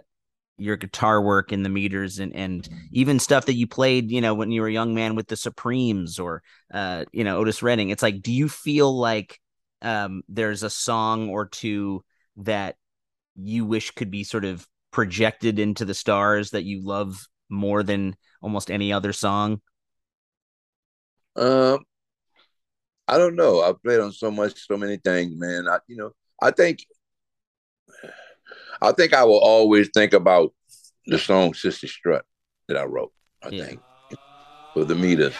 your 0.57 0.77
guitar 0.77 1.21
work 1.21 1.51
in 1.51 1.63
the 1.63 1.69
meters 1.69 2.19
and 2.19 2.35
and 2.35 2.69
even 2.91 3.19
stuff 3.19 3.45
that 3.45 3.55
you 3.55 3.65
played 3.67 4.11
you 4.11 4.21
know 4.21 4.33
when 4.33 4.51
you 4.51 4.61
were 4.61 4.67
a 4.67 4.73
young 4.73 4.93
man 4.93 5.15
with 5.15 5.27
the 5.27 5.35
supremes 5.35 6.19
or 6.19 6.43
uh 6.73 7.05
you 7.11 7.23
know 7.23 7.39
otis 7.39 7.63
redding 7.63 7.89
it's 7.89 8.03
like 8.03 8.21
do 8.21 8.31
you 8.31 8.47
feel 8.47 8.95
like 8.95 9.39
um, 9.83 10.23
there's 10.29 10.63
a 10.63 10.69
song 10.69 11.29
or 11.29 11.45
two 11.45 12.03
that 12.37 12.77
you 13.35 13.65
wish 13.65 13.91
could 13.91 14.09
be 14.09 14.23
sort 14.23 14.45
of 14.45 14.65
projected 14.91 15.59
into 15.59 15.85
the 15.85 15.93
stars 15.93 16.51
that 16.51 16.63
you 16.63 16.81
love 16.83 17.27
more 17.49 17.83
than 17.83 18.15
almost 18.41 18.71
any 18.71 18.93
other 18.93 19.13
song? 19.13 19.61
Um, 21.35 21.79
I 23.07 23.17
don't 23.17 23.35
know. 23.35 23.61
I've 23.61 23.81
played 23.83 23.99
on 23.99 24.11
so 24.11 24.31
much, 24.31 24.65
so 24.65 24.77
many 24.77 24.97
things, 24.97 25.33
man. 25.35 25.67
I, 25.67 25.79
you 25.87 25.97
know, 25.97 26.11
I 26.41 26.51
think, 26.51 26.85
I 28.81 28.91
think 28.93 29.13
I 29.13 29.23
will 29.23 29.39
always 29.39 29.89
think 29.93 30.13
about 30.13 30.53
the 31.05 31.19
song 31.19 31.53
"Sissy 31.53 31.87
Strut" 31.89 32.25
that 32.67 32.77
I 32.77 32.85
wrote. 32.85 33.11
I 33.43 33.49
yeah. 33.49 33.65
think 33.65 33.81
for 34.73 34.85
the 34.85 34.95
meters 34.95 35.35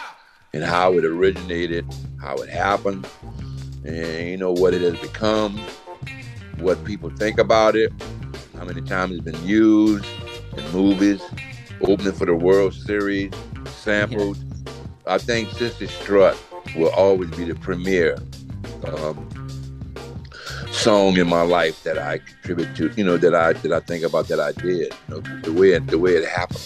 and 0.54 0.64
how 0.64 0.94
it 0.94 1.06
originated, 1.06 1.86
how 2.22 2.36
it 2.36 2.50
happened, 2.50 3.08
and 3.86 4.30
you 4.30 4.38
know 4.38 4.52
what 4.52 4.74
it 4.74 4.82
has 4.82 5.00
become, 5.00 5.58
what 6.60 6.84
people 6.84 7.10
think 7.12 7.40
about 7.40 7.76
it, 7.76 7.92
how 8.58 8.66
many 8.66 8.82
times 8.82 9.14
it's 9.14 9.24
been 9.24 9.48
used 9.48 10.06
in 10.58 10.72
movies, 10.72 11.22
opening 11.82 12.14
for 12.14 12.26
the 12.26 12.36
World 12.36 12.74
Series, 12.74 13.32
sampled. 13.68 14.38
I 15.08 15.18
think 15.18 15.50
Sissy 15.50 15.90
Strut 15.90 16.38
will 16.76 16.90
always 16.90 17.30
be 17.32 17.46
the 17.46 17.56
premier 17.56 18.18
um, 18.86 19.30
song 20.72 21.18
in 21.18 21.28
my 21.28 21.42
life 21.42 21.84
that 21.84 21.98
I 21.98 22.20
contribute 22.20 22.76
to. 22.76 22.92
You 22.96 23.04
know 23.04 23.18
that 23.18 23.36
I 23.36 23.54
that 23.54 23.72
I 23.72 23.80
think 23.80 24.04
about 24.04 24.28
that 24.28 24.40
I 24.40 24.52
did. 24.52 24.94
You 25.08 25.16
know, 25.16 25.20
the 25.42 25.54
way 25.54 25.72
it, 25.72 25.88
the 25.88 26.00
way 26.00 26.16
it 26.16 26.28
happened. 26.28 26.60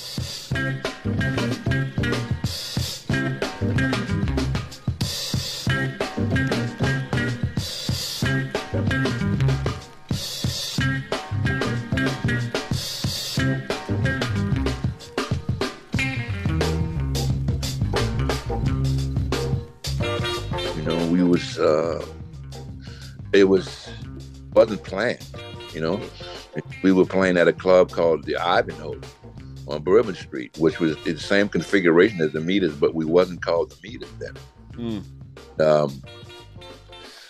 It 23.40 23.46
was 23.46 23.90
wasn't 24.54 24.84
planned. 24.84 25.26
You 25.74 25.82
know, 25.82 26.02
we 26.84 26.92
were 26.92 27.06
playing 27.06 27.38
at 27.38 27.48
a 27.48 27.54
club 27.54 27.92
called 27.92 28.24
the 28.24 28.36
Ivanhoe 28.38 29.00
on 29.68 29.84
Bourbon 29.84 30.16
Street, 30.16 30.58
which 30.58 30.80
was 30.80 30.96
the 31.04 31.18
same 31.18 31.50
configuration 31.50 32.22
as 32.22 32.32
the 32.32 32.42
Meters, 32.42 32.76
but 32.76 32.96
we 32.96 33.06
wasn't 33.06 33.42
called 33.42 33.72
the 33.72 33.90
Meters 33.90 34.10
then. 34.20 34.34
Mm. 34.74 35.62
Um, 35.62 36.02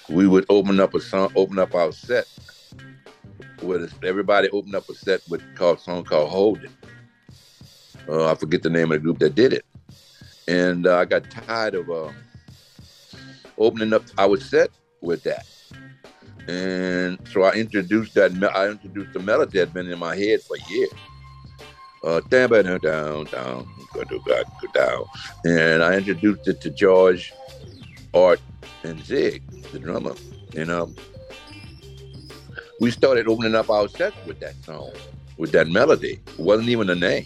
we 0.09 0.27
would 0.27 0.45
open 0.49 0.79
up 0.79 0.93
a 0.93 0.99
song, 0.99 1.31
open 1.35 1.59
up 1.59 1.75
our 1.75 1.91
set 1.91 2.27
with 3.61 3.91
everybody 4.03 4.49
opened 4.49 4.75
up 4.75 4.87
a 4.87 4.93
set 4.93 5.21
with 5.29 5.41
called 5.55 5.79
song 5.79 6.03
called 6.03 6.29
Hold 6.29 6.63
It. 6.63 6.71
Uh, 8.07 8.31
I 8.31 8.35
forget 8.35 8.63
the 8.63 8.69
name 8.69 8.91
of 8.91 8.97
the 8.97 8.99
group 8.99 9.19
that 9.19 9.35
did 9.35 9.51
it, 9.51 9.65
and 10.47 10.87
uh, 10.87 10.97
I 10.97 11.05
got 11.05 11.29
tired 11.29 11.75
of 11.75 11.89
uh, 11.89 12.11
opening 13.57 13.93
up 13.93 14.03
our 14.17 14.37
set 14.37 14.69
with 15.01 15.23
that. 15.23 15.45
And 16.47 17.19
so 17.31 17.43
I 17.43 17.51
introduced 17.53 18.13
that. 18.15 18.31
I 18.55 18.69
introduced 18.69 19.13
the 19.13 19.19
melody 19.19 19.59
that 19.59 19.67
had 19.67 19.73
been 19.73 19.91
in 19.91 19.99
my 19.99 20.15
head 20.15 20.41
for 20.41 20.57
years. 20.69 20.91
Uh, 22.03 22.21
down, 22.29 22.49
down, 22.49 22.79
down, 22.79 23.25
down. 23.25 23.67
And 25.45 25.83
I 25.83 25.95
introduced 25.95 26.47
it 26.47 26.61
to 26.61 26.69
George, 26.69 27.33
Art, 28.13 28.39
and 28.83 29.03
Zig, 29.03 29.43
the 29.71 29.79
drummer. 29.79 30.13
And 30.55 30.71
um, 30.71 30.95
we 32.79 32.91
started 32.91 33.27
opening 33.27 33.55
up 33.55 33.69
our 33.69 33.89
sets 33.89 34.15
with 34.25 34.39
that 34.39 34.55
song, 34.63 34.91
with 35.37 35.51
that 35.51 35.67
melody. 35.67 36.19
It 36.27 36.39
wasn't 36.39 36.69
even 36.69 36.89
a 36.89 36.95
name. 36.95 37.25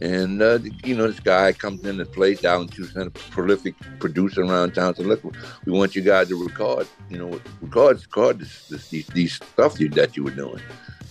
And 0.00 0.42
uh, 0.42 0.58
you 0.84 0.96
know, 0.96 1.06
this 1.06 1.20
guy 1.20 1.52
comes 1.52 1.84
in 1.84 2.00
and 2.00 2.12
plays 2.12 2.40
down 2.40 2.68
Toussaint, 2.68 3.06
a 3.06 3.10
prolific 3.10 3.74
producer 4.00 4.42
around 4.42 4.74
town. 4.74 4.94
Said, 4.94 5.06
"Look, 5.06 5.22
we 5.64 5.72
want 5.72 5.94
you 5.94 6.02
guys 6.02 6.28
to 6.28 6.42
record, 6.42 6.88
you 7.08 7.18
know, 7.18 7.40
record, 7.60 8.00
record 8.00 8.40
this, 8.40 8.68
this, 8.68 8.88
these, 8.88 9.06
these 9.08 9.34
stuff 9.34 9.78
you, 9.78 9.88
that 9.90 10.16
you 10.16 10.24
were 10.24 10.30
doing." 10.30 10.60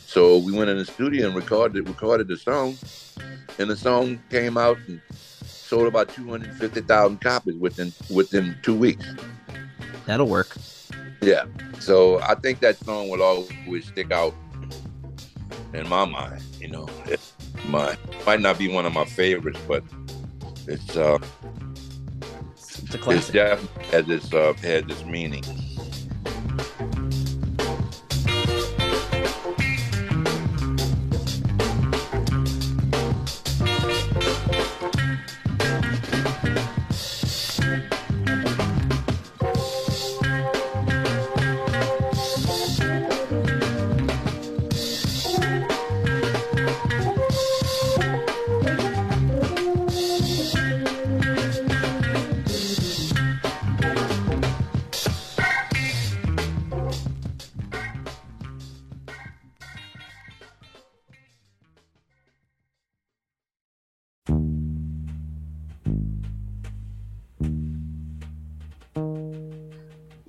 So 0.06 0.38
we 0.38 0.52
went 0.52 0.70
in 0.70 0.78
the 0.78 0.86
studio 0.86 1.28
and 1.28 1.36
recorded 1.36 1.88
recorded 1.88 2.28
the 2.28 2.38
song, 2.38 2.78
and 3.58 3.70
the 3.70 3.76
song 3.76 4.22
came 4.30 4.58
out 4.58 4.78
and 4.88 5.02
sold 5.44 5.88
about 5.88 6.10
two 6.10 6.30
hundred 6.30 6.54
fifty 6.56 6.82
thousand 6.82 7.22
copies 7.22 7.56
within 7.56 7.94
within 8.14 8.56
two 8.64 8.76
weeks. 8.76 9.06
That'll 10.06 10.28
work. 10.28 10.56
Yeah. 11.22 11.46
So 11.80 12.22
I 12.22 12.36
think 12.36 12.60
that 12.60 12.78
song 12.78 13.10
will 13.10 13.24
always 13.24 13.88
stick 13.88 14.12
out 14.12 14.36
in 15.74 15.88
my 15.88 16.06
mind. 16.06 16.44
You 16.60 16.68
know. 16.68 16.88
My 17.68 17.98
might 18.26 18.42
not 18.42 18.58
be 18.58 18.68
one 18.68 18.86
of 18.86 18.94
my 18.94 19.06
favorites, 19.06 19.60
but 19.68 19.84
it's 20.68 20.98
uh, 20.98 21.20
it's, 22.54 22.94
a 22.94 22.98
classic. 22.98 23.20
it's 23.20 23.30
definitely 23.30 23.86
has 23.86 24.06
this 24.06 24.34
uh, 24.34 24.54
has 24.62 24.84
this 24.86 25.06
meaning. 25.06 25.44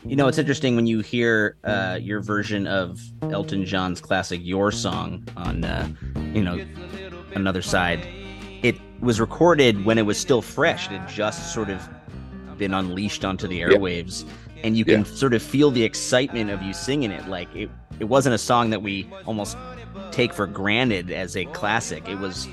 You 0.06 0.16
know, 0.16 0.28
it's 0.28 0.36
interesting 0.36 0.76
when 0.76 0.86
you 0.86 1.00
hear 1.00 1.56
uh, 1.64 1.98
your 2.00 2.20
version 2.20 2.66
of 2.66 3.00
Elton 3.22 3.64
John's 3.64 4.02
classic 4.02 4.40
"Your 4.42 4.70
Song" 4.70 5.26
on, 5.34 5.64
uh, 5.64 5.88
you 6.34 6.42
know, 6.42 6.62
another 7.34 7.62
side. 7.62 8.06
It 8.62 8.76
was 9.00 9.18
recorded 9.18 9.86
when 9.86 9.96
it 9.96 10.02
was 10.02 10.18
still 10.18 10.42
fresh. 10.42 10.86
It 10.86 10.98
had 10.98 11.08
just 11.08 11.54
sort 11.54 11.70
of 11.70 11.88
been 12.58 12.74
unleashed 12.74 13.24
onto 13.24 13.48
the 13.48 13.62
airwaves, 13.62 14.24
yeah. 14.26 14.62
and 14.64 14.76
you 14.76 14.84
can 14.84 15.06
yeah. 15.06 15.14
sort 15.14 15.32
of 15.32 15.42
feel 15.42 15.70
the 15.70 15.84
excitement 15.84 16.50
of 16.50 16.60
you 16.60 16.74
singing 16.74 17.10
it. 17.10 17.26
Like 17.26 17.48
it, 17.56 17.70
it 17.98 18.04
wasn't 18.04 18.34
a 18.34 18.38
song 18.38 18.68
that 18.70 18.82
we 18.82 19.10
almost 19.24 19.56
take 20.10 20.34
for 20.34 20.46
granted 20.46 21.10
as 21.10 21.34
a 21.34 21.46
classic. 21.46 22.06
It 22.10 22.18
was 22.18 22.46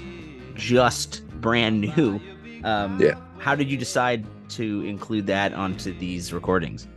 just 0.55 1.27
brand 1.41 1.81
new. 1.81 2.21
Um, 2.63 2.97
yeah. 3.01 3.15
How 3.39 3.55
did 3.55 3.69
you 3.69 3.75
decide 3.75 4.25
to 4.51 4.81
include 4.85 5.27
that 5.27 5.51
onto 5.53 5.93
these 5.99 6.31
recordings? 6.31 6.87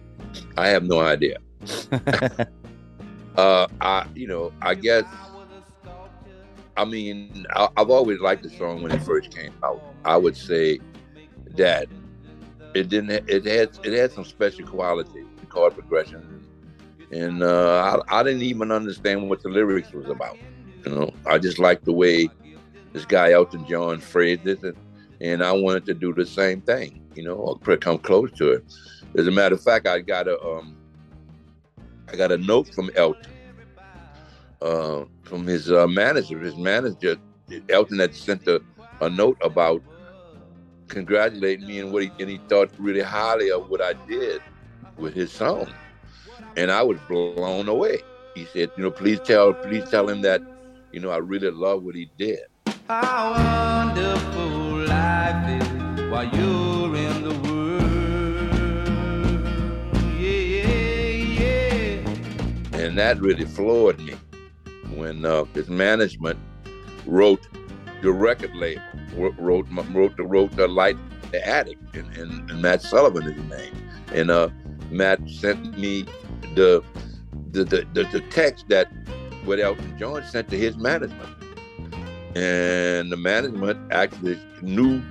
I 0.56 0.68
have 0.68 0.84
no 0.84 1.00
idea. 1.00 1.38
uh, 3.36 3.66
I, 3.80 4.06
you 4.14 4.26
know, 4.26 4.52
I 4.60 4.74
guess. 4.74 5.04
I 6.76 6.84
mean, 6.84 7.46
I, 7.54 7.68
have 7.76 7.90
always 7.90 8.20
liked 8.20 8.42
the 8.42 8.50
song 8.50 8.82
when 8.82 8.90
it 8.92 9.02
first 9.02 9.34
came 9.34 9.54
out. 9.62 9.80
I 10.04 10.16
would 10.16 10.36
say 10.36 10.80
that 11.56 11.86
it 12.74 12.88
didn't. 12.88 13.10
It 13.28 13.44
had 13.44 13.78
it 13.84 13.92
had 13.92 14.12
some 14.12 14.24
special 14.24 14.66
quality, 14.66 15.24
the 15.40 15.46
chord 15.46 15.74
progression, 15.74 16.44
and 17.12 17.42
uh, 17.42 18.02
I, 18.10 18.20
I 18.20 18.22
didn't 18.24 18.42
even 18.42 18.72
understand 18.72 19.28
what 19.28 19.42
the 19.42 19.48
lyrics 19.48 19.92
was 19.92 20.06
about. 20.06 20.36
You 20.84 20.90
know, 20.92 21.14
I 21.26 21.38
just 21.38 21.58
liked 21.58 21.84
the 21.84 21.92
way 21.92 22.28
this 22.92 23.04
guy 23.04 23.32
Elton 23.32 23.66
John 23.68 23.98
phrased 23.98 24.46
it, 24.46 24.62
and, 24.62 24.76
and 25.20 25.42
I 25.42 25.52
wanted 25.52 25.86
to 25.86 25.94
do 25.94 26.12
the 26.12 26.26
same 26.26 26.60
thing. 26.60 27.02
You 27.14 27.22
know, 27.22 27.58
or 27.66 27.76
come 27.76 27.98
close 27.98 28.32
to 28.32 28.50
it. 28.50 28.64
As 29.16 29.26
a 29.28 29.30
matter 29.30 29.54
of 29.54 29.62
fact, 29.62 29.86
I 29.86 30.00
got 30.00 30.26
a 30.26 30.40
um, 30.42 30.76
I 32.12 32.16
got 32.16 32.32
a 32.32 32.36
note 32.36 32.74
from 32.74 32.90
Elton, 32.96 33.32
uh, 34.60 35.04
from 35.22 35.46
his 35.46 35.70
uh, 35.70 35.86
manager. 35.86 36.38
His 36.38 36.56
manager, 36.56 37.16
Elton, 37.68 38.00
had 38.00 38.14
sent 38.14 38.46
a, 38.48 38.60
a 39.00 39.08
note 39.08 39.38
about 39.42 39.82
congratulating 40.88 41.66
me 41.66 41.78
and 41.78 41.92
what 41.92 42.02
he 42.02 42.10
and 42.18 42.28
he 42.28 42.38
thought 42.48 42.70
really 42.78 43.02
highly 43.02 43.50
of 43.50 43.70
what 43.70 43.80
I 43.80 43.92
did 44.08 44.42
with 44.96 45.14
his 45.14 45.30
song, 45.30 45.72
and 46.56 46.70
I 46.70 46.82
was 46.82 46.98
blown 47.08 47.68
away. 47.68 47.98
He 48.34 48.46
said, 48.46 48.72
you 48.76 48.82
know, 48.82 48.90
please 48.90 49.20
tell 49.20 49.54
please 49.54 49.88
tell 49.88 50.08
him 50.08 50.22
that, 50.22 50.42
you 50.90 50.98
know, 50.98 51.10
I 51.10 51.18
really 51.18 51.50
love 51.50 51.84
what 51.84 51.94
he 51.94 52.10
did. 52.18 52.40
How 52.88 53.30
wonderful 53.32 54.86
life 54.86 55.62
is 55.62 56.10
while 56.10 56.24
you're 56.24 56.96
in 56.96 57.22
the 57.22 57.53
and 62.94 63.00
that 63.00 63.20
really 63.20 63.44
floored 63.44 63.98
me 63.98 64.14
when 64.94 65.24
uh, 65.24 65.42
his 65.46 65.68
management 65.68 66.38
wrote 67.06 67.44
the 68.02 68.12
record 68.12 68.54
label, 68.54 68.82
wrote 69.16 69.66
wrote 69.68 70.16
the 70.16 70.22
wrote 70.22 70.54
the 70.54 70.68
light 70.68 70.96
the 71.32 71.44
attic, 71.44 71.76
and, 71.94 72.16
and, 72.16 72.48
and, 72.48 72.62
Matt 72.62 72.82
Sullivan 72.82 73.24
is 73.24 73.34
the 73.34 73.56
name, 73.56 73.74
and 74.12 74.30
uh, 74.30 74.48
Matt 74.92 75.28
sent 75.28 75.76
me 75.76 76.04
the 76.54 76.84
the, 77.50 77.64
the 77.64 77.84
the, 77.94 78.04
the 78.04 78.20
text 78.30 78.68
that 78.68 78.86
what 79.44 79.58
Elton 79.58 79.98
John 79.98 80.22
sent 80.22 80.48
to 80.50 80.56
his 80.56 80.76
management, 80.76 81.30
and 82.36 83.10
the 83.10 83.16
management 83.16 83.92
actually 83.92 84.38
knew 84.62 85.02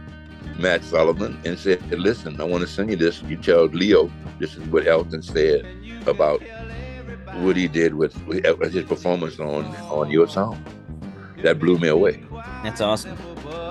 Matt 0.58 0.86
Sullivan 0.86 1.38
and 1.44 1.60
said, 1.60 1.84
"Listen, 1.92 2.40
I 2.40 2.46
want 2.46 2.62
to 2.62 2.68
send 2.68 2.92
you 2.92 2.96
this. 2.96 3.22
You 3.24 3.36
tell 3.36 3.66
Leo 3.66 4.10
this 4.40 4.56
is 4.56 4.66
what 4.70 4.88
Elton 4.88 5.22
said 5.22 5.68
about 6.08 6.42
what 7.42 7.56
he 7.56 7.68
did 7.68 7.96
with, 7.96 8.16
with 8.26 8.74
his 8.74 8.86
performance 8.86 9.40
on 9.40 9.66
on 9.90 10.12
your 10.12 10.28
song. 10.28 10.64
That 11.44 11.60
blew 11.60 11.78
me 11.78 11.90
away. 11.90 12.24
That's 12.64 12.82
awesome. 12.82 13.18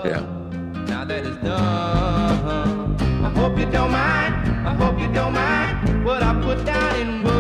Yeah. 0.05 0.21
Now 0.87 1.05
that 1.05 1.25
is 1.25 1.37
done. 1.39 2.97
I 3.01 3.31
hope 3.31 3.59
you 3.59 3.67
don't 3.67 3.91
mind. 3.91 4.35
I 4.67 4.75
hope 4.75 5.01
you 5.01 5.11
don't 5.13 5.33
mind 5.33 6.05
what 6.05 6.23
I 6.23 6.35
put 6.43 6.65
down 6.67 7.01
in 7.01 7.23
words. 7.25 7.33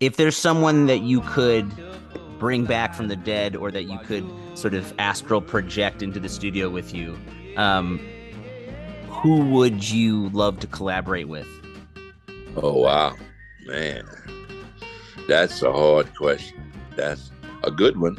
If 0.00 0.16
there's 0.16 0.36
someone 0.36 0.86
that 0.86 1.02
you 1.02 1.20
could 1.20 1.70
bring 2.38 2.64
back 2.64 2.94
from 2.94 3.08
the 3.08 3.16
dead 3.16 3.54
or 3.56 3.70
that 3.70 3.84
you 3.84 3.98
could 3.98 4.24
sort 4.54 4.74
of 4.74 4.92
astral 4.98 5.40
project 5.40 6.02
into 6.02 6.18
the 6.20 6.28
studio 6.28 6.68
with 6.68 6.94
you, 6.94 7.18
um, 7.56 7.98
who 9.08 9.44
would 9.46 9.88
you 9.88 10.28
love 10.30 10.58
to 10.60 10.66
collaborate 10.66 11.28
with? 11.28 11.48
Oh 12.60 12.72
wow, 12.72 13.14
man, 13.66 14.04
that's 15.28 15.62
a 15.62 15.70
hard 15.70 16.12
question. 16.16 16.72
That's 16.96 17.30
a 17.62 17.70
good 17.70 17.96
one, 17.96 18.16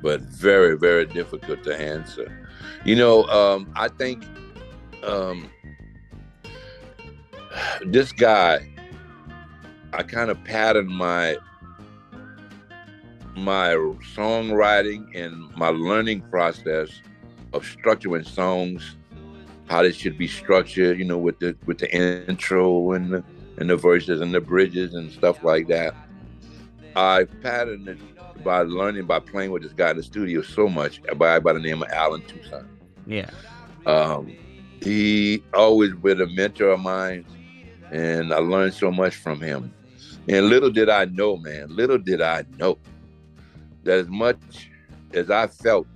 but 0.00 0.20
very, 0.20 0.78
very 0.78 1.04
difficult 1.04 1.64
to 1.64 1.76
answer. 1.76 2.48
You 2.84 2.94
know, 2.94 3.24
um, 3.24 3.72
I 3.74 3.88
think 3.88 4.24
um, 5.02 5.50
this 7.84 8.12
guy, 8.12 8.72
I 9.94 10.04
kind 10.04 10.30
of 10.30 10.44
patterned 10.44 10.88
my 10.88 11.36
my 13.34 13.70
songwriting 14.14 15.08
and 15.20 15.52
my 15.56 15.70
learning 15.70 16.20
process 16.30 16.88
of 17.52 17.64
structuring 17.64 18.24
songs, 18.24 18.96
how 19.68 19.82
they 19.82 19.90
should 19.90 20.16
be 20.16 20.28
structured. 20.28 21.00
You 21.00 21.04
know, 21.04 21.18
with 21.18 21.40
the 21.40 21.56
with 21.66 21.78
the 21.78 21.92
intro 22.28 22.92
and 22.92 23.12
the, 23.12 23.24
and 23.60 23.68
the 23.68 23.76
verses 23.76 24.20
and 24.20 24.34
the 24.34 24.40
bridges 24.40 24.94
and 24.94 25.12
stuff 25.12 25.44
like 25.44 25.68
that. 25.68 25.94
I 26.96 27.24
patterned 27.42 27.88
it 27.88 27.98
by 28.42 28.62
learning 28.62 29.06
by 29.06 29.20
playing 29.20 29.52
with 29.52 29.62
this 29.62 29.72
guy 29.72 29.90
in 29.90 29.98
the 29.98 30.02
studio 30.02 30.42
so 30.42 30.68
much, 30.68 31.00
guy 31.02 31.38
by 31.38 31.52
the 31.52 31.60
name 31.60 31.82
of 31.82 31.88
Allen 31.90 32.22
Toussaint. 32.22 32.66
Yeah. 33.06 33.30
Um, 33.86 34.34
he 34.82 35.42
always 35.54 35.94
been 35.94 36.20
a 36.20 36.26
mentor 36.26 36.70
of 36.70 36.80
mine, 36.80 37.26
and 37.92 38.32
I 38.32 38.38
learned 38.38 38.74
so 38.74 38.90
much 38.90 39.14
from 39.14 39.40
him. 39.40 39.72
And 40.28 40.48
little 40.48 40.70
did 40.70 40.88
I 40.88 41.04
know, 41.04 41.36
man, 41.36 41.74
little 41.74 41.98
did 41.98 42.22
I 42.22 42.44
know 42.56 42.78
that 43.84 43.98
as 43.98 44.08
much 44.08 44.70
as 45.12 45.30
I 45.30 45.46
felt 45.48 45.86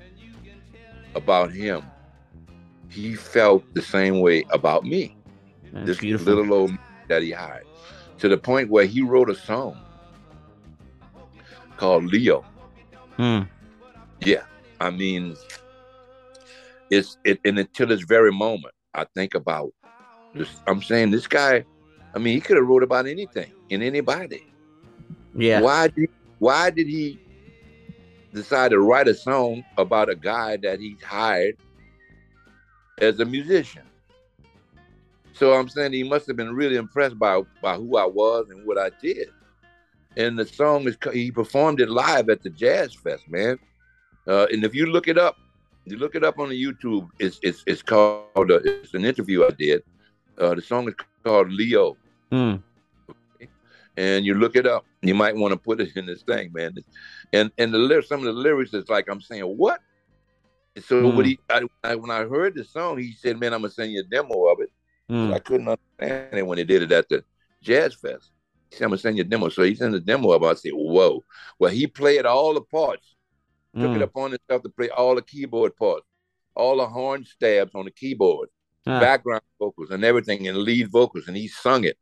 about 1.15 1.53
him, 1.53 1.83
he 2.91 3.15
felt 3.15 3.65
the 3.75 3.83
same 3.83 4.21
way 4.21 4.45
about 4.51 4.85
me. 4.85 5.17
That's 5.73 5.87
this 5.87 5.99
beautiful. 5.99 6.35
little 6.35 6.55
old 6.55 6.79
that 7.09 7.23
he 7.23 7.31
hired 7.31 7.67
to 8.19 8.29
the 8.29 8.39
point 8.39 8.71
where 8.71 8.85
he 8.85 9.03
wrote 9.03 9.31
a 9.31 9.35
song 9.35 9.79
called 11.77 12.05
Leo. 12.05 12.45
Hmm. 13.17 13.43
Yeah, 14.21 14.45
I 14.81 14.91
mean, 14.91 15.37
it's 16.91 17.19
it, 17.25 17.41
and 17.45 17.59
until 17.59 17.89
this 17.89 18.03
very 18.03 18.33
moment, 18.33 18.75
I 18.95 19.05
think 19.15 19.35
about 19.35 19.73
this. 20.35 20.49
I'm 20.67 20.83
saying 20.83 21.11
this 21.11 21.27
guy. 21.27 21.65
I 22.15 22.19
mean, 22.19 22.35
he 22.35 22.41
could 22.41 22.57
have 22.57 22.67
wrote 22.67 22.83
about 22.83 23.07
anything 23.07 23.53
and 23.71 23.83
anybody. 23.83 24.47
Yeah. 25.35 25.61
Why 25.61 25.89
did 25.89 26.09
Why 26.39 26.71
did 26.71 26.87
he 26.87 27.19
decide 28.33 28.71
to 28.71 28.81
write 28.81 29.09
a 29.09 29.15
song 29.15 29.65
about 29.77 30.09
a 30.09 30.15
guy 30.15 30.57
that 30.59 30.81
he 30.81 30.97
hired 31.05 31.57
as 32.99 33.21
a 33.21 33.25
musician? 33.25 33.83
So 35.35 35.53
I'm 35.53 35.69
saying 35.69 35.93
he 35.93 36.05
must 36.05 36.27
have 36.29 36.37
been 36.37 36.55
really 36.55 36.77
impressed 36.77 37.19
by 37.19 37.43
by 37.61 37.75
who 37.77 37.97
I 37.97 38.07
was 38.07 38.51
and 38.51 38.65
what 38.67 38.79
I 38.79 38.91
did. 39.03 39.29
And 40.17 40.39
the 40.39 40.47
song 40.47 40.87
is 40.87 40.97
he 41.13 41.31
performed 41.33 41.81
it 41.81 41.91
live 41.91 42.29
at 42.29 42.43
the 42.43 42.51
Jazz 42.51 42.95
Fest, 42.95 43.29
man. 43.29 43.59
Uh, 44.29 44.47
and 44.53 44.65
if 44.65 44.75
you 44.75 44.87
look 44.87 45.09
it 45.09 45.19
up, 45.19 45.37
you 45.87 45.97
look 45.97 46.15
it 46.15 46.25
up 46.25 46.39
on 46.39 46.51
the 46.51 46.63
YouTube. 46.65 47.09
It's 47.19 47.39
it's 47.43 47.65
it's 47.67 47.83
called 47.83 48.51
uh, 48.51 48.61
it's 48.65 48.95
an 48.95 49.05
interview 49.05 49.45
I 49.45 49.51
did. 49.51 49.83
Uh, 50.39 50.55
the 50.55 50.63
song 50.63 50.89
is 50.89 50.95
called 51.25 51.51
Leo. 51.51 51.97
Hmm. 52.31 52.55
And 53.97 54.25
you 54.25 54.35
look 54.35 54.57
it 54.57 54.67
up. 54.67 54.85
You 55.03 55.15
might 55.15 55.37
want 55.37 55.53
to 55.53 55.59
put 55.59 55.81
it 55.81 55.97
in 55.97 56.07
this 56.07 56.23
thing, 56.23 56.53
man. 56.53 56.77
And 57.33 57.51
and 57.59 57.75
the 57.75 57.79
lyrics, 57.79 58.09
some 58.09 58.21
of 58.21 58.27
the 58.27 58.33
lyrics 58.33 58.73
is 58.73 58.89
like 58.89 59.09
I'm 59.09 59.21
saying 59.21 59.45
what. 59.45 59.81
So 60.87 61.09
what 61.09 61.27
he 61.27 61.39
I, 61.51 61.63
I, 61.85 61.95
when 61.95 62.11
I 62.11 62.25
heard 62.25 62.57
the 62.57 62.65
song, 62.65 62.99
he 62.99 63.13
said, 63.13 63.39
"Man, 63.39 63.53
I'm 63.53 63.61
gonna 63.61 63.73
send 63.73 63.93
you 63.93 64.01
a 64.01 64.05
demo 64.05 64.47
of 64.47 64.61
it." 64.61 64.73
Mm. 65.11 65.35
I 65.35 65.39
couldn't 65.39 65.69
understand 65.69 66.39
it 66.39 66.47
when 66.47 66.57
they 66.57 66.65
did 66.65 66.83
it 66.83 66.93
at 66.93 67.09
the 67.09 67.25
Jazz 67.63 67.95
Fest. 67.95 68.31
He 68.71 68.77
said, 68.77 68.85
I'm 68.85 68.91
gonna 68.91 68.99
send 68.99 69.17
you 69.17 69.23
a 69.23 69.27
demo. 69.27 69.49
So 69.49 69.63
he 69.63 69.75
sent 69.75 69.95
a 69.95 70.01
demo 70.01 70.33
of 70.33 70.43
it. 70.43 70.47
I 70.47 70.55
said, 70.55 70.73
Whoa. 70.73 71.23
Well, 71.59 71.71
he 71.71 71.87
played 71.87 72.27
all 72.27 72.55
the 72.55 72.63
parts, 72.63 73.15
mm. 73.77 73.83
took 73.83 73.97
it 73.97 74.01
mm. 74.01 74.03
upon 74.03 74.31
himself 74.33 74.63
to 74.63 74.71
play 74.71 74.89
all 74.91 75.15
the 75.15 75.23
keyboard 75.23 75.77
parts, 75.77 76.07
all 76.55 76.79
the 76.79 76.87
horn 76.87 77.25
stabs 77.25 77.75
on 77.75 77.85
the 77.85 77.91
keyboard, 77.91 78.49
ah. 78.87 79.01
background 79.01 79.43
vocals 79.59 79.91
and 79.91 80.05
everything, 80.05 80.49
and 80.49 80.59
lead 80.59 80.91
vocals, 80.91 81.29
and 81.29 81.37
he 81.37 81.49
sung 81.49 81.85
it. 81.85 81.99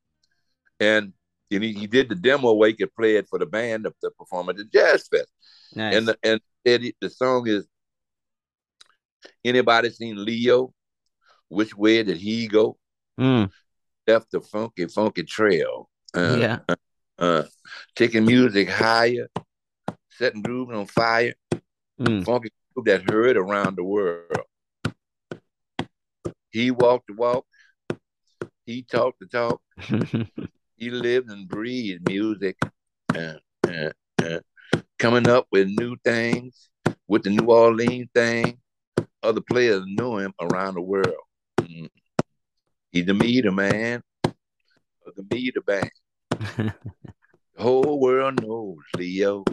And 0.78 1.12
and 1.50 1.62
he, 1.62 1.72
he 1.72 1.86
did 1.86 2.08
the 2.08 2.14
demo 2.14 2.52
where 2.52 2.68
he 2.68 2.74
could 2.74 2.94
play 2.94 3.16
it 3.16 3.28
for 3.28 3.38
the 3.38 3.46
band 3.46 3.84
to, 3.84 3.92
to 4.00 4.10
perform 4.12 4.48
at 4.48 4.56
the 4.56 4.64
Jazz 4.64 5.06
Fest. 5.08 5.28
Nice. 5.74 5.96
And 5.96 6.08
the, 6.08 6.18
and 6.22 6.40
it, 6.64 6.96
the 7.00 7.10
song 7.10 7.46
is 7.46 7.66
anybody 9.44 9.90
seen 9.90 10.24
Leo? 10.24 10.72
Which 11.48 11.76
way 11.76 12.02
did 12.02 12.16
he 12.16 12.48
go? 12.48 12.78
Mm. 13.20 13.50
left 14.06 14.30
the 14.30 14.40
funky, 14.40 14.86
funky 14.86 15.22
trail. 15.22 15.88
Uh, 16.14 16.36
yeah. 16.38 16.58
uh, 17.18 17.42
taking 17.94 18.24
music 18.26 18.68
higher, 18.68 19.28
setting 20.10 20.42
grooves 20.42 20.72
on 20.72 20.86
fire, 20.86 21.34
Mm. 22.00 22.24
funky 22.24 22.50
groove 22.74 22.86
that 22.86 23.08
heard 23.10 23.36
around 23.36 23.76
the 23.76 23.84
world. 23.84 24.46
He 26.50 26.70
walked 26.70 27.06
the 27.06 27.14
walk, 27.14 27.46
he 28.66 28.82
talked 28.82 29.20
the 29.20 29.26
talk, 29.26 29.60
he 30.76 30.90
lived 30.90 31.30
and 31.30 31.48
breathed 31.48 32.08
music, 32.08 32.56
uh, 33.14 33.34
uh, 33.66 33.90
uh, 34.22 34.40
coming 34.98 35.28
up 35.28 35.46
with 35.52 35.68
new 35.68 35.96
things, 36.04 36.70
with 37.06 37.22
the 37.22 37.30
New 37.30 37.46
Orleans 37.46 38.08
thing. 38.14 38.58
Other 39.22 39.40
players 39.40 39.84
knew 39.86 40.18
him 40.18 40.32
around 40.40 40.74
the 40.74 40.82
world. 40.82 41.14
Mm. 41.60 41.88
He's 42.92 43.06
the 43.06 43.14
meter 43.14 43.50
man, 43.50 44.02
of 44.24 45.14
the 45.16 45.26
meter 45.30 45.62
band. 45.62 45.90
The 47.54 47.62
whole 47.64 48.00
world 48.00 48.40
knows 48.40 48.78
Leo. 48.96 49.44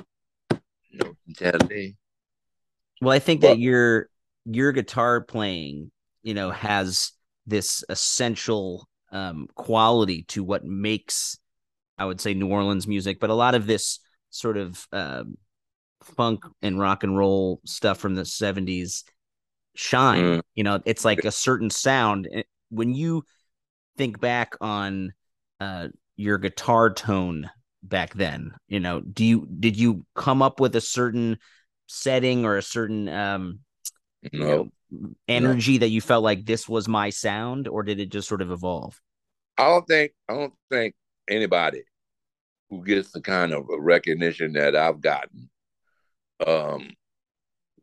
No 0.94 1.14
telling. 1.36 1.98
Well, 3.02 3.12
I 3.12 3.20
think 3.20 3.42
Well- 3.42 3.52
that 3.52 3.60
your 3.60 4.10
your 4.46 4.72
guitar 4.72 5.20
playing, 5.22 5.92
you 6.24 6.34
know, 6.34 6.50
has 6.50 7.12
this 7.46 7.84
essential 7.90 8.88
um, 9.12 9.48
quality 9.54 10.24
to 10.30 10.44
what 10.46 10.64
makes, 10.64 11.38
I 11.98 12.06
would 12.06 12.22
say, 12.22 12.34
New 12.34 12.48
Orleans 12.48 12.88
music. 12.88 13.20
But 13.20 13.32
a 13.32 13.36
lot 13.36 13.54
of 13.54 13.68
this 13.68 14.00
sort 14.30 14.56
of 14.56 14.88
um, 14.94 15.38
funk 16.02 16.46
and 16.62 16.80
rock 16.80 17.04
and 17.04 17.18
roll 17.18 17.60
stuff 17.66 18.00
from 18.00 18.16
the 18.16 18.24
'70s 18.24 19.04
shine. 19.76 20.24
Mm. 20.24 20.42
You 20.56 20.64
know, 20.64 20.82
it's 20.86 21.04
like 21.04 21.26
a 21.26 21.32
certain 21.32 21.70
sound. 21.70 22.30
When 22.70 22.94
you 22.94 23.24
think 23.98 24.20
back 24.20 24.56
on 24.62 25.14
uh, 25.60 25.90
your 26.16 26.38
guitar 26.38 26.90
tone 26.94 27.50
back 27.84 28.14
then, 28.14 28.54
you 28.68 28.80
know, 28.80 29.02
do 29.02 29.26
you 29.26 29.48
did 29.60 29.78
you 29.78 30.06
come 30.16 30.42
up 30.42 30.60
with 30.60 30.76
a 30.76 30.82
certain 30.82 31.38
setting 31.88 32.46
or 32.46 32.58
a 32.58 32.62
certain 32.62 33.10
um 33.10 33.60
you 34.32 34.40
know, 34.40 34.70
energy 35.28 35.78
that 35.80 35.90
you 35.90 36.02
felt 36.02 36.24
like 36.24 36.46
this 36.46 36.68
was 36.68 36.88
my 36.88 37.10
sound 37.10 37.68
or 37.68 37.84
did 37.84 38.00
it 38.00 38.12
just 38.12 38.28
sort 38.28 38.42
of 38.42 38.52
evolve 38.52 39.00
I 39.58 39.66
don't 39.66 39.88
think 39.88 40.14
I 40.28 40.34
don't 40.34 40.54
think 40.72 40.96
anybody 41.30 41.84
who 42.70 42.84
gets 42.84 43.12
the 43.12 43.22
kind 43.22 43.54
of 43.54 43.66
recognition 43.70 44.54
that 44.54 44.76
I've 44.76 45.02
gotten 45.02 45.50
um 46.46 46.92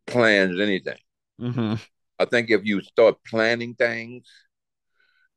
plans 0.07 0.61
anything. 0.61 0.99
mm-hmm. 1.41 1.75
I 2.19 2.25
think 2.25 2.51
if 2.51 2.65
you 2.65 2.81
start 2.81 3.17
planning 3.27 3.75
things, 3.75 4.27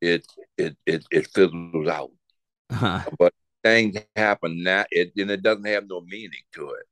it 0.01 0.25
it 0.57 0.77
it 0.85 1.05
it 1.11 1.27
fizzles 1.27 1.87
out. 1.87 2.11
uh-huh. 2.69 3.29
Things 3.63 3.97
happen 4.15 4.63
now, 4.63 4.85
it 4.91 5.11
and 5.17 5.31
it 5.31 5.43
doesn't 5.43 5.65
have 5.65 5.85
no 5.89 6.01
meaning 6.01 6.43
to 6.53 6.69
it. 6.71 6.85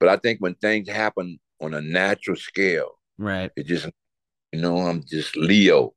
But 0.00 0.08
I 0.08 0.16
think 0.16 0.40
when 0.40 0.54
things 0.54 0.88
happen 0.88 1.38
on 1.60 1.74
a 1.74 1.80
natural 1.80 2.36
scale, 2.36 2.98
right 3.18 3.50
it 3.56 3.66
just 3.66 3.88
you 4.52 4.60
know, 4.60 4.78
I'm 4.78 5.02
just 5.04 5.36
Leo. 5.36 5.94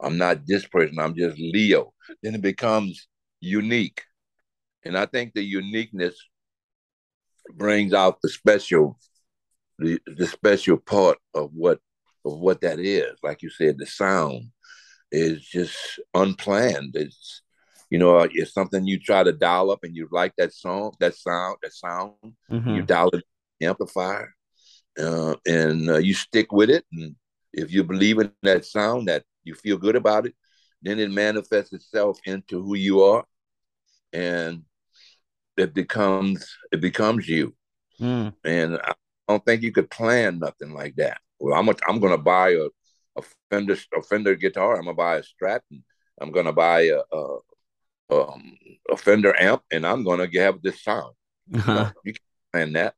I'm 0.00 0.18
not 0.18 0.46
this 0.46 0.66
person, 0.66 0.98
I'm 0.98 1.14
just 1.16 1.38
Leo. 1.38 1.92
Then 2.22 2.34
it 2.34 2.42
becomes 2.42 3.08
unique. 3.40 4.02
And 4.84 4.96
I 4.96 5.06
think 5.06 5.34
the 5.34 5.42
uniqueness 5.42 6.16
brings 7.54 7.92
out 7.92 8.18
the 8.22 8.28
special 8.28 8.98
the 9.78 10.00
the 10.06 10.26
special 10.26 10.76
part 10.76 11.18
of 11.34 11.50
what 11.54 11.80
of 12.24 12.38
what 12.38 12.60
that 12.62 12.78
is. 12.78 13.16
Like 13.22 13.42
you 13.42 13.50
said, 13.50 13.78
the 13.78 13.86
sound 13.86 14.50
is 15.10 15.44
just 15.44 15.76
unplanned. 16.14 16.94
It's 16.96 17.42
you 17.90 17.98
know, 17.98 18.28
it's 18.30 18.52
something 18.52 18.86
you 18.86 18.98
try 18.98 19.22
to 19.22 19.32
dial 19.32 19.70
up 19.70 19.82
and 19.82 19.96
you 19.96 20.08
like 20.10 20.34
that 20.36 20.52
song, 20.52 20.92
that 21.00 21.14
sound, 21.14 21.56
that 21.62 21.72
sound. 21.72 22.12
Mhm. 22.50 22.76
You 22.76 22.82
dial 22.82 23.08
it 23.08 23.24
amplifier, 23.62 24.34
uh, 24.98 25.36
and 25.46 25.88
uh, 25.88 25.96
you 25.96 26.14
stick 26.14 26.52
with 26.52 26.70
it. 26.70 26.84
And 26.92 27.16
if 27.52 27.72
you 27.72 27.84
believe 27.84 28.18
in 28.18 28.30
that 28.42 28.66
sound, 28.66 29.08
that 29.08 29.24
you 29.42 29.54
feel 29.54 29.78
good 29.78 29.96
about 29.96 30.26
it, 30.26 30.34
then 30.82 30.98
it 30.98 31.10
manifests 31.10 31.72
itself 31.72 32.18
into 32.24 32.62
who 32.62 32.74
you 32.74 33.02
are, 33.02 33.24
and 34.12 34.64
it 35.56 35.74
becomes 35.74 36.56
it 36.70 36.80
becomes 36.80 37.26
you. 37.28 37.54
Mm. 38.00 38.34
And 38.44 38.76
I 38.76 38.94
don't 39.28 39.44
think 39.44 39.62
you 39.62 39.72
could 39.72 39.90
plan 39.90 40.38
nothing 40.38 40.72
like 40.72 40.96
that. 40.96 41.20
Well, 41.40 41.58
I'm 41.58 41.68
a, 41.68 41.74
I'm 41.88 42.00
gonna 42.00 42.18
buy 42.18 42.50
a, 42.50 42.68
a 43.18 43.22
Fender 43.50 43.76
a 43.96 44.02
Fender 44.02 44.34
guitar. 44.36 44.76
I'm 44.76 44.84
gonna 44.84 44.94
buy 44.94 45.16
a 45.18 45.22
Strat. 45.22 45.60
And 45.70 45.82
I'm 46.20 46.32
gonna 46.32 46.52
buy 46.52 46.82
a, 46.90 47.00
a 47.12 47.38
um, 48.10 48.56
a 48.90 48.96
Fender 48.96 49.34
amp, 49.40 49.62
and 49.70 49.86
I'm 49.86 50.04
gonna 50.04 50.28
have 50.34 50.62
this 50.62 50.82
sound. 50.82 51.14
You, 51.48 51.60
Uh-huh. 51.60 51.74
know, 51.74 51.90
you 52.04 52.12
can't 52.14 52.22
plan 52.52 52.72
that. 52.74 52.94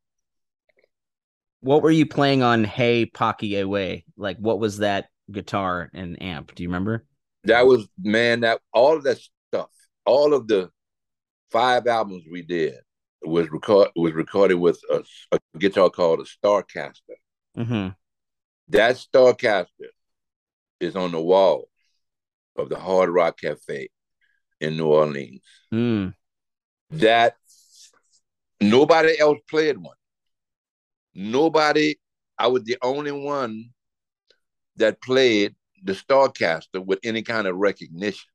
what 1.61 1.81
were 1.83 1.91
you 1.91 2.05
playing 2.05 2.41
on 2.43 2.63
hey 2.63 3.05
pocky 3.05 3.57
away 3.59 4.05
like 4.17 4.37
what 4.37 4.59
was 4.59 4.77
that 4.79 5.07
guitar 5.31 5.89
and 5.93 6.21
amp 6.21 6.53
do 6.55 6.63
you 6.63 6.69
remember 6.69 7.05
That 7.45 7.65
was 7.65 7.87
man. 7.99 8.41
That 8.41 8.61
all 8.73 8.97
of 8.97 9.03
that 9.03 9.19
stuff, 9.49 9.69
all 10.05 10.33
of 10.33 10.47
the 10.47 10.69
five 11.51 11.87
albums 11.87 12.23
we 12.31 12.41
did 12.43 12.75
was 13.23 13.49
record 13.51 13.89
was 13.95 14.13
recorded 14.13 14.55
with 14.55 14.79
a, 14.91 15.03
a 15.31 15.39
guitar 15.57 15.89
called 15.89 16.19
a 16.21 16.25
Starcaster. 16.25 17.17
mm-hmm. 17.57 17.89
That 18.69 18.95
Starcaster 18.95 19.89
is 20.81 20.95
on 20.95 21.11
the 21.11 21.21
wall 21.21 21.69
of 22.55 22.69
the 22.69 22.77
Hard 22.77 23.09
Rock 23.09 23.39
Cafe 23.39 23.89
in 24.59 24.77
New 24.77 24.87
Orleans. 24.87 25.41
mm. 25.73 26.13
That 26.91 27.35
nobody 28.59 29.17
else 29.17 29.39
played 29.49 29.77
one. 29.77 29.95
Nobody. 31.13 31.95
I 32.37 32.47
was 32.47 32.63
the 32.63 32.77
only 32.81 33.11
one 33.11 33.69
that 34.77 35.01
played 35.01 35.55
the 35.83 35.93
Starcaster 35.93 36.83
with 36.83 36.99
any 37.03 37.21
kind 37.21 37.47
of 37.47 37.55
recognition. 37.55 38.29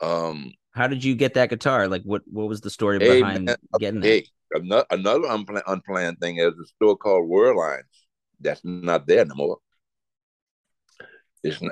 Um, 0.00 0.52
how 0.72 0.86
did 0.86 1.02
you 1.02 1.14
get 1.14 1.34
that 1.34 1.48
guitar 1.48 1.88
like 1.88 2.02
what 2.02 2.22
what 2.26 2.48
was 2.48 2.60
the 2.60 2.68
story 2.68 2.98
Hey, 2.98 3.20
behind 3.20 3.46
man, 3.46 3.56
getting 3.78 4.00
that 4.00 4.06
Hey, 4.06 4.26
another, 4.52 4.84
another 4.90 5.28
unpla- 5.28 5.62
unplanned 5.66 6.20
thing 6.20 6.36
is 6.36 6.52
a 6.58 6.66
store 6.66 6.96
called 6.96 7.30
Werlein's. 7.30 7.84
That's 8.40 8.60
not 8.62 9.06
there 9.06 9.24
no 9.24 9.34
more. 9.34 9.58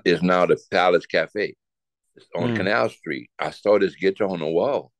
It's, 0.05 0.22
now 0.22 0.47
the 0.47 0.59
Palace 0.70 1.07
Cafe. 1.07 1.55
It's 2.16 2.27
on 2.35 2.51
Hmm. 2.51 2.57
Canal 2.57 2.89
Street. 2.91 3.31
I 3.39 3.51
saw 3.51 3.79
this 3.79 3.95
guitar 3.97 4.29
on 4.29 4.41
the 4.41 4.47
wall, 4.47 4.93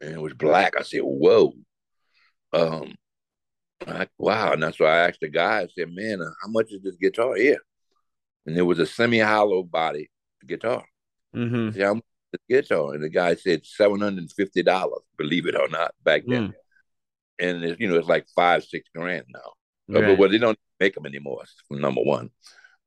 and 0.00 0.12
it 0.12 0.20
was 0.20 0.34
black. 0.34 0.74
I 0.78 0.82
said, 0.82 1.00
"Whoa!" 1.02 1.52
Um, 2.52 2.94
I, 3.86 4.08
wow, 4.18 4.52
and 4.52 4.62
that's 4.62 4.80
why 4.80 4.88
I 4.88 5.08
asked 5.08 5.20
the 5.20 5.28
guy. 5.28 5.62
I 5.62 5.66
said, 5.68 5.88
"Man, 5.94 6.20
uh, 6.22 6.30
how 6.42 6.48
much 6.48 6.72
is 6.72 6.82
this 6.82 6.96
guitar 6.96 7.36
here?" 7.36 7.58
And 8.46 8.56
it 8.56 8.62
was 8.62 8.78
a 8.78 8.86
semi-hollow 8.86 9.64
body 9.64 10.10
guitar. 10.46 10.84
mm-hmm. 11.34 11.68
I 11.68 11.72
said, 11.72 11.82
"How 11.82 11.94
much 11.94 12.04
is 12.32 12.40
this 12.48 12.62
guitar?" 12.68 12.94
And 12.94 13.04
the 13.04 13.08
guy 13.08 13.34
said, 13.36 13.64
750 13.66 14.62
dollars. 14.62 15.02
Believe 15.18 15.46
it 15.46 15.54
or 15.56 15.68
not, 15.68 15.94
back 16.02 16.22
then 16.26 16.48
Mm. 16.48 16.54
and 17.38 17.64
it's, 17.64 17.80
you 17.80 17.88
know 17.88 17.96
it's 17.96 18.08
like 18.08 18.26
five 18.34 18.64
six 18.64 18.88
grand 18.94 19.26
now. 19.28 19.40
Uh, 19.40 20.00
Right. 20.00 20.08
But 20.10 20.18
well, 20.18 20.28
they 20.30 20.38
don't 20.38 20.58
make 20.80 20.94
them 20.94 21.06
anymore. 21.06 21.44
Number 21.70 22.00
one, 22.02 22.30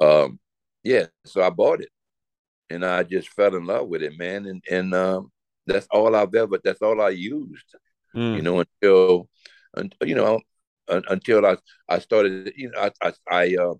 um, 0.01 0.39
yeah. 0.83 1.07
So 1.25 1.41
I 1.41 1.49
bought 1.49 1.81
it, 1.81 1.89
and 2.69 2.85
I 2.85 3.03
just 3.03 3.29
fell 3.29 3.55
in 3.55 3.65
love 3.65 3.87
with 3.89 4.03
it, 4.03 4.17
man. 4.17 4.45
And 4.45 4.63
and 4.69 4.93
um, 4.95 5.31
that's 5.67 5.87
all 5.91 6.15
I've 6.15 6.35
ever. 6.35 6.59
That's 6.63 6.81
all 6.81 7.01
I 7.01 7.09
used, 7.09 7.75
Mm. 8.15 8.37
you 8.37 8.41
know, 8.41 8.59
until, 8.61 9.29
until 9.75 10.07
you 10.09 10.15
know, 10.15 10.41
until 10.87 11.45
I 11.45 11.57
I 11.89 11.99
started. 11.99 12.53
You 12.55 12.71
know, 12.71 12.79
I 12.79 12.91
I 13.01 13.13
I, 13.31 13.55
uh, 13.57 13.73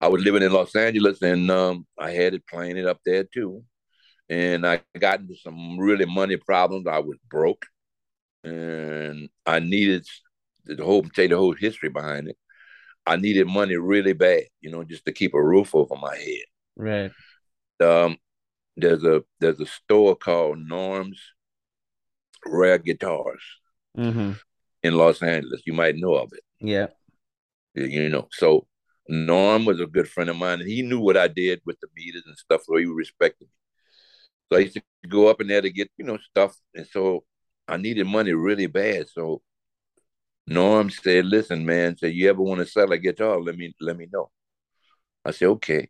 I 0.00 0.08
was 0.08 0.22
living 0.22 0.42
in 0.42 0.52
Los 0.52 0.76
Angeles, 0.76 1.22
and 1.22 1.50
um, 1.50 1.86
I 1.98 2.10
had 2.10 2.34
it 2.34 2.46
playing 2.46 2.76
it 2.76 2.86
up 2.86 3.00
there 3.04 3.24
too. 3.24 3.64
And 4.30 4.66
I 4.66 4.82
got 4.98 5.20
into 5.20 5.36
some 5.36 5.78
really 5.78 6.06
money 6.06 6.36
problems. 6.36 6.86
I 6.88 7.00
was 7.00 7.18
broke 7.30 7.66
and 8.44 9.28
I 9.46 9.60
needed 9.60 10.06
the 10.64 10.84
whole 10.84 11.02
tell 11.04 11.24
you 11.24 11.28
the 11.30 11.36
whole 11.38 11.54
history 11.54 11.90
behind 11.90 12.28
it. 12.28 12.38
I 13.06 13.16
needed 13.16 13.46
money 13.46 13.76
really 13.76 14.12
bad, 14.12 14.44
you 14.60 14.70
know, 14.70 14.82
just 14.84 15.04
to 15.06 15.12
keep 15.12 15.34
a 15.34 15.42
roof 15.42 15.74
over 15.74 15.94
my 15.96 16.16
head. 16.16 16.44
right 16.76 17.12
Um, 17.80 18.16
there's 18.76 19.04
a 19.04 19.22
there's 19.40 19.60
a 19.60 19.66
store 19.66 20.16
called 20.16 20.58
Norm's 20.58 21.20
Rare 22.44 22.78
Guitars 22.78 23.42
mm-hmm. 23.96 24.32
in 24.82 24.94
Los 24.94 25.22
Angeles. 25.22 25.62
You 25.66 25.72
might 25.72 25.96
know 25.96 26.14
of 26.14 26.32
it, 26.32 26.42
yeah 26.60 26.88
you 27.76 28.08
know. 28.08 28.28
So 28.32 28.66
Norm 29.08 29.64
was 29.64 29.80
a 29.80 29.86
good 29.86 30.08
friend 30.08 30.30
of 30.30 30.36
mine, 30.36 30.60
and 30.60 30.68
he 30.68 30.82
knew 30.82 31.00
what 31.00 31.16
I 31.16 31.28
did 31.28 31.60
with 31.64 31.78
the 31.80 31.88
meters 31.94 32.24
and 32.26 32.36
stuff, 32.36 32.62
so 32.64 32.76
he 32.76 32.86
respected 32.86 33.44
me. 33.44 33.50
So 34.50 34.56
I 34.56 34.60
used 34.60 34.74
to 34.74 34.82
go 35.08 35.28
up 35.28 35.40
in 35.40 35.48
there 35.48 35.62
to 35.62 35.70
get 35.70 35.90
you 35.96 36.04
know 36.04 36.18
stuff, 36.18 36.56
and 36.74 36.86
so 36.86 37.24
I 37.68 37.76
needed 37.76 38.06
money 38.06 38.32
really 38.32 38.66
bad. 38.66 39.08
So 39.08 39.42
Norm 40.46 40.90
said, 40.90 41.26
"Listen, 41.26 41.66
man, 41.66 41.96
said 41.96 42.14
you 42.14 42.28
ever 42.30 42.42
want 42.42 42.60
to 42.60 42.66
sell 42.66 42.92
a 42.92 42.98
guitar? 42.98 43.40
Let 43.40 43.56
me 43.56 43.74
let 43.80 43.96
me 43.96 44.06
know." 44.12 44.30
I 45.24 45.32
said, 45.32 45.48
"Okay." 45.48 45.88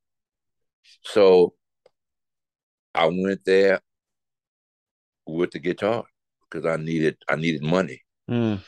So 1.02 1.54
I 2.94 3.06
went 3.06 3.44
there 3.44 3.80
with 5.26 5.50
the 5.50 5.58
guitar 5.58 6.04
because 6.48 6.66
I 6.66 6.76
needed 6.76 7.18
I 7.28 7.36
needed 7.36 7.62
money. 7.62 8.02
Mm. 8.30 8.62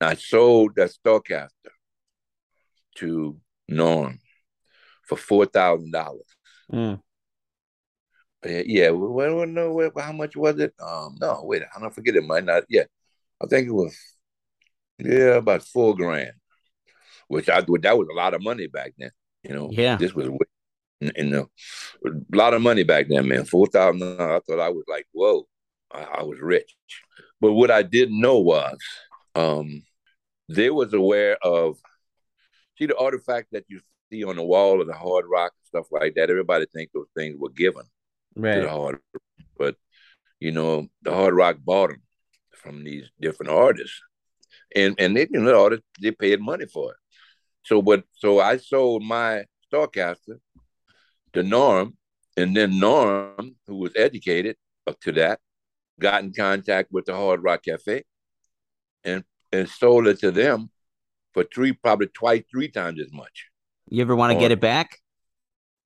I 0.00 0.14
sold 0.14 0.72
that 0.76 0.90
Starcaster 0.90 1.48
to 2.96 3.40
Norm 3.68 4.18
for 5.06 5.16
four 5.16 5.46
thousand 5.46 5.92
dollars. 5.92 6.24
Mm. 6.72 7.00
Yeah, 8.42 8.90
well, 8.90 9.10
well, 9.10 9.46
no, 9.46 9.72
well, 9.72 9.90
how 9.98 10.12
much 10.12 10.34
was 10.34 10.58
it? 10.60 10.72
Um, 10.80 11.16
no, 11.20 11.42
wait, 11.44 11.62
I 11.76 11.78
don't 11.78 11.94
forget 11.94 12.16
it. 12.16 12.24
Might 12.24 12.44
not. 12.44 12.62
Yeah, 12.70 12.84
I 13.42 13.46
think 13.46 13.68
it 13.68 13.72
was. 13.72 13.94
Yeah, 15.04 15.36
about 15.36 15.62
four 15.62 15.94
grand, 15.96 16.32
which 17.28 17.48
I 17.48 17.60
that 17.60 17.98
was 17.98 18.08
a 18.10 18.16
lot 18.16 18.34
of 18.34 18.42
money 18.42 18.66
back 18.66 18.92
then. 18.98 19.10
You 19.42 19.54
know, 19.54 19.68
Yeah. 19.70 19.96
this 19.96 20.14
was 20.14 20.26
you 21.00 21.24
know 21.24 21.48
a 22.06 22.36
lot 22.36 22.54
of 22.54 22.62
money 22.62 22.82
back 22.82 23.08
then, 23.08 23.26
man. 23.28 23.44
Four 23.44 23.66
thousand. 23.66 24.02
I 24.20 24.40
thought 24.40 24.60
I 24.60 24.68
was 24.68 24.84
like, 24.88 25.06
whoa, 25.12 25.46
I, 25.90 26.02
I 26.02 26.22
was 26.22 26.38
rich. 26.40 26.76
But 27.40 27.52
what 27.52 27.70
I 27.70 27.82
didn't 27.82 28.20
know 28.20 28.38
was, 28.38 28.78
um, 29.34 29.82
they 30.48 30.68
was 30.70 30.92
aware 30.92 31.36
of 31.42 31.78
see 32.78 32.86
the 32.86 32.96
artifact 32.96 33.48
that 33.52 33.64
you 33.68 33.80
see 34.10 34.24
on 34.24 34.36
the 34.36 34.42
wall 34.42 34.80
of 34.80 34.86
the 34.86 34.92
hard 34.94 35.24
rock 35.26 35.52
stuff 35.64 35.86
like 35.90 36.14
that. 36.16 36.30
Everybody 36.30 36.66
think 36.66 36.90
those 36.92 37.08
things 37.16 37.36
were 37.38 37.50
given 37.50 37.82
to 37.84 38.40
the 38.40 38.40
Right. 38.42 38.68
hard, 38.68 39.00
but 39.56 39.76
you 40.38 40.52
know 40.52 40.88
the 41.02 41.14
hard 41.14 41.34
rock 41.34 41.56
bought 41.64 41.90
them 41.90 42.02
from 42.52 42.84
these 42.84 43.08
different 43.20 43.52
artists, 43.52 44.02
and 44.74 44.94
and 44.98 45.16
they 45.16 45.26
you 45.30 45.40
know 45.40 45.76
they 46.00 46.10
paid 46.10 46.40
money 46.40 46.66
for 46.66 46.92
it. 46.92 46.96
So 47.62 47.82
but 47.82 48.04
so 48.12 48.40
I 48.40 48.56
sold 48.56 49.02
my 49.02 49.44
Starcaster 49.72 50.38
to 51.32 51.42
Norm, 51.42 51.96
and 52.36 52.56
then 52.56 52.78
Norm, 52.78 53.56
who 53.66 53.76
was 53.76 53.92
educated 53.96 54.56
up 54.86 55.00
to 55.00 55.12
that, 55.12 55.40
got 55.98 56.22
in 56.22 56.32
contact 56.32 56.90
with 56.90 57.06
the 57.06 57.14
Hard 57.14 57.42
Rock 57.42 57.64
Cafe, 57.64 58.04
and 59.04 59.24
and 59.52 59.68
sold 59.68 60.06
it 60.06 60.20
to 60.20 60.30
them 60.30 60.70
for 61.34 61.44
three 61.44 61.72
probably 61.72 62.08
twice 62.08 62.42
three 62.50 62.68
times 62.68 63.00
as 63.00 63.12
much. 63.12 63.46
You 63.88 64.02
ever 64.02 64.16
want 64.16 64.32
to 64.32 64.38
get 64.38 64.52
it 64.52 64.60
back? 64.60 64.98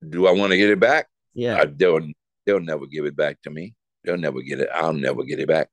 Do 0.07 0.27
I 0.27 0.31
want 0.31 0.51
to 0.51 0.57
get 0.57 0.69
it 0.69 0.79
back? 0.79 1.07
Yeah. 1.33 1.57
I, 1.57 1.65
they'll 1.65 2.07
they'll 2.45 2.59
never 2.59 2.85
give 2.85 3.05
it 3.05 3.15
back 3.15 3.41
to 3.43 3.49
me. 3.49 3.75
They'll 4.03 4.17
never 4.17 4.41
get 4.41 4.59
it. 4.59 4.69
I'll 4.73 4.93
never 4.93 5.23
get 5.23 5.39
it 5.39 5.47
back. 5.47 5.69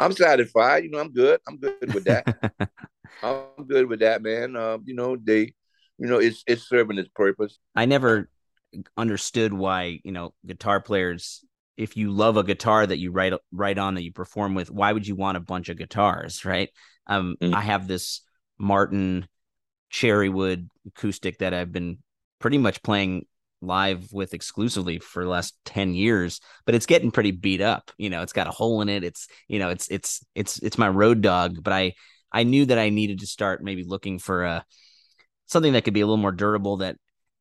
I'm 0.00 0.12
satisfied. 0.12 0.84
You 0.84 0.90
know, 0.90 0.98
I'm 0.98 1.12
good. 1.12 1.40
I'm 1.46 1.58
good 1.58 1.94
with 1.94 2.04
that. 2.04 2.26
I'm 3.22 3.66
good 3.66 3.86
with 3.86 4.00
that, 4.00 4.22
man. 4.22 4.56
Uh, 4.56 4.78
you 4.84 4.94
know, 4.94 5.16
they, 5.16 5.54
you 5.98 6.06
know, 6.06 6.18
it's 6.18 6.42
it's 6.46 6.68
serving 6.68 6.98
its 6.98 7.10
purpose. 7.14 7.58
I 7.76 7.84
never 7.84 8.28
understood 8.96 9.52
why, 9.52 10.00
you 10.04 10.12
know, 10.12 10.32
guitar 10.46 10.80
players 10.80 11.44
if 11.76 11.96
you 11.96 12.10
love 12.10 12.36
a 12.36 12.44
guitar 12.44 12.86
that 12.86 12.98
you 12.98 13.10
write 13.10 13.32
write 13.52 13.78
on 13.78 13.94
that 13.94 14.02
you 14.02 14.12
perform 14.12 14.54
with, 14.54 14.70
why 14.70 14.92
would 14.92 15.06
you 15.06 15.16
want 15.16 15.38
a 15.38 15.40
bunch 15.40 15.68
of 15.68 15.78
guitars, 15.78 16.44
right? 16.44 16.70
Um 17.06 17.36
Mm. 17.40 17.54
I 17.54 17.62
have 17.62 17.88
this 17.88 18.20
Martin 18.58 19.26
Cherrywood 19.90 20.68
acoustic 20.86 21.38
that 21.38 21.54
I've 21.54 21.72
been 21.72 21.98
pretty 22.38 22.58
much 22.58 22.82
playing 22.82 23.26
live 23.62 24.12
with 24.12 24.34
exclusively 24.34 24.98
for 24.98 25.24
the 25.24 25.30
last 25.30 25.54
10 25.66 25.94
years 25.94 26.40
but 26.64 26.74
it's 26.74 26.86
getting 26.86 27.10
pretty 27.10 27.30
beat 27.30 27.60
up 27.60 27.90
you 27.98 28.08
know 28.08 28.22
it's 28.22 28.32
got 28.32 28.46
a 28.46 28.52
hole 28.52 28.80
in 28.80 28.88
it 28.88 29.04
it's 29.04 29.28
you 29.48 29.58
know 29.58 29.68
it's 29.68 29.88
it's 29.88 30.24
it's 30.34 30.58
it's 30.60 30.78
my 30.78 30.88
road 30.88 31.20
dog 31.20 31.62
but 31.62 31.72
i 31.72 31.92
i 32.32 32.42
knew 32.42 32.64
that 32.64 32.78
i 32.78 32.88
needed 32.88 33.20
to 33.20 33.26
start 33.26 33.62
maybe 33.62 33.84
looking 33.84 34.18
for 34.18 34.44
a 34.44 34.64
something 35.46 35.74
that 35.74 35.84
could 35.84 35.94
be 35.94 36.00
a 36.00 36.06
little 36.06 36.16
more 36.16 36.32
durable 36.32 36.78
that 36.78 36.96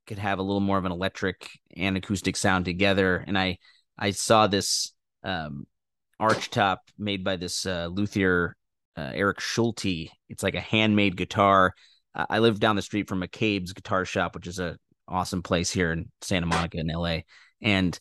could 0.08 0.20
have 0.20 0.40
a 0.40 0.44
little 0.44 0.60
more 0.60 0.78
of 0.78 0.86
an 0.86 0.92
electric 0.92 1.50
and 1.78 1.96
acoustic 1.96 2.36
sound 2.36 2.66
together 2.66 3.24
and 3.28 3.38
i 3.38 3.58
i 3.98 4.12
saw 4.12 4.48
this 4.48 4.92
um 5.24 5.66
arch 6.20 6.50
top 6.50 6.82
made 6.98 7.24
by 7.24 7.38
this 7.38 7.66
uh 7.66 7.88
luthier 7.90 8.56
uh, 9.00 9.12
eric 9.14 9.40
schulte. 9.40 10.10
It's 10.28 10.44
like 10.44 10.56
a 10.56 10.62
handmade 10.62 11.16
guitar. 11.16 11.74
I 12.14 12.26
I 12.30 12.40
live 12.40 12.60
down 12.60 12.76
the 12.76 12.82
street 12.82 13.08
from 13.08 13.22
McCabe's 13.22 13.74
guitar 13.74 14.04
shop, 14.04 14.36
which 14.36 14.48
is 14.48 14.60
a 14.60 14.78
awesome 15.10 15.44
place 15.44 15.72
here 15.72 15.92
in 15.92 16.12
Santa 16.22 16.46
Monica 16.46 16.78
in 16.80 16.88
LA. 16.88 17.20
And 17.62 17.98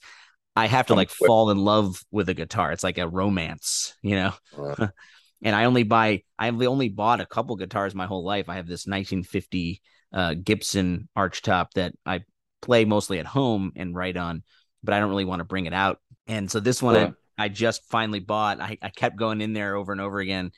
I 0.57 0.67
have 0.67 0.87
to 0.87 0.95
like 0.95 1.11
fall 1.11 1.51
in 1.51 1.59
love 1.59 2.03
with 2.11 2.29
a 2.29 2.35
guitar. 2.35 2.73
It's 2.73 2.85
like 2.85 2.99
a 2.99 3.09
romance, 3.09 3.95
you 4.03 4.17
know. 4.17 4.33
Uh, 4.57 4.89
And 5.43 5.55
I 5.55 5.65
only 5.67 5.85
buy 5.85 6.23
I've 6.39 6.61
only 6.63 6.89
bought 6.89 7.21
a 7.21 7.27
couple 7.27 7.55
guitars 7.57 7.95
my 7.95 8.07
whole 8.07 8.25
life. 8.25 8.49
I 8.49 8.57
have 8.57 8.67
this 8.67 8.87
1950 8.87 9.81
uh, 10.13 10.35
Gibson 10.35 11.09
archtop 11.17 11.71
that 11.75 11.95
I 12.05 12.23
play 12.61 12.85
mostly 12.85 13.21
at 13.21 13.27
home 13.27 13.73
and 13.77 13.95
write 13.95 14.17
on, 14.17 14.43
but 14.83 14.95
I 14.95 15.01
don't 15.01 15.11
really 15.11 15.25
want 15.25 15.41
to 15.41 15.45
bring 15.45 15.67
it 15.67 15.73
out. 15.73 16.01
And 16.27 16.51
so 16.51 16.61
this 16.61 16.83
one 16.83 16.97
Yeah. 16.97 17.11
I, 17.39 17.45
I 17.45 17.49
just 17.49 17.85
finally 17.89 18.21
bought. 18.21 18.61
I, 18.61 18.79
I 18.83 18.91
kept 18.91 19.17
going 19.17 19.41
in 19.41 19.53
there 19.53 19.77
over 19.77 19.93
and 19.93 20.01
over 20.01 20.19
again, 20.19 20.51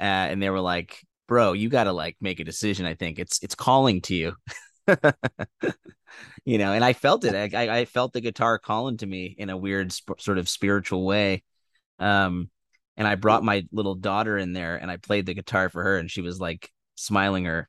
uh, 0.00 0.02
and 0.02 0.42
they 0.42 0.50
were 0.50 0.60
like, 0.60 0.98
"Bro, 1.28 1.52
you 1.52 1.68
got 1.68 1.84
to 1.84 1.92
like 1.92 2.16
make 2.20 2.40
a 2.40 2.44
decision. 2.44 2.86
I 2.86 2.94
think 2.94 3.18
it's 3.18 3.40
it's 3.42 3.54
calling 3.54 4.00
to 4.02 4.14
you." 4.14 4.34
you 6.44 6.58
know, 6.58 6.72
and 6.72 6.84
I 6.84 6.92
felt 6.92 7.24
it. 7.24 7.54
I, 7.54 7.80
I 7.80 7.84
felt 7.84 8.12
the 8.12 8.20
guitar 8.20 8.58
calling 8.58 8.96
to 8.98 9.06
me 9.06 9.34
in 9.38 9.50
a 9.50 9.56
weird 9.56 9.92
sp- 9.92 10.20
sort 10.20 10.38
of 10.38 10.48
spiritual 10.48 11.04
way. 11.04 11.42
Um, 11.98 12.50
and 12.96 13.06
I 13.08 13.14
brought 13.16 13.44
my 13.44 13.64
little 13.72 13.94
daughter 13.94 14.38
in 14.38 14.52
there 14.52 14.76
and 14.76 14.90
I 14.90 14.96
played 14.96 15.26
the 15.26 15.34
guitar 15.34 15.68
for 15.68 15.82
her 15.82 15.98
and 15.98 16.10
she 16.10 16.20
was 16.20 16.40
like 16.40 16.70
smiling 16.94 17.44
her 17.46 17.68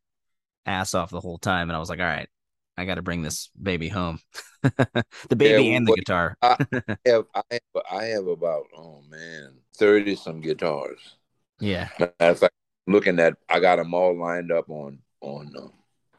ass 0.66 0.94
off 0.94 1.10
the 1.12 1.22
whole 1.22 1.38
time. 1.40 1.70
And 1.70 1.76
I 1.76 1.80
was 1.80 1.90
like, 1.90 2.00
all 2.00 2.06
right, 2.06 2.30
I 2.78 2.86
got 2.86 2.96
to 2.96 3.02
bring 3.02 3.22
this 3.22 3.50
baby 3.62 3.90
home. 3.90 4.20
the 4.64 5.36
baby 5.36 5.66
Yeah, 5.66 5.78
and 5.78 5.88
the 5.88 5.94
guitar. 5.94 6.38
I 6.42 6.58
have, 7.06 7.26
I 7.36 7.44
have, 7.52 7.84
I 7.92 8.04
have 8.06 8.28
about 8.28 8.66
oh 8.76 9.02
man, 9.10 9.60
thirty 9.78 10.16
some 10.16 10.42
guitars. 10.42 11.18
Yeah. 11.60 11.90
Matter 12.00 12.16
of 12.20 12.40
fact, 12.40 12.54
looking 12.88 13.20
at, 13.20 13.36
I 13.50 13.60
got 13.60 13.78
them 13.78 13.94
all 13.94 14.18
lined 14.18 14.52
up 14.52 14.70
on 14.70 15.00
on 15.22 15.54
uh, 15.58 15.68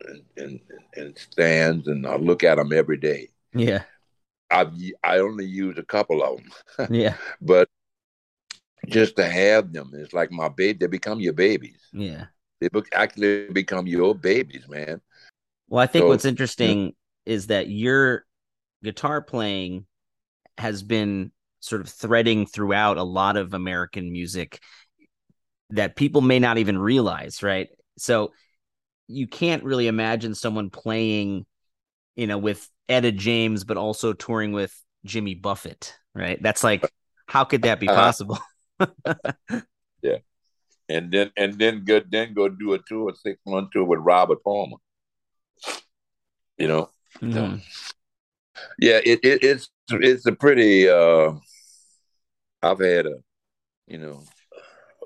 in, 0.06 0.22
in, 0.44 0.60
in 0.96 1.16
stands, 1.16 1.88
and 1.88 2.06
I 2.06 2.16
look 2.16 2.44
at 2.44 2.56
them 2.56 2.72
every 2.72 2.96
day. 2.96 3.28
Yeah. 3.54 3.82
I 4.50 4.66
I 5.02 5.18
only 5.18 5.44
use 5.44 5.76
a 5.78 5.82
couple 5.82 6.22
of 6.22 6.38
them, 6.76 6.88
Yeah. 6.94 7.14
but 7.40 7.68
just 8.86 9.16
to 9.16 9.24
have 9.28 9.72
them, 9.72 9.90
it's 9.94 10.12
like 10.12 10.30
my 10.30 10.48
baby. 10.48 10.78
They 10.78 10.86
become 10.86 11.20
your 11.20 11.32
babies. 11.32 11.80
Yeah. 11.92 12.26
They 12.60 12.68
be- 12.68 12.82
actually 12.94 13.48
become 13.50 13.86
your 13.86 14.14
babies, 14.14 14.68
man. 14.68 15.00
Well, 15.68 15.82
I 15.82 15.86
think 15.86 16.04
So, 16.04 16.08
what's 16.08 16.24
interesting 16.24 16.94
is 17.24 17.48
that 17.48 17.68
your 17.68 18.24
guitar 18.84 19.20
playing 19.20 19.86
has 20.58 20.82
been 20.82 21.32
sort 21.60 21.80
of 21.80 21.88
threading 21.88 22.46
throughout 22.46 22.96
a 22.96 23.02
lot 23.02 23.36
of 23.36 23.52
American 23.52 24.12
music 24.12 24.60
that 25.70 25.96
people 25.96 26.20
may 26.20 26.38
not 26.38 26.58
even 26.58 26.78
realize, 26.78 27.42
right? 27.42 27.68
So 27.98 28.32
you 29.08 29.26
can't 29.26 29.64
really 29.64 29.86
imagine 29.86 30.34
someone 30.34 30.70
playing, 30.70 31.46
you 32.16 32.26
know, 32.26 32.38
with 32.38 32.68
Etta 32.88 33.12
James, 33.12 33.64
but 33.64 33.76
also 33.76 34.12
touring 34.12 34.52
with 34.52 34.74
Jimmy 35.04 35.34
Buffett, 35.34 35.94
right? 36.14 36.40
That's 36.42 36.64
like, 36.64 36.90
how 37.26 37.44
could 37.44 37.62
that 37.62 37.80
be 37.80 37.86
possible? 37.86 38.38
yeah, 40.02 40.18
and 40.88 41.10
then 41.12 41.30
and 41.36 41.58
then 41.58 41.84
go 41.84 42.00
then 42.08 42.34
go 42.34 42.48
do 42.48 42.74
a 42.74 42.78
tour, 42.78 43.10
a 43.10 43.16
six 43.16 43.40
month 43.46 43.70
tour 43.72 43.84
with 43.84 44.00
Robert 44.00 44.42
Palmer. 44.44 44.76
You 46.58 46.68
know, 46.68 46.90
Mhm. 47.22 47.60
yeah, 48.78 49.00
it, 49.04 49.20
it 49.22 49.42
it's 49.42 49.68
it's 49.90 50.26
a 50.26 50.32
pretty. 50.32 50.88
uh 50.88 51.32
I've 52.62 52.80
had 52.80 53.06
a, 53.06 53.16
you 53.86 53.98
know, 53.98 54.24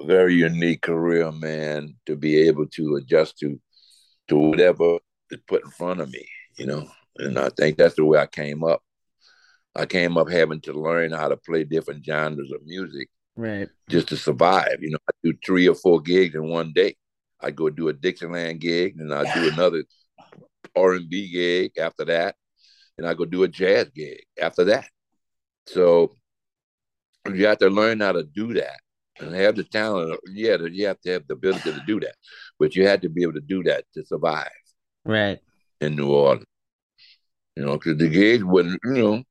a 0.01 0.07
very 0.07 0.34
unique 0.34 0.82
career, 0.82 1.32
man, 1.32 1.96
to 2.07 2.16
be 2.16 2.38
able 2.48 2.66
to 2.68 2.96
adjust 2.96 3.38
to 3.40 3.61
to 4.31 4.37
whatever 4.37 4.99
is 5.31 5.41
put 5.47 5.64
in 5.64 5.70
front 5.72 6.01
of 6.01 6.11
me, 6.11 6.24
you 6.57 6.66
know, 6.66 6.89
and 7.18 7.37
I 7.37 7.51
think 7.51 7.76
that's 7.76 7.97
the 7.97 8.05
way 8.05 8.18
I 8.18 8.26
came 8.26 8.62
up. 8.62 8.81
I 9.74 9.87
came 9.87 10.16
up 10.16 10.31
having 10.31 10.61
to 10.62 10.72
learn 10.72 11.11
how 11.11 11.28
to 11.28 11.37
play 11.37 11.64
different 11.64 12.05
genres 12.05 12.53
of 12.53 12.64
music 12.64 13.09
Right. 13.37 13.68
just 13.89 14.09
to 14.09 14.16
survive. 14.16 14.78
You 14.81 14.91
know, 14.91 14.99
I 15.09 15.12
do 15.22 15.35
three 15.45 15.68
or 15.68 15.74
four 15.74 16.01
gigs 16.01 16.35
in 16.37 16.49
one 16.49 16.72
day. 16.72 16.97
I 17.41 17.51
go 17.51 17.70
do 17.70 17.89
a 17.89 17.93
Dixieland 17.93 18.61
gig, 18.61 18.97
and 18.99 19.12
I 19.12 19.33
do 19.35 19.53
another 19.53 19.83
R 20.76 20.93
and 20.93 21.09
B 21.11 21.31
gig 21.31 21.72
after 21.78 22.05
that, 22.05 22.37
and 22.99 23.07
I 23.07 23.14
go 23.14 23.24
do 23.24 23.43
a 23.43 23.49
jazz 23.49 23.91
gig 23.91 24.24
after 24.41 24.64
that. 24.64 24.89
So 25.66 26.14
you 27.33 27.47
have 27.47 27.59
to 27.59 27.68
learn 27.68 28.01
how 28.01 28.12
to 28.12 28.22
do 28.22 28.55
that 28.55 28.78
and 29.21 29.35
have 29.35 29.57
the 29.57 29.64
talent. 29.64 30.18
Yeah, 30.33 30.57
you 30.71 30.87
have 30.87 31.01
to 31.03 31.11
have 31.12 31.27
the 31.27 31.35
ability 31.35 31.73
to 31.73 31.83
do 31.87 32.01
that, 32.01 32.14
but 32.59 32.75
you 32.77 32.87
had 32.87 33.03
to 33.03 33.09
be 33.09 33.23
able 33.23 33.35
to 33.35 33.41
do 33.41 33.62
that 33.64 33.85
to 33.95 34.05
survive 34.05 34.51
Right. 35.05 35.39
in 35.81 35.97
New 35.97 36.11
Orleans. 36.11 36.45
You 37.57 37.64
know, 37.66 37.73
because 37.79 37.99
the 37.99 38.09
gigs 38.09 38.45
wouldn't, 38.45 38.81
you 38.85 38.93
know, 38.93 39.23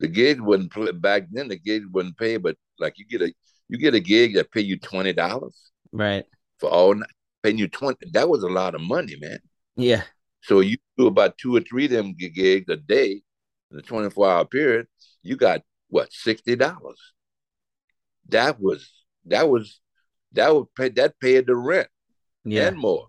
the 0.00 0.08
gigs 0.08 0.40
wouldn't 0.40 0.72
play 0.72 0.92
back 0.92 1.26
then. 1.30 1.48
The 1.48 1.58
gigs 1.58 1.86
wouldn't 1.90 2.16
pay, 2.18 2.36
but 2.36 2.56
like 2.78 2.98
you 2.98 3.06
get 3.06 3.22
a 3.22 3.32
you 3.68 3.78
get 3.78 3.94
a 3.94 4.00
gig 4.00 4.34
that 4.34 4.50
pay 4.52 4.60
you 4.62 4.78
twenty 4.78 5.12
dollars 5.12 5.70
Right. 5.92 6.24
for 6.58 6.70
all 6.70 6.94
night, 6.94 7.10
paying 7.42 7.58
you 7.58 7.68
twenty. 7.68 8.10
That 8.12 8.28
was 8.28 8.42
a 8.42 8.48
lot 8.48 8.74
of 8.74 8.80
money, 8.80 9.16
man. 9.20 9.38
Yeah. 9.76 10.02
So 10.42 10.60
you 10.60 10.76
do 10.96 11.06
about 11.06 11.38
two 11.38 11.54
or 11.56 11.60
three 11.60 11.84
of 11.86 11.90
them 11.90 12.14
gi- 12.18 12.30
gigs 12.30 12.68
a 12.68 12.76
day 12.76 13.22
in 13.70 13.78
a 13.78 13.82
twenty 13.82 14.10
four 14.10 14.28
hour 14.28 14.44
period. 14.44 14.86
You 15.22 15.36
got 15.36 15.62
what 15.88 16.12
sixty 16.12 16.56
dollars. 16.56 17.00
That 18.28 18.60
was 18.60 18.90
that 19.30 19.48
was 19.48 19.80
that 20.32 20.54
would 20.54 20.66
pay 20.74 20.88
that 20.90 21.18
paid 21.20 21.46
the 21.46 21.56
rent 21.56 21.88
Yeah. 22.44 22.68
and 22.68 22.76
more. 22.78 23.08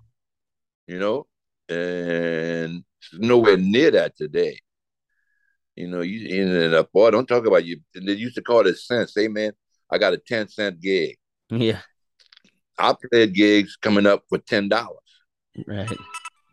You 0.87 0.99
know, 0.99 1.27
and 1.67 2.83
nowhere 3.13 3.57
near 3.57 3.91
that 3.91 4.15
today. 4.17 4.59
You 5.75 5.87
know, 5.87 6.01
you 6.01 6.41
and 6.43 6.73
uh, 6.75 6.83
boy, 6.93 7.11
don't 7.11 7.27
talk 7.27 7.45
about 7.45 7.63
you. 7.65 7.79
They 7.93 8.13
used 8.13 8.35
to 8.35 8.41
call 8.41 8.65
it 8.67 8.77
cents. 8.77 9.13
Say, 9.13 9.27
man, 9.27 9.53
I 9.89 9.97
got 9.97 10.13
a 10.13 10.17
ten 10.17 10.47
cent 10.49 10.81
gig. 10.81 11.17
Yeah. 11.49 11.79
I 12.77 12.95
played 13.11 13.33
gigs 13.33 13.75
coming 13.75 14.05
up 14.05 14.23
for 14.29 14.37
ten 14.39 14.67
dollars, 14.69 14.97
Right. 15.67 15.89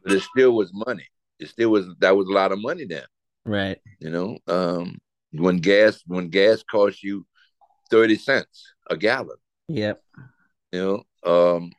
but 0.04 0.12
it 0.12 0.22
still 0.22 0.52
was 0.52 0.70
money. 0.72 1.06
It 1.38 1.48
still 1.48 1.70
was 1.70 1.86
that 2.00 2.16
was 2.16 2.28
a 2.28 2.32
lot 2.32 2.52
of 2.52 2.60
money 2.60 2.84
then. 2.84 3.04
Right. 3.44 3.78
You 4.00 4.10
know, 4.10 4.38
um, 4.48 4.98
when 5.32 5.58
gas 5.58 6.02
when 6.06 6.28
gas 6.28 6.62
cost 6.62 7.02
you 7.02 7.26
thirty 7.90 8.16
cents 8.16 8.72
a 8.90 8.96
gallon. 8.96 9.36
Yep. 9.68 10.02
You 10.72 11.04
know, 11.24 11.56
um, 11.56 11.72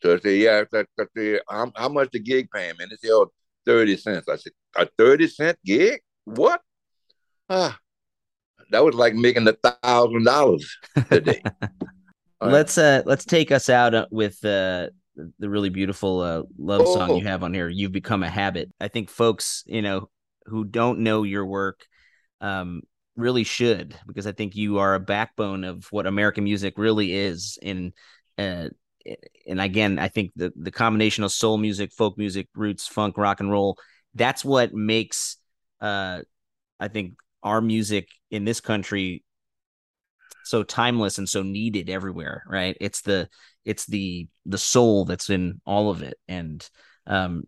so 0.00 0.14
I 0.14 0.18
say, 0.18 0.36
yeah, 0.38 0.62
I 0.72 0.84
say, 1.16 1.40
how, 1.48 1.72
how 1.74 1.88
much 1.88 2.10
the 2.12 2.20
gig 2.20 2.48
paying, 2.50 2.74
man? 2.78 2.88
They 2.90 2.96
say, 2.96 3.12
oh, 3.12 3.30
30 3.66 3.96
cents. 3.96 4.28
I 4.28 4.36
said, 4.36 4.52
a 4.76 4.86
30 4.98 5.28
cent 5.28 5.58
gig? 5.64 6.00
What? 6.24 6.60
Ah, 7.50 7.78
that 8.70 8.84
was 8.84 8.94
like 8.94 9.14
making 9.14 9.48
a 9.48 9.52
thousand 9.52 10.24
dollars 10.24 10.76
a 11.10 11.20
day. 11.20 11.42
Let's 12.40 12.78
uh 12.78 13.02
let's 13.04 13.24
take 13.24 13.50
us 13.50 13.68
out 13.68 13.94
uh, 13.94 14.06
with 14.12 14.44
uh 14.44 14.88
the 15.16 15.48
really 15.50 15.70
beautiful 15.70 16.20
uh 16.20 16.42
love 16.56 16.86
song 16.86 17.10
Oh. 17.10 17.16
you 17.18 17.24
have 17.24 17.42
on 17.42 17.52
here. 17.52 17.68
You've 17.68 17.90
become 17.90 18.22
a 18.22 18.30
habit. 18.30 18.70
I 18.80 18.86
think 18.86 19.10
folks, 19.10 19.64
you 19.66 19.82
know, 19.82 20.08
who 20.46 20.64
don't 20.64 21.00
know 21.00 21.24
your 21.24 21.44
work 21.44 21.84
um 22.40 22.82
really 23.18 23.44
should 23.44 23.98
because 24.06 24.26
I 24.26 24.32
think 24.32 24.56
you 24.56 24.78
are 24.78 24.94
a 24.94 25.00
backbone 25.00 25.64
of 25.64 25.86
what 25.90 26.06
American 26.06 26.44
music 26.44 26.74
really 26.78 27.12
is 27.12 27.58
in 27.60 27.92
uh 28.38 28.68
and 29.46 29.60
again, 29.60 29.98
I 29.98 30.08
think 30.08 30.32
the 30.36 30.52
the 30.56 30.70
combination 30.70 31.24
of 31.24 31.32
soul 31.32 31.58
music, 31.58 31.92
folk 31.92 32.18
music, 32.18 32.48
roots, 32.54 32.86
funk, 32.86 33.18
rock 33.18 33.40
and 33.40 33.50
roll, 33.50 33.78
that's 34.14 34.44
what 34.44 34.74
makes 34.74 35.36
uh 35.80 36.22
I 36.80 36.88
think 36.88 37.14
our 37.42 37.60
music 37.60 38.08
in 38.30 38.44
this 38.44 38.60
country 38.60 39.24
so 40.44 40.62
timeless 40.62 41.18
and 41.18 41.28
so 41.28 41.42
needed 41.42 41.90
everywhere 41.90 42.44
right? 42.46 42.76
It's 42.80 43.02
the 43.02 43.28
it's 43.64 43.86
the 43.86 44.28
the 44.46 44.58
soul 44.58 45.04
that's 45.04 45.30
in 45.30 45.60
all 45.66 45.90
of 45.90 46.02
it. 46.02 46.14
And 46.28 46.66
um 47.06 47.44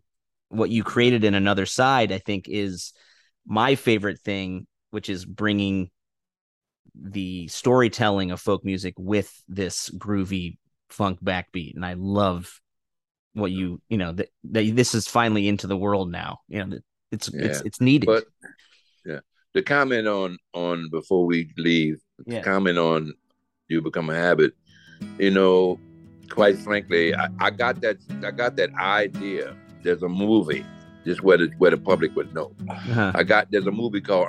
what 0.48 0.70
you 0.70 0.84
created 0.84 1.24
in 1.24 1.34
another 1.34 1.64
side 1.64 2.12
i 2.12 2.18
think 2.18 2.46
is 2.48 2.92
my 3.46 3.74
favorite 3.76 4.20
thing 4.20 4.66
which 4.90 5.08
is 5.08 5.24
bringing 5.24 5.90
the 6.94 7.46
storytelling 7.48 8.30
of 8.30 8.40
folk 8.40 8.64
music 8.64 8.94
with 8.98 9.32
this 9.48 9.90
groovy 9.90 10.58
funk 10.88 11.22
backbeat 11.22 11.74
and 11.76 11.86
i 11.86 11.94
love 11.94 12.60
what 13.34 13.52
you 13.52 13.80
you 13.88 13.96
know 13.96 14.12
that, 14.12 14.28
that 14.44 14.74
this 14.74 14.92
is 14.94 15.06
finally 15.06 15.46
into 15.46 15.66
the 15.68 15.76
world 15.76 16.10
now 16.10 16.38
you 16.48 16.64
know 16.64 16.78
it's 17.12 17.28
it's 17.28 17.58
Yeah. 17.60 17.62
it's 17.66 17.80
needed 17.80 18.06
But 18.06 18.24
yeah, 19.04 19.20
the 19.54 19.62
comment 19.62 20.06
on 20.08 20.36
on 20.52 20.88
before 20.90 21.26
we 21.26 21.50
leave, 21.56 22.00
Yeah. 22.26 22.42
comment 22.42 22.78
on 22.78 23.12
you 23.68 23.80
become 23.80 24.10
a 24.10 24.14
habit. 24.14 24.52
You 25.18 25.30
know, 25.30 25.78
quite 26.28 26.56
frankly, 26.58 27.14
I, 27.14 27.28
I 27.38 27.50
got 27.50 27.80
that 27.80 27.96
I 28.22 28.30
got 28.32 28.56
that 28.56 28.70
idea. 28.74 29.56
There's 29.82 30.02
a 30.02 30.08
movie, 30.08 30.64
just 31.04 31.22
where 31.22 31.38
the 31.38 31.50
where 31.58 31.70
the 31.70 31.78
public 31.78 32.14
would 32.16 32.34
know. 32.34 32.52
Uh-huh. 32.68 33.12
I 33.14 33.22
got 33.22 33.50
there's 33.50 33.66
a 33.66 33.72
movie 33.72 34.00
called 34.00 34.28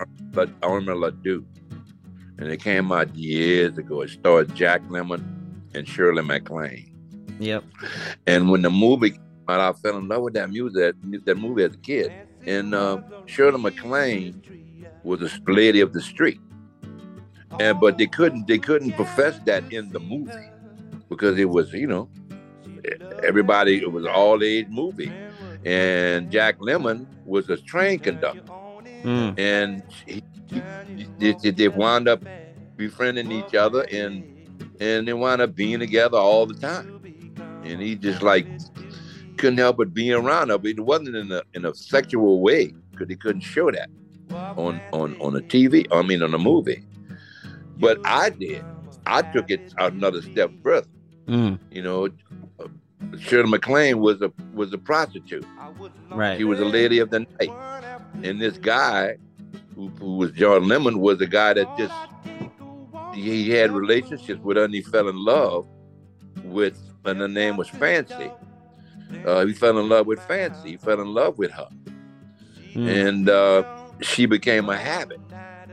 Irma 0.64 0.96
La 0.96 1.10
Douce, 1.10 1.44
and 2.38 2.50
it 2.50 2.62
came 2.62 2.92
out 2.92 3.14
years 3.16 3.78
ago. 3.78 4.02
It 4.02 4.10
starred 4.10 4.56
Jack 4.56 4.82
Lemmon 4.90 5.24
and 5.74 5.88
Shirley 5.88 6.22
MacLaine. 6.22 6.92
yep 7.40 7.64
And 8.28 8.50
when 8.50 8.62
the 8.62 8.70
movie 8.70 9.12
came 9.12 9.22
out, 9.48 9.60
I 9.60 9.74
fell 9.80 9.98
in 9.98 10.08
love 10.08 10.24
with 10.24 10.34
that 10.34 10.50
music, 10.50 10.96
that 11.26 11.38
movie 11.38 11.64
as 11.64 11.74
a 11.74 11.78
kid. 11.78 12.12
And 12.46 12.74
uh, 12.74 13.02
Shirley 13.26 13.62
MacLaine 13.62 14.42
was 15.04 15.22
a 15.22 15.52
lady 15.52 15.82
of 15.82 15.94
the 15.94 16.02
street, 16.02 16.40
and 17.60 17.80
but 17.80 17.98
they 17.98 18.08
couldn't 18.08 18.48
they 18.48 18.58
couldn't 18.58 18.94
profess 18.94 19.40
that 19.46 19.72
in 19.72 19.90
the 19.92 20.00
movie 20.00 20.50
because 21.10 21.38
it 21.38 21.50
was 21.50 21.72
you 21.74 21.88
know 21.88 22.10
everybody 23.24 23.78
it 23.82 23.92
was 23.92 24.06
all 24.06 24.42
age 24.44 24.68
movie, 24.70 25.12
and 25.66 26.32
Jack 26.32 26.60
Lemmon 26.60 27.06
was 27.26 27.50
a 27.50 27.58
train 27.58 28.00
conductor. 28.00 28.42
Mm. 29.04 29.40
and 29.40 29.84
he, 30.06 30.22
he- 31.18 31.34
they, 31.34 31.50
they 31.52 31.68
wound 31.70 32.08
up 32.08 32.24
befriending 32.78 33.32
each 33.32 33.56
other 33.56 33.82
and 33.92 34.24
and 34.80 35.08
they 35.08 35.14
wound 35.14 35.42
up 35.42 35.56
being 35.56 35.80
together 35.80 36.18
all 36.18 36.46
the 36.46 36.54
time. 36.56 37.00
And 37.64 37.82
he 37.82 37.96
just 37.96 38.22
like 38.22 38.46
couldn't 39.38 39.58
help 39.58 39.78
but 39.78 39.94
being 39.94 40.12
around 40.14 40.50
her 40.50 40.58
but 40.60 40.70
it 40.72 40.80
wasn't 40.80 41.16
in 41.16 41.32
a 41.32 41.42
in 41.56 41.66
a 41.66 41.74
sexual 41.74 42.42
way 42.42 42.74
because 42.92 43.08
he 43.10 43.16
couldn't 43.16 43.42
show 43.42 43.72
that 43.72 43.90
on 44.32 44.80
on 44.94 45.20
on 45.20 45.36
a 45.36 45.40
tv 45.42 45.88
i 45.92 46.02
mean 46.04 46.22
on 46.22 46.34
a 46.34 46.38
movie. 46.38 46.84
But 47.80 48.00
i 48.06 48.30
did. 48.30 48.64
I 49.08 49.24
took 49.24 49.50
it 49.50 49.74
another 49.80 50.22
step 50.22 50.52
further. 50.64 50.88
Mm. 51.28 51.60
you 51.72 51.82
know 51.82 52.08
Shirley 53.20 53.50
MacLaine 53.50 54.00
was 54.00 54.22
a 54.22 54.32
was 54.54 54.74
a 54.74 54.78
prostitute 54.78 55.46
right 56.12 56.38
she 56.38 56.44
was 56.44 56.60
a 56.60 56.66
lady 56.66 57.00
of 57.00 57.10
the 57.10 57.20
night. 57.22 57.52
And 58.24 58.40
this 58.42 58.58
guy, 58.58 59.18
who, 59.76 59.88
who 59.90 60.18
was 60.18 60.32
John 60.34 60.64
Lemmon, 60.64 60.98
was 61.00 61.20
a 61.22 61.26
guy 61.28 61.54
that 61.54 61.68
just 61.78 61.94
he 63.16 63.50
had 63.50 63.72
relationships 63.72 64.40
with 64.42 64.58
her 64.58 64.66
and 64.66 64.74
he 64.74 64.82
fell 64.82 65.08
in 65.08 65.16
love 65.24 65.66
with, 66.44 66.78
and 67.06 67.20
her 67.20 67.28
name 67.28 67.58
was 67.58 67.70
Fancy. 67.70 68.32
Uh, 69.26 69.46
he 69.46 69.54
fell 69.54 69.78
in 69.80 69.90
love 69.90 70.08
with 70.08 70.20
Fancy. 70.22 70.72
He 70.72 70.78
fell 70.78 71.02
in 71.02 71.14
love 71.14 71.38
with 71.38 71.52
her, 71.52 71.68
Mm. 72.74 73.08
and 73.08 73.30
uh, 73.30 73.64
she 74.02 74.26
became 74.26 74.70
a 74.70 74.78
habit. 74.78 75.20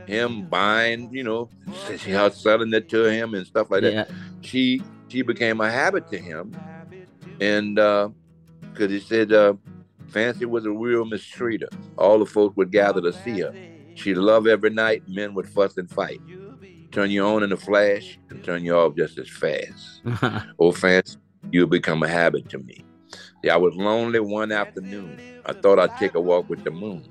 Him 0.07 0.47
buying, 0.49 1.09
you 1.13 1.23
know, 1.23 1.49
she 1.97 2.11
her 2.19 2.29
selling 2.31 2.73
it 2.73 2.89
to 2.89 3.03
him 3.05 3.33
and 3.35 3.45
stuff 3.45 3.69
like 3.71 3.83
that 3.83 3.93
yeah 3.93 4.05
she 4.41 4.81
she 5.07 5.21
became 5.21 5.61
a 5.61 5.69
habit 5.71 6.07
to 6.11 6.17
him, 6.17 6.51
and 7.41 7.75
because 7.75 8.91
he 8.91 8.99
said 8.99 9.31
uh, 9.33 9.53
Fancy 10.07 10.45
was 10.45 10.65
a 10.65 10.71
real 10.71 11.05
mistreater. 11.05 11.67
All 11.97 12.19
the 12.19 12.25
folks 12.25 12.55
would 12.57 12.71
gather 12.71 13.01
to 13.01 13.13
see 13.13 13.41
her. 13.41 13.53
She'd 13.95 14.17
love 14.17 14.47
every 14.47 14.69
night. 14.69 15.03
Men 15.07 15.33
would 15.33 15.47
fuss 15.47 15.77
and 15.77 15.89
fight. 15.89 16.21
Turn 16.91 17.11
you 17.11 17.23
on 17.23 17.43
in 17.43 17.51
a 17.51 17.57
flash 17.57 18.17
and 18.29 18.43
turn 18.43 18.63
you 18.63 18.75
off 18.75 18.95
just 18.95 19.17
as 19.17 19.29
fast. 19.29 20.01
Oh, 20.59 20.71
Fancy, 20.71 21.17
you 21.51 21.67
become 21.67 22.01
a 22.03 22.07
habit 22.07 22.49
to 22.49 22.59
me. 22.59 22.83
Yeah, 23.43 23.53
I 23.53 23.57
was 23.57 23.75
lonely 23.75 24.19
one 24.19 24.51
afternoon. 24.51 25.19
I 25.45 25.53
thought 25.53 25.79
I'd 25.79 25.95
take 25.97 26.15
a 26.15 26.21
walk 26.21 26.49
with 26.49 26.63
the 26.63 26.71
moon. 26.71 27.07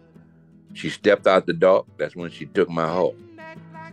She 0.74 0.91
stepped 0.91 1.26
out 1.26 1.47
the 1.47 1.53
dark. 1.53 1.87
That's 1.97 2.16
when 2.16 2.31
she 2.31 2.47
took 2.47 2.68
my 2.68 2.87
heart. 2.87 3.14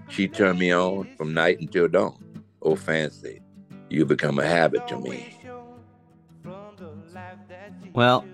She 0.10 0.28
turned 0.28 0.60
me 0.60 0.74
on 0.74 1.08
from 1.18 1.34
night 1.34 1.60
until 1.60 1.88
dawn. 1.88 2.44
Oh, 2.62 2.76
fancy, 2.76 3.42
you 3.90 4.06
become 4.06 4.40
a 4.40 4.46
habit 4.46 4.88
to 4.88 5.00
me. 5.00 5.35
Well, 7.96 8.26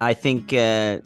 I 0.00 0.14
think 0.14 0.52
uh, 0.54 0.98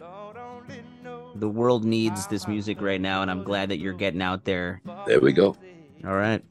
the 1.34 1.48
world 1.48 1.84
needs 1.84 2.28
this 2.28 2.46
music 2.46 2.80
right 2.80 3.00
now, 3.00 3.20
and 3.22 3.30
I'm 3.30 3.42
glad 3.42 3.68
that 3.70 3.78
you're 3.78 3.92
getting 3.92 4.22
out 4.22 4.44
there. 4.44 4.80
There 5.06 5.20
we 5.20 5.32
go. 5.32 5.56
All 6.06 6.14
right. 6.14 6.42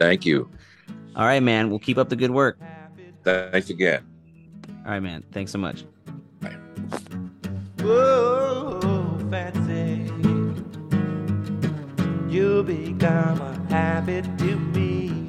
Thank 0.00 0.24
you. 0.24 0.50
All 1.14 1.26
right, 1.26 1.42
man. 1.42 1.68
We'll 1.68 1.78
keep 1.78 1.98
up 1.98 2.08
the 2.08 2.16
good 2.16 2.30
work. 2.30 2.58
Thanks 3.24 3.70
again. 3.70 4.04
All 4.84 4.92
right, 4.92 5.00
man. 5.00 5.22
Thanks 5.32 5.52
so 5.52 5.58
much. 5.58 5.84
Whoa, 7.80 9.18
fancy. 9.30 10.10
You 12.28 12.62
become 12.62 13.40
a 13.40 13.66
habit 13.68 14.24
to 14.38 14.56
me. 14.56 15.25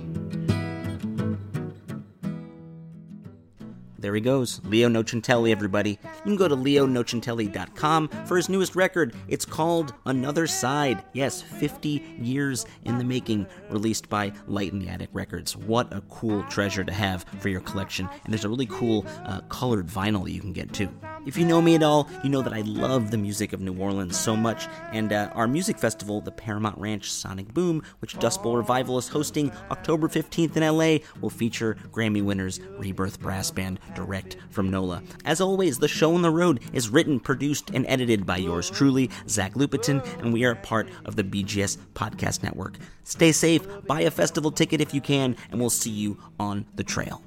There 4.00 4.14
he 4.14 4.22
goes. 4.22 4.62
Leo 4.64 4.90
Nocentelli, 4.90 5.52
everybody. 5.52 5.98
You 6.04 6.22
can 6.24 6.36
go 6.36 6.48
to 6.48 6.56
leonocentelli.com 6.56 8.10
for 8.26 8.38
his 8.38 8.48
newest 8.48 8.76
record. 8.76 9.16
It's 9.28 9.46
called 9.46 9.94
Another 10.06 10.46
Side. 10.46 11.04
Yes, 11.14 11.42
50 11.42 12.18
years 12.20 12.66
in 12.86 13.00
the 13.00 13.04
making, 13.04 13.48
released 13.70 14.08
by 14.08 14.34
Light 14.48 14.72
in 14.72 14.80
the 14.80 14.88
Attic 14.88 15.10
Records. 15.14 15.58
What 15.58 15.92
a 15.92 16.02
cool 16.10 16.44
treasure 16.44 16.84
to 16.84 16.94
have 16.94 17.26
for 17.40 17.50
your 17.50 17.62
collection. 17.62 18.08
And 18.24 18.32
there's 18.32 18.46
a 18.46 18.50
really 18.50 18.68
cool 18.68 19.06
uh, 19.26 19.42
colored 19.50 19.88
vinyl 19.88 20.32
you 20.32 20.42
can 20.42 20.54
get 20.54 20.74
too. 20.74 20.90
If 21.26 21.38
you 21.38 21.46
know 21.46 21.62
me 21.62 21.76
at 21.76 21.84
all, 21.84 22.08
you 22.24 22.30
know 22.30 22.42
that 22.42 22.54
I 22.54 22.62
love 22.62 23.12
the 23.12 23.18
music 23.18 23.52
of 23.52 23.60
New 23.60 23.78
Orleans 23.78 24.18
so 24.18 24.36
much. 24.36 24.68
And 24.94 25.12
uh, 25.12 25.30
our 25.34 25.48
music 25.48 25.78
festival, 25.78 26.22
the 26.22 26.32
Paramount 26.32 26.78
Ranch 26.78 27.12
Sonic 27.12 27.54
Boom, 27.54 27.84
which 28.00 28.18
Dust 28.20 28.42
Bowl 28.44 28.56
Revival 28.56 28.98
is 28.98 29.10
hosting 29.10 29.52
October 29.72 30.08
15th 30.08 30.56
in 30.56 30.64
LA, 30.64 31.06
will 31.20 31.30
feature 31.30 31.76
Grammy 31.92 32.24
winners 32.24 32.62
Rebirth 32.78 33.20
Brass 33.20 33.52
Band, 33.52 33.80
direct 33.94 34.38
from 34.50 34.70
NOLA. 34.70 35.04
As 35.26 35.42
always, 35.42 35.80
the 35.80 35.88
show 35.88 36.14
on 36.14 36.22
the 36.22 36.32
road 36.32 36.62
is 36.74 36.90
written, 36.90 37.20
produced, 37.20 37.70
and 37.72 37.86
edited 37.88 38.26
by 38.26 38.38
yours 38.38 38.70
truly, 38.70 39.10
Zach 39.28 39.54
Lupetin, 39.54 40.06
and 40.22 40.34
we 40.34 40.46
are 40.46 40.56
part 40.56 40.90
of 41.06 41.16
the 41.16 41.24
BGS 41.24 41.78
Podcast 41.94 42.44
Network. 42.44 42.78
Stay 43.04 43.32
safe, 43.32 43.66
buy 43.86 44.02
a 44.02 44.12
festival 44.12 44.52
ticket 44.52 44.82
if 44.82 44.94
you 44.94 45.02
can, 45.02 45.36
and 45.52 45.60
we'll 45.60 45.70
see 45.70 45.90
you 45.90 46.18
on 46.40 46.66
the 46.76 46.84
trail. 46.84 47.22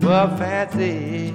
Well, 0.00 0.34
fancy, 0.36 1.34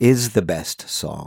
is 0.00 0.30
the 0.30 0.42
best 0.42 0.88
song. 0.88 1.26